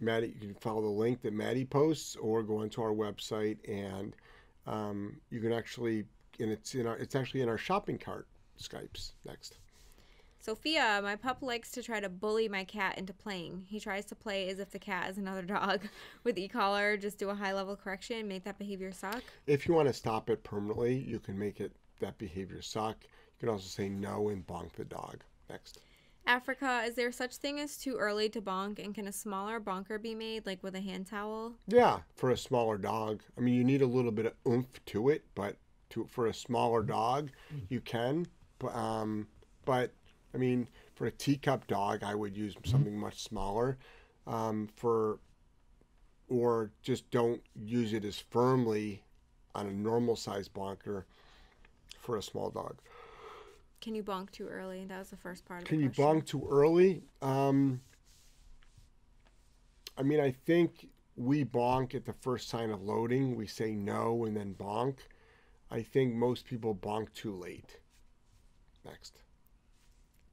[0.00, 4.16] Maddie, you can follow the link that Maddie posts, or go onto our website and
[4.66, 6.04] um, you can actually,
[6.40, 8.26] and it's in our, it's actually in our shopping cart.
[8.58, 9.58] Skypes next.
[10.42, 13.64] Sophia, my pup likes to try to bully my cat into playing.
[13.68, 15.82] He tries to play as if the cat is another dog.
[16.24, 19.22] With e-collar, just do a high level correction, make that behavior suck.
[19.46, 21.70] If you want to stop it permanently, you can make it
[22.00, 22.96] that behavior suck.
[23.04, 25.20] You can also say no and bonk the dog.
[25.48, 25.78] Next.
[26.26, 29.96] Africa, is there such thing as too early to bonk and can a smaller bonker
[29.96, 31.52] be made like with a hand towel?
[31.68, 33.22] Yeah, for a smaller dog.
[33.38, 35.56] I mean, you need a little bit of oomph to it, but
[35.90, 37.30] to for a smaller dog,
[37.68, 38.26] you can.
[38.58, 39.28] But um,
[39.64, 39.92] but
[40.34, 43.78] I mean, for a teacup dog, I would use something much smaller.
[44.26, 45.18] Um, for
[46.28, 49.02] or just don't use it as firmly
[49.54, 51.06] on a normal size bonker
[52.00, 52.76] for a small dog.
[53.80, 54.84] Can you bonk too early?
[54.86, 57.02] That was the first part of Can you bonk too early?
[57.20, 57.80] Um,
[59.98, 63.36] I mean, I think we bonk at the first sign of loading.
[63.36, 64.98] We say no and then bonk.
[65.70, 67.78] I think most people bonk too late.
[68.84, 69.20] Next.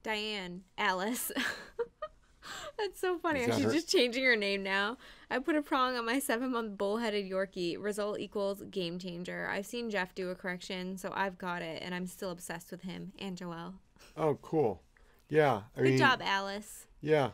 [0.02, 1.32] Diane, Alice.
[2.78, 3.44] That's so funny.
[3.44, 3.72] She's her?
[3.72, 4.96] just changing her name now.
[5.30, 7.76] I put a prong on my seven month bullheaded Yorkie.
[7.78, 9.48] Result equals game changer.
[9.50, 12.82] I've seen Jeff do a correction, so I've got it, and I'm still obsessed with
[12.82, 13.74] him and Joelle.
[14.16, 14.82] Oh, cool.
[15.28, 15.62] Yeah.
[15.76, 16.86] I Good mean, job, Alice.
[17.00, 17.30] Yeah.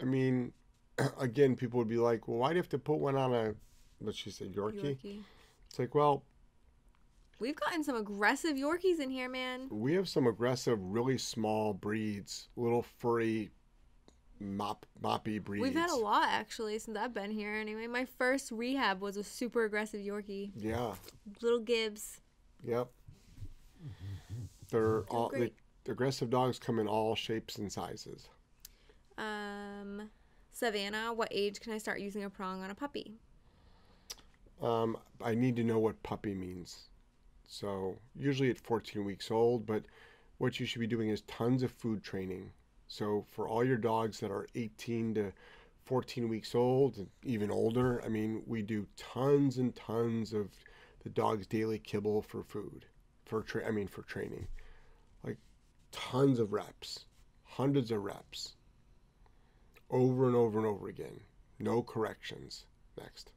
[0.00, 0.52] I mean,
[1.20, 3.54] again, people would be like, well, why do you have to put one on a,
[3.98, 4.96] what she said, Yorkie?
[5.02, 5.22] Yorkie.
[5.68, 6.22] It's like, well,
[7.38, 9.68] We've gotten some aggressive Yorkies in here, man.
[9.70, 13.50] we have some aggressive, really small breeds, little furry,
[14.40, 15.62] mop, moppy breeds.
[15.62, 17.52] We've had a lot actually since I've been here.
[17.54, 20.94] Anyway, my first rehab was a super aggressive Yorkie, Yeah.
[21.42, 22.20] little Gibbs.
[22.64, 22.88] Yep.
[24.70, 25.54] They're all the, great.
[25.84, 28.28] the aggressive dogs come in all shapes and sizes.
[29.18, 30.10] Um,
[30.52, 33.12] Savannah, what age can I start using a prong on a puppy?
[34.60, 36.88] Um, I need to know what puppy means.
[37.46, 39.84] So usually at 14 weeks old, but
[40.38, 42.50] what you should be doing is tons of food training.
[42.88, 45.32] So for all your dogs that are 18 to
[45.84, 50.50] 14 weeks old, and even older, I mean, we do tons and tons of
[51.02, 52.84] the dog's daily kibble for food,
[53.24, 54.48] for tra- I mean for training,
[55.22, 55.38] like
[55.92, 57.06] tons of reps,
[57.44, 58.56] hundreds of reps,
[59.88, 61.20] over and over and over again,
[61.60, 62.66] no corrections.
[62.98, 63.30] Next.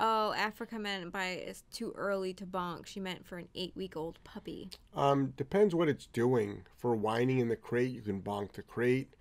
[0.00, 2.86] Oh, Africa meant by it's too early to bonk.
[2.86, 4.70] She meant for an eight week old puppy.
[4.94, 6.62] Um, depends what it's doing.
[6.76, 9.14] For whining in the crate, you can bonk the crate.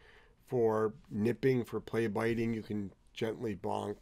[0.48, 3.98] For nipping, for play biting, you can gently bonk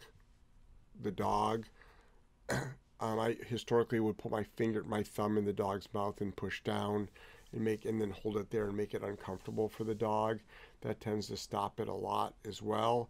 [1.02, 1.66] the dog.
[2.50, 6.62] um, I historically would put my finger, my thumb in the dog's mouth and push
[6.62, 7.10] down,
[7.54, 10.40] and make, and then hold it there and make it uncomfortable for the dog.
[10.82, 13.10] That tends to stop it a lot as well.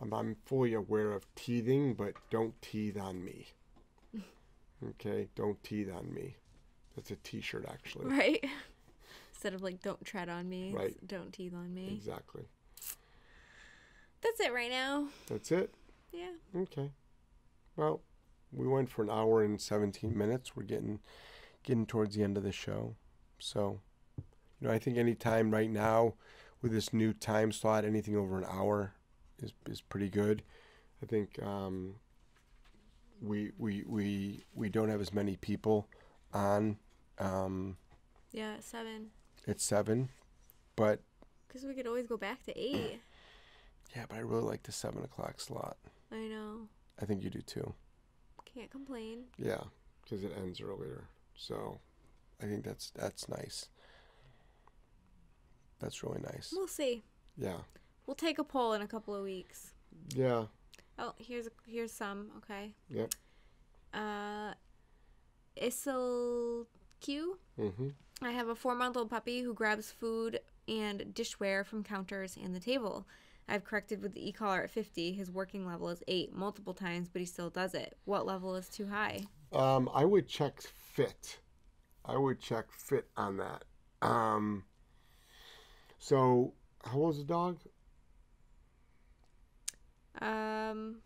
[0.00, 3.46] Um, I'm fully aware of teething, but don't teeth on me.
[4.90, 6.36] Okay, don't teeth on me.
[6.94, 8.06] That's a T-shirt, actually.
[8.06, 8.44] Right?
[9.32, 10.94] Instead of like, don't tread on me, Right.
[11.06, 11.94] don't teeth on me.
[11.96, 12.44] Exactly.
[14.20, 15.08] That's it right now.
[15.28, 15.74] That's it.
[16.12, 16.32] Yeah.
[16.54, 16.90] Okay.
[17.76, 18.02] Well,
[18.52, 20.54] we went for an hour and 17 minutes.
[20.54, 21.00] We're getting
[21.62, 22.96] getting towards the end of the show.
[23.38, 23.80] So,
[24.60, 26.14] you know, I think any time right now
[26.62, 28.92] with this new time slot, anything over an hour
[29.42, 30.42] is is pretty good.
[31.02, 31.94] I think um,
[33.20, 35.88] we we we we don't have as many people
[36.32, 36.76] on
[37.18, 37.76] um,
[38.32, 39.10] Yeah, seven.
[39.46, 40.08] at seven,
[40.74, 41.00] but
[41.48, 43.00] Because we could always go back to eight.
[43.96, 45.76] yeah, but I really like the seven o'clock slot.
[46.12, 46.68] I know.
[47.00, 47.74] I think you do too.
[48.54, 49.24] Can't complain.
[49.38, 49.64] Yeah,
[50.02, 51.04] because it ends earlier.
[51.34, 51.78] So
[52.42, 53.68] I think that's that's nice.
[55.78, 56.52] That's really nice.
[56.56, 57.02] We'll see.
[57.36, 57.58] Yeah.
[58.06, 59.72] We'll take a poll in a couple of weeks.
[60.14, 60.44] Yeah.
[60.98, 62.30] Oh, here's a, here's some.
[62.38, 62.72] Okay.
[62.88, 63.14] Yep.
[63.92, 64.54] Uh,
[65.60, 66.66] Isel
[67.00, 67.38] Q.
[67.58, 67.92] Mhm.
[68.22, 72.54] I have a four month old puppy who grabs food and dishware from counters and
[72.54, 73.06] the table.
[73.48, 75.12] I've corrected with the e collar at 50.
[75.12, 77.96] His working level is 8 multiple times, but he still does it.
[78.04, 79.26] What level is too high?
[79.52, 81.38] Um, I would check fit.
[82.04, 83.64] I would check fit on that.
[84.02, 84.64] Um,
[85.98, 86.54] so
[86.84, 87.58] how old is the dog?
[90.20, 90.96] Um,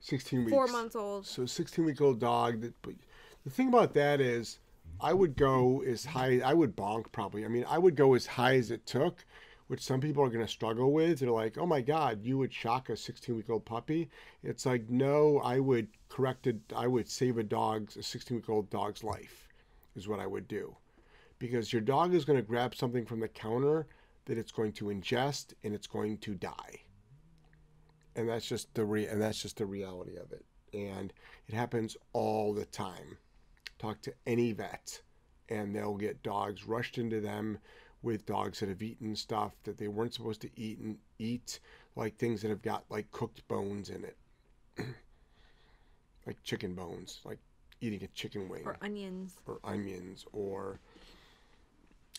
[0.00, 0.52] Sixteen weeks.
[0.52, 1.26] four months old.
[1.26, 2.60] So 16 week old dog.
[2.60, 2.94] That, but
[3.44, 4.58] the thing about that is,
[5.00, 6.40] I would go as high.
[6.44, 7.44] I would bonk probably.
[7.44, 9.24] I mean, I would go as high as it took.
[9.68, 11.20] which some people are going to struggle with.
[11.20, 14.10] They're like, oh my God, you would shock a 16 week old puppy.
[14.42, 16.56] It's like, no, I would correct it.
[16.76, 19.48] I would save a dog's, a 16 week old dog's life,
[19.96, 20.76] is what I would do.
[21.38, 23.86] Because your dog is going to grab something from the counter
[24.26, 26.82] that it's going to ingest and it's going to die.
[28.16, 30.44] And that's just the re- and that's just the reality of it.
[30.72, 31.12] And
[31.48, 33.18] it happens all the time.
[33.78, 35.00] Talk to any vet
[35.48, 37.58] and they'll get dogs rushed into them
[38.02, 41.60] with dogs that have eaten stuff that they weren't supposed to eat and eat,
[41.96, 44.16] like things that have got like cooked bones in it,
[46.26, 47.38] like chicken bones, like
[47.80, 50.78] eating a chicken wing, or onions, or onions, or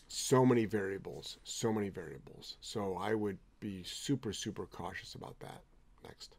[0.08, 2.56] so many variables, so many variables.
[2.60, 5.62] So I would be super, super cautious about that.
[6.06, 6.36] Next.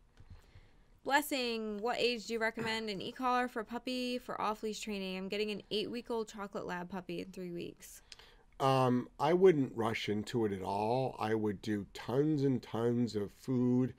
[1.03, 5.17] Blessing, what age do you recommend an e-collar for a puppy for off-leash training?
[5.17, 8.01] I'm getting an eight-week-old chocolate lab puppy in three weeks.
[8.59, 11.15] Um, I wouldn't rush into it at all.
[11.19, 13.93] I would do tons and tons of food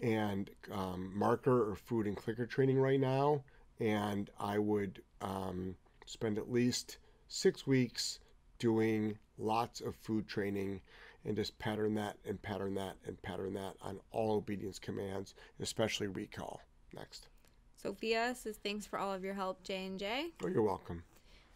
[0.00, 3.42] and um, marker or food and clicker training right now,
[3.80, 5.74] and I would um,
[6.06, 8.20] spend at least six weeks
[8.58, 10.82] doing lots of food training
[11.24, 16.06] and just pattern that and pattern that and pattern that on all obedience commands, especially
[16.06, 16.60] recall.
[16.94, 17.28] Next.
[17.76, 20.30] Sophia says thanks for all of your help, J and J.
[20.42, 21.02] Oh, you're welcome.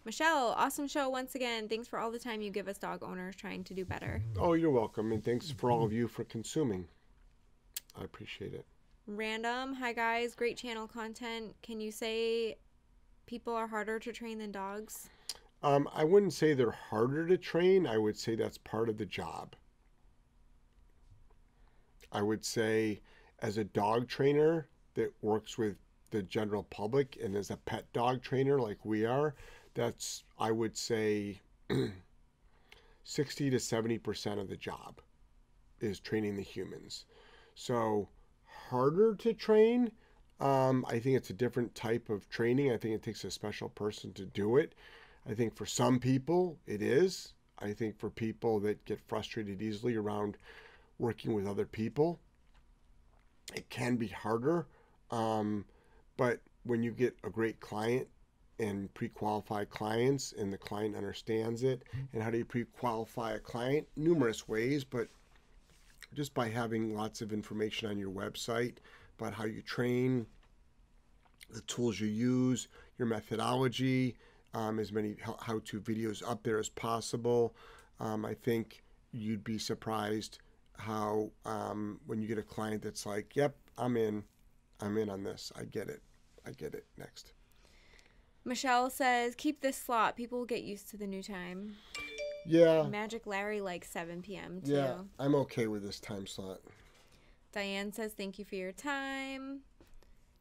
[0.04, 1.68] Michelle, awesome show once again.
[1.68, 4.22] Thanks for all the time you give us dog owners trying to do better.
[4.38, 6.86] Oh, you're welcome, and thanks for all of you for consuming.
[7.98, 8.64] I appreciate it.
[9.06, 11.54] Random, hi guys, great channel content.
[11.62, 12.58] Can you say
[13.26, 15.08] people are harder to train than dogs?
[15.62, 17.86] Um, I wouldn't say they're harder to train.
[17.86, 19.56] I would say that's part of the job.
[22.12, 23.00] I would say,
[23.40, 25.76] as a dog trainer that works with
[26.10, 29.34] the general public and as a pet dog trainer like we are,
[29.74, 31.40] that's, I would say,
[33.04, 35.00] 60 to 70% of the job
[35.80, 37.04] is training the humans.
[37.54, 38.08] So,
[38.44, 39.90] harder to train.
[40.40, 42.72] Um, I think it's a different type of training.
[42.72, 44.74] I think it takes a special person to do it.
[45.26, 47.32] I think for some people it is.
[47.58, 50.36] I think for people that get frustrated easily around
[50.98, 52.20] working with other people,
[53.54, 54.66] it can be harder.
[55.10, 55.64] Um,
[56.16, 58.06] but when you get a great client
[58.58, 61.82] and pre-qualified clients and the client understands it
[62.12, 65.06] and how do you pre-qualify a client numerous ways but
[66.14, 68.76] just by having lots of information on your website
[69.18, 70.26] about how you train
[71.50, 72.68] the tools you use
[72.98, 74.16] your methodology
[74.54, 77.54] um, as many how to videos up there as possible.
[78.00, 80.38] Um, I think you'd be surprised
[80.76, 84.24] how um, when you get a client that's like, "Yep, I'm in,
[84.80, 85.52] I'm in on this.
[85.56, 86.02] I get it.
[86.46, 87.32] I get it." Next.
[88.44, 90.16] Michelle says, "Keep this slot.
[90.16, 91.76] People will get used to the new time."
[92.46, 92.84] Yeah.
[92.84, 94.62] Magic Larry like 7 p.m.
[94.62, 94.72] too.
[94.72, 96.60] Yeah, I'm okay with this time slot.
[97.52, 99.60] Diane says, "Thank you for your time."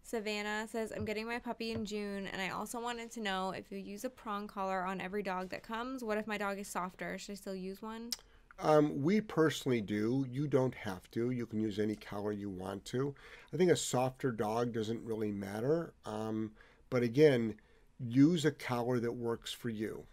[0.07, 3.69] Savannah says, I'm getting my puppy in June, and I also wanted to know if
[3.69, 6.01] you use a prong collar on every dog that comes.
[6.01, 7.17] What if my dog is softer?
[7.17, 8.11] Should I still use one?
[8.59, 10.25] Um, we personally do.
[10.31, 11.31] You don't have to.
[11.31, 13.13] You can use any collar you want to.
[13.53, 15.93] I think a softer dog doesn't really matter.
[16.05, 16.51] Um,
[16.89, 17.55] but again,
[17.99, 20.05] use a collar that works for you.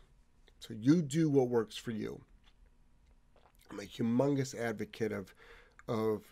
[0.59, 2.21] So you do what works for you.
[3.71, 5.33] I'm a humongous advocate of
[5.87, 6.25] of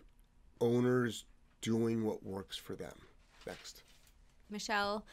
[0.61, 1.27] owners
[1.61, 2.97] doing what works for them.
[3.47, 3.83] Next.
[4.51, 5.05] Michelle,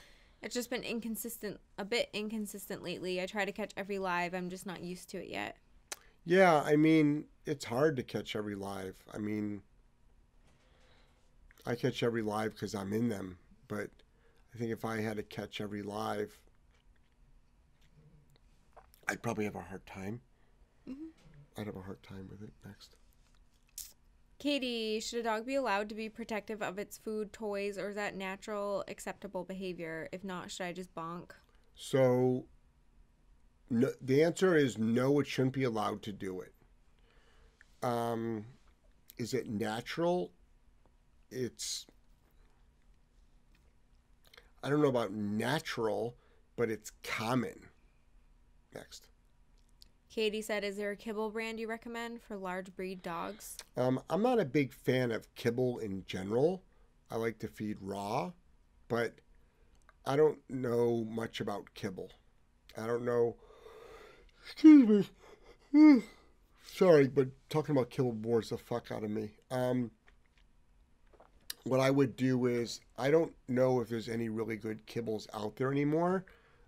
[0.42, 3.22] it's just been inconsistent, a bit inconsistent lately.
[3.22, 4.34] I try to catch every live.
[4.34, 5.58] I'm just not used to it yet.
[6.26, 8.96] Yeah, I mean, it's hard to catch every live.
[9.14, 9.62] I mean,
[11.66, 13.38] I catch every live because I'm in them,
[13.68, 13.90] but
[14.54, 16.38] I think if I had to catch every live,
[19.08, 20.22] I'd probably have a hard time.
[20.88, 21.60] Mm-hmm.
[21.60, 22.52] I'd have a hard time with it.
[22.66, 22.96] Next.
[24.40, 27.96] Katie, should a dog be allowed to be protective of its food, toys, or is
[27.96, 30.08] that natural, acceptable behavior?
[30.14, 31.32] If not, should I just bonk?
[31.76, 32.46] So,
[33.70, 36.54] no, the answer is no, it shouldn't be allowed to do it.
[37.84, 38.46] Um,
[39.18, 40.32] is it natural?
[41.30, 41.86] It's,
[44.64, 46.16] I don't know about natural,
[46.56, 47.66] but it's common.
[48.74, 49.10] Next.
[50.10, 54.22] Katie said, "Is there a kibble brand you recommend for large breed dogs?" Um, I'm
[54.22, 56.64] not a big fan of kibble in general.
[57.12, 58.32] I like to feed raw,
[58.88, 59.20] but
[60.06, 62.12] I don't know much about kibble.
[62.78, 63.36] I don't know.
[64.44, 65.10] Excuse
[65.72, 66.04] me.
[66.66, 69.32] Sorry, but talking about kibble bores the fuck out of me.
[69.52, 69.92] Um,
[71.64, 75.56] what I would do is I don't know if there's any really good kibbles out
[75.58, 76.26] there anymore.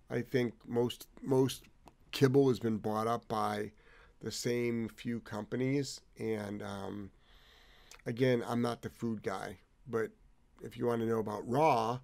[0.09, 1.63] I think most most
[2.11, 3.71] kibble has been bought up by
[4.21, 6.01] the same few companies.
[6.19, 7.11] And um,
[8.05, 9.57] again, I'm not the food guy,
[9.87, 10.11] but
[10.63, 11.99] if you want to know about raw,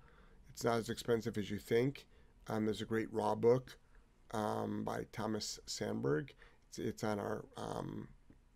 [0.50, 2.06] it's not as expensive as you think.
[2.48, 3.78] Um, there's a great raw book
[4.32, 6.34] um, by Thomas Sandberg.
[6.70, 8.08] It's, it's on our um,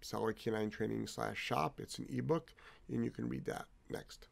[0.02, 1.80] Solid Canine Training slash shop.
[1.80, 2.54] It's an ebook,
[2.90, 4.28] and you can read that next.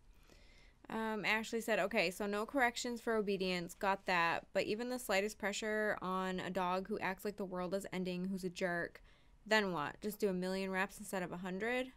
[0.90, 4.48] Um, Ashley said, okay, so no corrections for obedience, got that.
[4.54, 8.26] But even the slightest pressure on a dog who acts like the world is ending,
[8.26, 9.04] who's a jerk,
[9.46, 10.02] then what?
[10.02, 11.92] Just do a million reps instead of a hundred?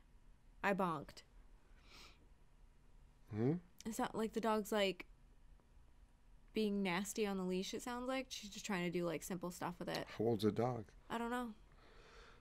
[0.62, 1.22] I bonked.
[3.34, 3.54] Hmm?
[3.86, 5.06] It's not like the dog's like
[6.52, 8.26] being nasty on the leash, it sounds like.
[8.28, 10.06] She's just trying to do like simple stuff with it.
[10.18, 10.84] How old's a dog?
[11.08, 11.48] I don't know.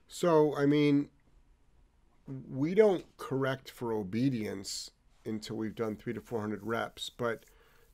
[0.06, 1.08] So, I mean,
[2.26, 4.90] we don't correct for obedience
[5.24, 7.44] until we've done three to 400 reps, but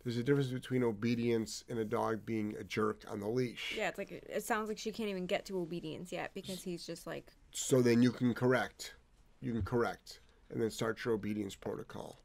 [0.05, 3.74] there's a difference between obedience and a dog being a jerk on the leash.
[3.76, 6.86] Yeah, it's like it sounds like she can't even get to obedience yet because he's
[6.86, 8.94] just like So then you can correct.
[9.40, 12.18] You can correct and then start your obedience protocol.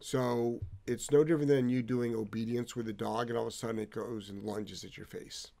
[0.00, 3.56] So it's no different than you doing obedience with a dog and all of a
[3.56, 5.52] sudden it goes and lunges at your face.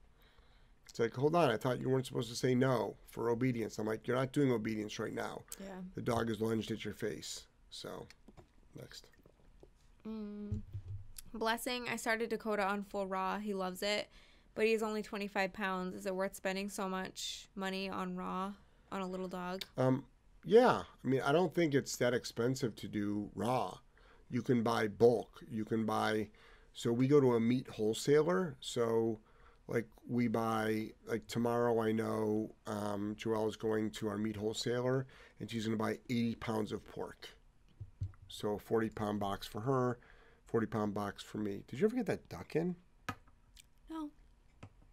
[0.90, 3.78] It's like, hold on, I thought you weren't supposed to say no for obedience.
[3.78, 5.42] I'm like, you're not doing obedience right now.
[5.60, 5.76] yeah.
[5.94, 7.46] The dog is lunged at your face.
[7.74, 8.06] So,
[8.78, 9.08] next.
[10.06, 10.60] Mm.
[11.32, 13.38] Blessing, I started Dakota on full raw.
[13.40, 14.08] He loves it,
[14.54, 15.96] but he's only 25 pounds.
[15.96, 18.52] Is it worth spending so much money on raw
[18.92, 19.64] on a little dog?
[19.76, 20.04] Um,
[20.44, 23.76] yeah, I mean, I don't think it's that expensive to do raw.
[24.30, 25.42] You can buy bulk.
[25.50, 26.28] You can buy.
[26.74, 28.56] So we go to a meat wholesaler.
[28.60, 29.18] So,
[29.66, 31.82] like we buy like tomorrow.
[31.82, 35.08] I know um, Joelle is going to our meat wholesaler,
[35.40, 37.28] and she's going to buy 80 pounds of pork.
[38.28, 39.98] So a 40 pound box for her,
[40.46, 41.62] 40 pound box for me.
[41.68, 42.76] Did you ever get that duck in?
[43.90, 44.10] No.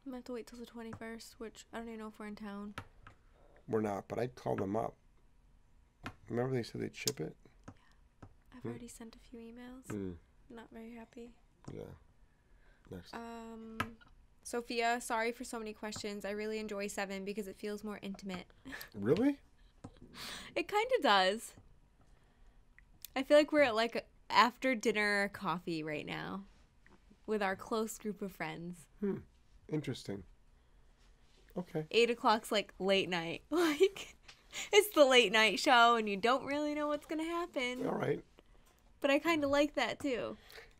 [0.06, 2.36] I'm have to wait till the 21st, which I don't even know if we're in
[2.36, 2.74] town.
[3.68, 4.96] We're not, but I'd call them up.
[6.30, 7.36] Remember they said they'd ship it?
[7.68, 7.74] Yeah.
[8.56, 8.70] I've Hmm.
[8.70, 9.86] already sent a few emails.
[9.88, 10.16] Mm,
[10.50, 11.32] Not very happy.
[11.74, 11.84] yeah.
[12.90, 13.14] Next.
[13.14, 13.78] Um,
[14.44, 16.26] Sophia, sorry for so many questions.
[16.26, 18.46] I really enjoy seven because it feels more intimate.
[18.96, 19.38] Really?
[20.56, 21.54] It kind of does.
[23.16, 26.44] I feel like we're at like after dinner coffee right now
[27.26, 28.78] with our close group of friends.
[29.00, 29.18] Hmm.
[29.72, 30.24] Interesting.
[31.58, 31.86] Okay.
[31.92, 33.44] Eight o'clock's like late night.
[33.52, 34.16] Like
[34.74, 37.86] it's the late night show and you don't really know what's gonna happen.
[37.88, 38.24] All right.
[39.00, 40.38] But I kind of like that too.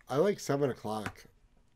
[0.10, 1.24] I like seven o'clock.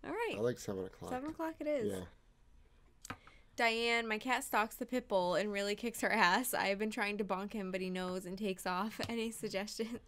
[0.06, 0.36] All right.
[0.38, 1.12] I like seven o'clock.
[1.12, 1.92] Seven o'clock it is.
[1.92, 3.16] Yeah.
[3.56, 6.54] Diane, my cat stalks the pit bull and really kicks her ass.
[6.54, 9.00] I have been trying to bonk him, but he knows and takes off.
[9.10, 10.00] Any suggestions?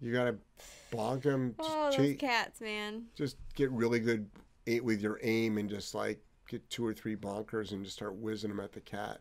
[0.00, 0.36] You gotta
[0.92, 1.54] bonk him.
[1.58, 3.04] Oh, those cats, man.
[3.14, 4.28] just get really good
[4.66, 8.16] eight with your aim and just like get two or three bonkers and just start
[8.16, 9.18] whizzing them at the cat.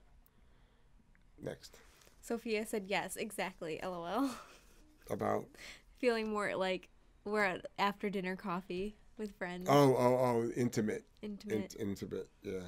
[1.41, 1.77] Next.
[2.21, 3.79] Sophia said yes, exactly.
[3.83, 4.29] LOL.
[5.09, 5.45] About
[5.97, 6.89] Feeling more like
[7.25, 9.67] we're at after dinner coffee with friends.
[9.69, 11.75] oh oh oh intimate Intimate.
[11.75, 12.59] In, intimate yeah.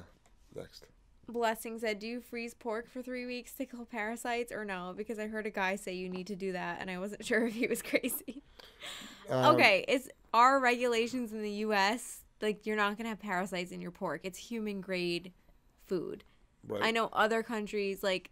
[0.54, 0.84] Next.
[1.32, 5.18] Blessing said, "Do you freeze pork for three weeks to kill parasites or no?" Because
[5.18, 7.54] I heard a guy say you need to do that, and I wasn't sure if
[7.54, 8.42] he was crazy.
[9.28, 12.20] Um, okay, it's our regulations in the U.S.
[12.40, 14.20] Like you're not gonna have parasites in your pork.
[14.24, 15.32] It's human grade
[15.86, 16.24] food.
[16.66, 16.82] Right.
[16.82, 18.30] I know other countries like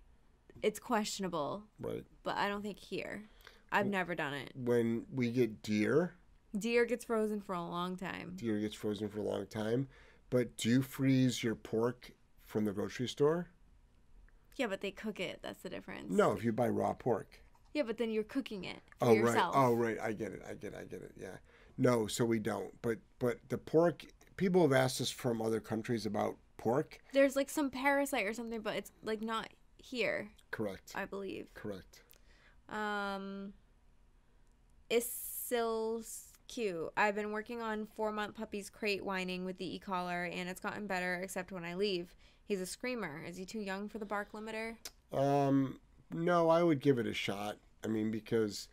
[0.62, 2.04] it's questionable, Right.
[2.22, 3.24] but I don't think here.
[3.72, 4.52] I've never done it.
[4.54, 6.14] When we get deer,
[6.58, 8.32] Deer gets frozen for a long time.
[8.36, 9.86] deer gets frozen for a long time.
[10.28, 12.10] But do you freeze your pork
[12.50, 13.48] from the grocery store?
[14.56, 15.38] Yeah, but they cook it.
[15.42, 16.10] That's the difference.
[16.12, 17.40] No, if you buy raw pork.
[17.72, 19.54] Yeah, but then you're cooking it for Oh yourself.
[19.54, 19.64] right.
[19.64, 19.96] Oh right.
[20.02, 20.42] I get it.
[20.48, 20.78] I get it.
[20.80, 21.12] I get it.
[21.16, 21.36] Yeah.
[21.78, 22.74] No, so we don't.
[22.82, 24.04] But but the pork
[24.36, 26.98] people have asked us from other countries about pork.
[27.12, 29.48] There's like some parasite or something, but it's like not
[29.78, 30.92] here, Correct.
[30.94, 31.54] I believe.
[31.54, 32.02] Correct.
[32.68, 33.52] Um,
[34.90, 36.90] Isil's cute.
[36.96, 40.60] I've been working on four month puppy's crate whining with the e collar, and it's
[40.60, 42.14] gotten better except when I leave.
[42.50, 43.22] He's a screamer.
[43.28, 44.74] Is he too young for the bark limiter?
[45.12, 45.78] Um
[46.12, 47.58] no, I would give it a shot.
[47.84, 48.66] I mean because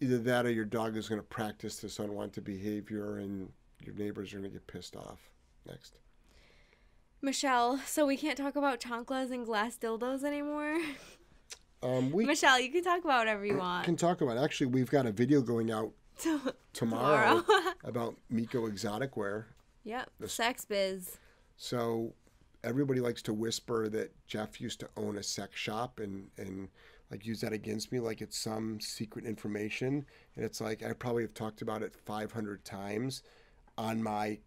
[0.00, 3.48] either that or your dog is going to practice this unwanted behavior and
[3.84, 5.18] your neighbors are going to get pissed off.
[5.66, 5.98] Next.
[7.20, 10.78] Michelle, so we can't talk about chanclas and glass dildos anymore?
[11.82, 13.84] Um we Michelle, you can talk about whatever you want.
[13.84, 15.90] can talk about actually we've got a video going out
[16.72, 17.44] tomorrow, Tomorrow.
[17.84, 19.48] about Miko exotic wear.
[19.82, 20.08] yep.
[20.20, 21.18] the Sex biz.
[21.56, 22.12] So
[22.64, 26.68] everybody likes to whisper that Jeff used to own a sex shop and and
[27.10, 30.04] like use that against me like it's some secret information
[30.36, 33.22] and it's like I probably have talked about it 500 times
[33.76, 34.38] on my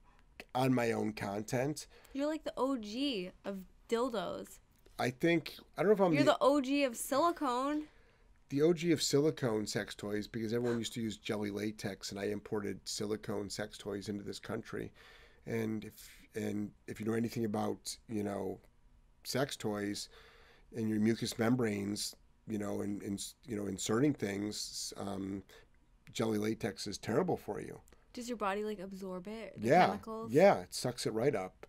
[0.53, 1.87] on my own content.
[2.13, 3.59] You're like the OG of
[3.89, 4.59] dildos.
[4.97, 7.83] I think I don't know if I'm You're the, the OG of silicone.
[8.49, 12.25] the OG of silicone sex toys because everyone used to use jelly latex, and I
[12.25, 14.91] imported silicone sex toys into this country.
[15.45, 18.59] And if and if you know anything about you know
[19.23, 20.09] sex toys
[20.75, 22.15] and your mucous membranes,
[22.47, 25.43] you know, and, and you know inserting things, um,
[26.13, 27.79] jelly latex is terrible for you.
[28.13, 29.59] Does your body like absorb it?
[29.59, 30.31] The yeah, Chemicals?
[30.31, 31.65] yeah, it sucks it right up.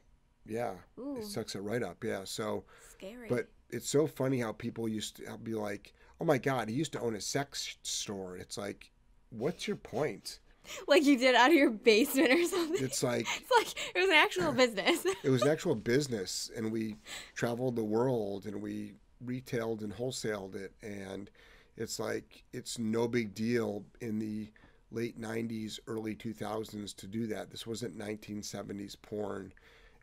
[0.46, 2.04] Yeah, Ooh, it sucks it right up.
[2.04, 2.64] Yeah, so.
[2.88, 3.28] scary.
[3.28, 6.92] But it's so funny how people used to be like, "Oh my God, he used
[6.92, 8.92] to own a sex store." It's like,
[9.30, 10.38] what's your point?
[10.88, 12.84] like you did out of your basement or something.
[12.84, 15.06] It's like It's like it was an actual business.
[15.24, 16.96] it was an actual business, and we
[17.34, 18.94] traveled the world, and we
[19.24, 21.30] retailed and wholesaled it, and
[21.76, 24.48] it's like it's no big deal in the
[24.92, 29.52] late 90s early 2000s to do that this wasn't 1970s porn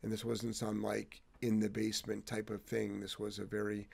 [0.01, 3.87] and this wasn't some like in the basement type of thing this was a very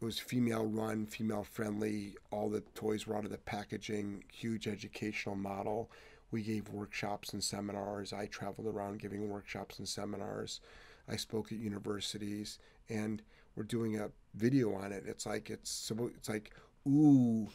[0.00, 4.66] it was female run female friendly all the toys were out of the packaging huge
[4.66, 5.90] educational model.
[6.30, 8.12] We gave workshops and seminars.
[8.12, 10.60] I traveled around giving workshops and seminars.
[11.08, 12.58] I spoke at universities
[12.88, 13.20] and
[13.56, 15.04] we're doing a video on it.
[15.06, 16.54] It's like it's it's like
[16.88, 17.48] ooh.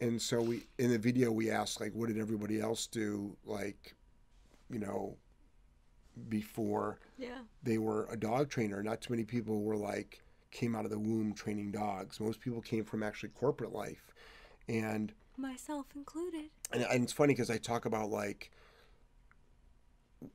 [0.00, 3.94] And so we in the video we asked like what did everybody else do like
[4.70, 5.16] you know
[6.28, 6.98] before?
[7.16, 7.38] Yeah.
[7.62, 8.82] they were a dog trainer.
[8.82, 12.20] Not too many people were like came out of the womb training dogs.
[12.20, 14.12] Most people came from actually corporate life.
[14.68, 16.50] And Myself included.
[16.72, 18.50] and, and it's funny because i talk about like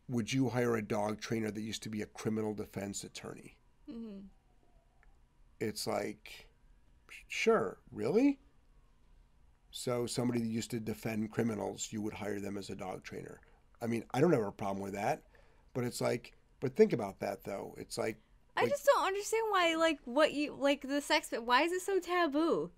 [0.09, 3.55] would you hire a dog trainer that used to be a criminal defense attorney?
[3.89, 4.19] Hmm
[5.59, 6.47] it's like
[7.27, 8.39] sure really?
[9.71, 13.39] So somebody that used to defend criminals you would hire them as a dog trainer.
[13.81, 15.23] I mean i don't have a problem with that
[15.73, 17.75] but it's like but think about that though.
[17.77, 18.17] It's like
[18.57, 21.29] I just don't understand why, like, what you like the sex.
[21.43, 22.71] Why is it so taboo?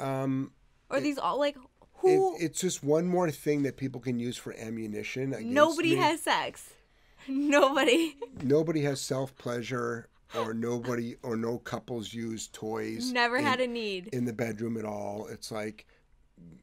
[0.00, 0.52] um
[0.90, 1.62] Or It- these all like it,
[1.98, 2.36] who?
[2.38, 5.96] it's just one more thing that people can use for ammunition nobody me.
[5.96, 6.70] has sex.
[7.28, 8.16] Nobody.
[8.42, 14.08] nobody has self-pleasure or nobody or no couples use toys Never in- had a need.
[14.12, 15.26] in the bedroom at all.
[15.30, 15.86] It's like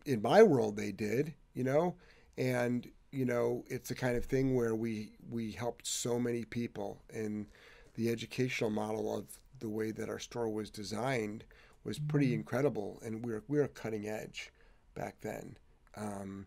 [0.05, 1.95] in my world they did, you know,
[2.37, 7.01] and you know it's the kind of thing where we we helped so many people,
[7.11, 7.47] and
[7.95, 9.25] the educational model of
[9.59, 11.43] the way that our store was designed
[11.83, 14.51] was pretty incredible, and we were we were cutting edge
[14.95, 15.57] back then,
[15.95, 16.45] um,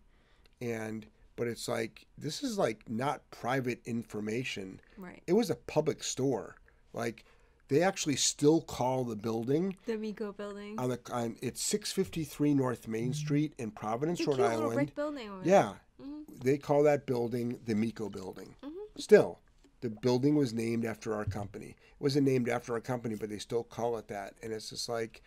[0.61, 1.07] and
[1.37, 5.23] but it's like this is like not private information Right.
[5.27, 6.57] it was a public store.
[6.93, 7.25] Like
[7.69, 10.79] they actually still call the building The Miko building.
[10.79, 14.75] on the on it's 653 North Main Street in Providence, it's Rhode Island.
[14.75, 15.31] brick building.
[15.43, 15.75] Yeah.
[16.01, 16.41] Mhm.
[16.43, 18.55] They call that building the Miko building.
[18.63, 18.71] Mhm.
[18.99, 19.41] Still,
[19.85, 21.77] the building was named after our company.
[21.77, 24.33] It wasn't named after our company, but they still call it that.
[24.43, 25.21] And it's just like,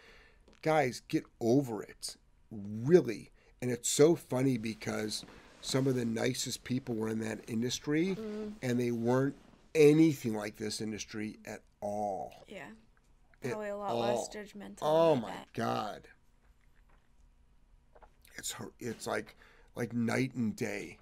[0.63, 2.17] guys, get over it.
[2.51, 3.29] Really.
[3.61, 5.23] And it's so funny because
[5.61, 8.53] some of the nicest people were in that industry Mm.
[8.63, 9.35] and they weren't
[9.75, 12.31] anything like this industry at all.
[12.47, 12.69] Yeah.
[13.43, 14.31] At Probably a lot less all.
[14.33, 14.77] judgmental.
[14.81, 15.53] Oh my that.
[15.53, 16.07] god.
[18.39, 19.35] It's it's like
[19.75, 20.97] like night and day.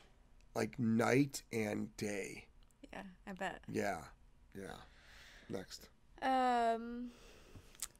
[0.56, 2.48] Like night and day.
[2.95, 3.61] Yeah, I bet.
[3.72, 3.97] Yeah.
[4.57, 4.76] Yeah.
[5.49, 5.89] Next.
[6.22, 7.09] Um,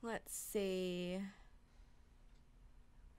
[0.02, 1.20] let's see.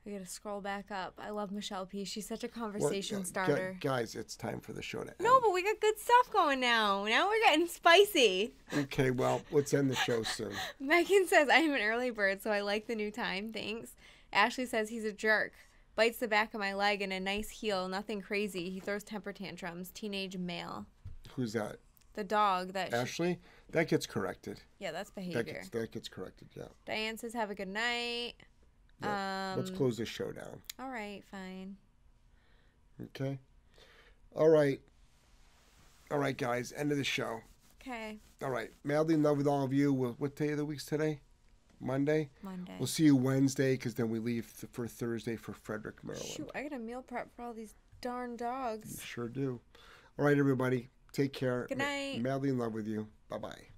[0.07, 1.15] I gotta scroll back up.
[1.19, 2.05] I love Michelle P.
[2.05, 3.77] She's such a conversation uh, gu- starter.
[3.81, 5.17] guys, it's time for the show to end.
[5.21, 7.05] No, but we got good stuff going now.
[7.05, 8.55] Now we're getting spicy.
[8.73, 10.53] Okay, well, let's end the show soon.
[10.81, 13.53] Megan says, I'm an early bird, so I like the new time.
[13.53, 13.97] Thanks.
[14.33, 15.53] Ashley says he's a jerk.
[15.97, 17.89] Bites the back of my leg in a nice heel.
[17.89, 18.71] Nothing crazy.
[18.71, 19.91] He throws temper tantrums.
[19.91, 20.87] Teenage male.
[21.37, 21.77] Who's that?
[22.15, 22.89] The dog that.
[22.91, 23.39] she- Ashley?
[23.73, 24.61] That gets corrected.
[24.79, 25.43] yeah, that's That behavior.
[25.43, 26.65] gets that gets corrected, yeah.
[26.87, 28.35] Diane says, have a good night.
[29.03, 30.63] Um, Let's close this show down.
[30.79, 31.77] All right, fine.
[33.03, 33.39] Okay?
[34.35, 34.81] All right.
[36.11, 37.41] All right, guys, end of the show.
[37.83, 38.71] Okay, All right.
[38.85, 39.93] Madly in love with all of you.
[39.93, 41.21] What day of the week's today?
[41.81, 42.31] Monday?
[42.43, 42.75] Monday.
[42.79, 46.29] We'll see you Wednesday because then we leave th- for Thursday for Frederick, Maryland.
[46.31, 48.89] Shoot, I gotta meal prep for all these darn dogs.
[48.91, 49.05] You dogs.
[49.05, 49.61] sure do.
[50.19, 50.89] All right, everybody.
[51.17, 51.65] Take care.
[51.67, 52.21] Good night.
[52.21, 53.09] Madly in love with you.
[53.31, 53.76] Bye bye.